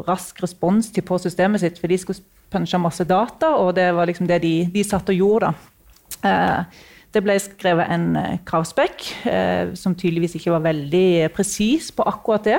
rask 0.06 0.38
responstid 0.42 1.02
på 1.06 1.18
systemet 1.18 1.60
sitt, 1.60 1.78
for 1.78 1.90
de 1.90 1.98
skulle 1.98 2.22
punche 2.50 2.78
masse 2.78 3.04
data, 3.04 3.54
og 3.56 3.74
det 3.74 3.94
var 3.94 4.06
liksom 4.06 4.26
det 4.26 4.42
de, 4.42 4.64
de 4.66 4.82
satt 4.82 5.10
og 5.10 5.14
gjorde. 5.14 5.50
da. 5.50 5.79
Det 7.10 7.22
ble 7.26 7.34
skrevet 7.42 7.90
en 7.90 8.14
eh, 8.18 8.38
kravspekk 8.46 9.04
eh, 9.26 9.74
som 9.78 9.96
tydeligvis 9.98 10.36
ikke 10.38 10.54
var 10.54 10.66
veldig 10.68 11.30
presis 11.34 11.90
på 11.94 12.06
akkurat 12.06 12.46
det. 12.46 12.58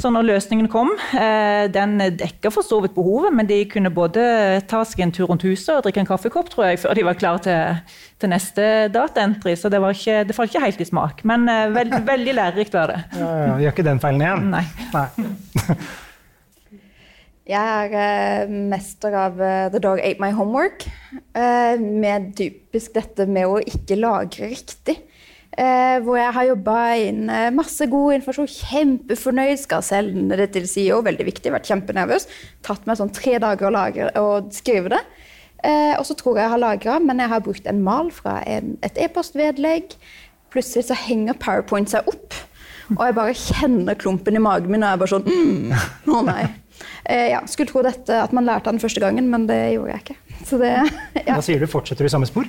Så 0.00 0.08
når 0.08 0.28
løsningen 0.30 0.68
kom, 0.72 0.94
eh, 1.18 1.66
den 1.68 1.98
dekka 2.16 2.48
for 2.54 2.64
så 2.64 2.78
vidt 2.80 2.94
behovet, 2.94 3.34
men 3.36 3.48
de 3.50 3.58
kunne 3.68 3.90
både 3.92 4.22
ta 4.70 4.84
seg 4.86 5.02
en 5.04 5.12
tur 5.12 5.26
rundt 5.28 5.44
huset 5.44 5.74
og 5.74 5.82
drikke 5.84 6.00
en 6.04 6.08
kaffekopp 6.08 6.52
tror 6.52 6.70
jeg, 6.70 6.78
før 6.84 6.94
de 6.96 7.04
var 7.04 7.18
klare 7.18 7.42
til, 7.44 7.96
til 8.22 8.32
neste 8.32 8.68
dataentry. 8.94 9.56
Så 9.58 9.68
det, 9.68 9.82
var 9.82 9.98
ikke, 9.98 10.22
det 10.28 10.36
falt 10.38 10.54
ikke 10.54 10.68
helt 10.68 10.84
i 10.86 10.88
smak. 10.88 11.24
Men 11.28 11.50
veld, 11.74 11.98
veldig 12.06 12.36
lærerikt 12.38 12.78
var 12.78 12.94
det. 12.94 13.02
Ja, 13.18 13.32
ja, 13.42 13.58
Gjør 13.64 13.74
ikke 13.74 13.88
den 13.90 14.04
feilen 14.06 14.24
igjen? 14.24 14.54
Nei. 14.54 14.64
Nei. 14.94 15.74
Jeg 17.50 17.90
er 17.98 18.44
uh, 18.46 18.50
mester 18.70 19.14
av 19.18 19.40
uh, 19.42 19.66
The 19.72 19.80
Dog 19.82 19.98
Ate 19.98 20.22
My 20.22 20.30
Homework, 20.36 20.84
uh, 21.34 21.74
med 21.80 22.28
typisk 22.38 22.94
dette 22.94 23.26
med 23.26 23.48
å 23.48 23.56
ikke 23.58 23.98
lagre 23.98 24.52
riktig. 24.52 25.00
hvor 26.04 26.14
jeg 26.16 26.32
har 26.32 26.44
jobba 26.46 26.74
inn 27.02 27.24
masse 27.52 27.84
god 27.90 28.14
informasjon, 28.14 28.46
kjempefornøyd, 28.70 29.58
skal 29.58 29.82
sende 29.84 30.38
det 30.38 30.46
til 30.54 30.68
CEO, 30.70 31.00
veldig 31.04 31.26
viktig, 31.26 31.50
vært 31.52 31.66
kjempenervøs. 31.68 32.28
Tatt 32.64 32.86
meg 32.86 32.96
sånn 33.00 33.10
tre 33.12 33.34
dager 33.42 33.66
å, 33.66 33.72
lagre, 33.74 34.06
å 34.14 34.38
skrive 34.54 34.94
det. 34.94 35.02
og 35.98 36.06
så 36.06 36.16
tror 36.16 36.38
jeg 36.38 36.46
jeg 36.46 36.54
har 36.54 36.62
lagra, 36.62 36.96
men 37.02 37.20
jeg 37.20 37.32
har 37.34 37.44
brukt 37.44 37.66
en 37.66 37.82
mal 37.82 38.14
fra 38.14 38.38
et 38.46 39.02
e-postvedlegg. 39.04 39.98
Plutselig 40.54 40.86
så 40.88 40.96
henger 41.02 41.36
PowerPoint 41.42 41.90
seg 41.92 42.08
opp, 42.08 42.38
og 42.94 43.04
jeg 43.04 43.18
bare 43.18 43.36
kjenner 43.42 43.98
klumpen 43.98 44.38
i 44.38 44.46
magen 44.46 44.70
min, 44.70 44.86
og 44.86 44.94
jeg 44.94 45.02
bare 45.02 45.16
sånn 45.18 45.28
mm, 45.28 45.78
Å 46.14 46.24
nei. 46.30 46.44
Eh, 47.04 47.30
ja, 47.32 47.40
skulle 47.50 47.70
tro 47.70 47.82
dette, 47.86 48.20
at 48.24 48.34
man 48.36 48.46
lærte 48.48 48.72
den 48.72 48.82
første 48.82 49.02
gangen, 49.02 49.30
men 49.32 49.46
det 49.48 49.58
gjorde 49.74 49.94
jeg 49.94 50.04
ikke. 50.04 50.18
Det, 50.50 50.74
ja. 51.26 51.34
Hva 51.34 51.42
sier 51.44 51.62
du? 51.62 51.68
Fortsetter 51.70 52.06
du 52.06 52.10
i 52.10 52.12
samme 52.12 52.28
spor? 52.28 52.46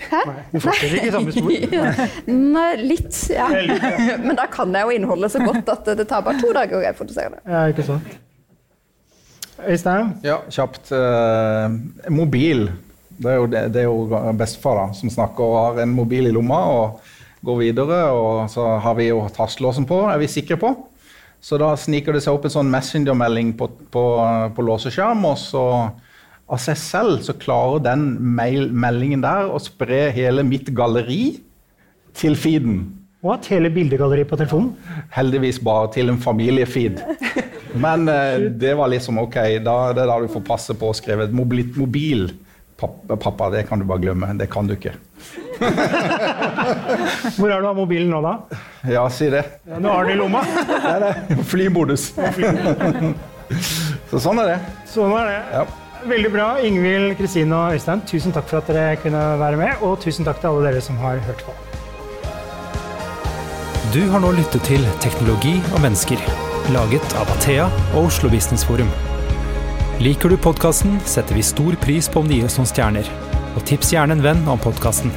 Hæ? 0.00 0.22
Nei, 0.26 0.42
du 0.54 0.58
fortsetter 0.64 0.96
ikke 0.96 1.10
i 1.10 1.14
samme 1.14 1.34
spor? 1.34 1.52
Nei, 2.56 2.70
litt, 2.80 3.12
ja. 3.34 3.48
Men 4.26 4.38
da 4.38 4.48
kan 4.52 4.74
jeg 4.74 4.88
jo 4.88 4.96
innholdet 4.96 5.34
så 5.34 5.44
godt 5.44 5.70
at 5.74 5.92
det 5.98 6.08
tar 6.10 6.24
bare 6.26 6.40
to 6.40 6.52
dager 6.56 6.80
å 6.80 6.82
reprodusere 6.84 7.36
det. 7.36 7.42
Ja, 7.46 7.64
ikke 7.72 7.86
sant. 7.86 8.18
Øystein? 9.60 10.14
Ja, 10.24 10.40
kjapt. 10.48 10.88
Uh, 10.88 11.68
mobil. 12.08 12.70
Det 13.20 13.28
er 13.28 13.36
jo, 13.36 13.48
det, 13.52 13.64
det 13.74 13.82
er 13.82 13.90
jo 13.90 14.32
bestefar 14.38 14.78
da, 14.78 14.84
som 14.96 15.12
snakker 15.12 15.44
og 15.44 15.58
har 15.58 15.82
en 15.82 15.92
mobil 15.92 16.30
i 16.30 16.32
lomma 16.32 16.60
og 16.72 17.10
går 17.44 17.58
videre. 17.66 17.98
Og 18.16 18.48
så 18.52 18.64
har 18.80 18.96
vi 18.96 19.10
jo 19.10 19.20
tastelåsen 19.36 19.88
på, 19.88 20.00
er 20.08 20.22
vi 20.22 20.30
sikre 20.32 20.56
på. 20.60 20.72
Så 21.40 21.56
da 21.60 21.72
sniker 21.78 22.14
det 22.14 22.22
seg 22.24 22.36
opp 22.36 22.46
en 22.46 22.52
sånn 22.52 22.70
Messenger-melding 22.72 23.54
på, 23.58 23.70
på, 23.92 24.04
på 24.56 24.64
låseskjerm, 24.66 25.24
og 25.24 25.38
så 25.40 25.64
av 26.50 26.58
seg 26.60 26.78
selv 26.80 27.20
så 27.24 27.36
klarer 27.38 27.84
den 27.84 28.08
mail, 28.36 28.68
meldingen 28.74 29.22
der 29.24 29.48
å 29.48 29.60
spre 29.62 30.08
hele 30.14 30.44
mitt 30.46 30.72
galleri 30.76 31.38
til 32.18 32.36
feeden. 32.36 32.82
What? 33.24 33.46
Hele 33.52 33.68
bildegalleriet 33.72 34.28
på 34.30 34.38
telefonen? 34.40 34.72
Heldigvis 35.12 35.60
bare 35.62 35.90
til 35.94 36.08
en 36.10 36.20
familiefeed. 36.20 37.02
Men 37.84 38.08
eh, 38.08 38.48
det 38.56 38.72
var 38.78 38.90
liksom 38.90 39.20
ok. 39.20 39.36
Da, 39.64 39.76
det 39.94 40.02
er 40.04 40.08
da 40.08 40.16
du 40.22 40.30
får 40.32 40.46
passe 40.46 40.76
på 40.76 40.88
å 40.90 40.96
skrive 40.96 41.28
mobil, 41.36 41.68
mobil 41.76 42.30
pappa, 42.80 43.50
det 43.52 43.66
kan 43.68 43.78
du 43.78 43.84
bare 43.84 44.02
glemme. 44.06 44.32
Det 44.40 44.48
kan 44.50 44.66
du 44.66 44.74
ikke. 44.74 44.94
Hvor 47.36 47.50
er 47.50 47.60
du 47.60 47.68
av 47.68 47.76
mobilen 47.76 48.10
nå, 48.12 48.20
da? 48.24 48.60
Ja, 48.88 49.04
si 49.12 49.28
det. 49.32 49.44
Ja, 49.68 49.80
nå 49.82 49.92
har 49.92 50.08
du 50.08 50.14
i 50.14 50.18
lomma. 50.18 50.42
Nei, 50.70 50.96
nei. 51.04 51.44
Flymodus. 51.50 52.10
Så 54.10 54.22
sånn 54.22 54.40
er 54.42 54.54
det. 54.54 54.58
Sånn 54.90 55.12
er 55.18 55.30
det. 55.30 55.38
Ja. 55.58 55.64
Veldig 56.10 56.30
bra. 56.32 56.46
Ingvild, 56.64 57.16
Kristine 57.18 57.56
og 57.56 57.76
Øystein, 57.76 58.00
tusen 58.08 58.32
takk 58.32 58.48
for 58.48 58.62
at 58.62 58.70
dere 58.72 58.96
kunne 59.02 59.20
være 59.40 59.60
med. 59.60 59.84
Og 59.84 59.98
tusen 60.00 60.24
takk 60.28 60.40
til 60.40 60.52
alle 60.52 60.70
dere 60.70 60.84
som 60.84 60.96
har 61.02 61.20
hørt 61.26 61.44
på. 61.44 61.56
Du 63.90 64.00
har 64.12 64.22
nå 64.22 64.30
lyttet 64.36 64.62
til 64.68 64.84
Teknologi 65.02 65.56
og 65.74 65.80
mennesker, 65.82 66.20
laget 66.70 67.16
av 67.18 67.30
Athea 67.34 67.66
og 67.90 68.06
Oslo 68.06 68.30
Business 68.30 68.62
Forum. 68.64 68.88
Liker 70.00 70.30
du 70.30 70.38
podkasten, 70.40 71.00
setter 71.04 71.36
vi 71.36 71.42
stor 71.44 71.74
pris 71.82 72.08
på 72.08 72.22
om 72.22 72.30
du 72.30 72.38
gir 72.38 72.46
oss 72.46 72.56
noen 72.60 72.70
stjerner. 72.70 73.10
Og 73.58 73.64
tips 73.68 73.90
gjerne 73.92 74.14
en 74.16 74.22
venn 74.24 74.46
om 74.48 74.62
podkasten. 74.62 75.10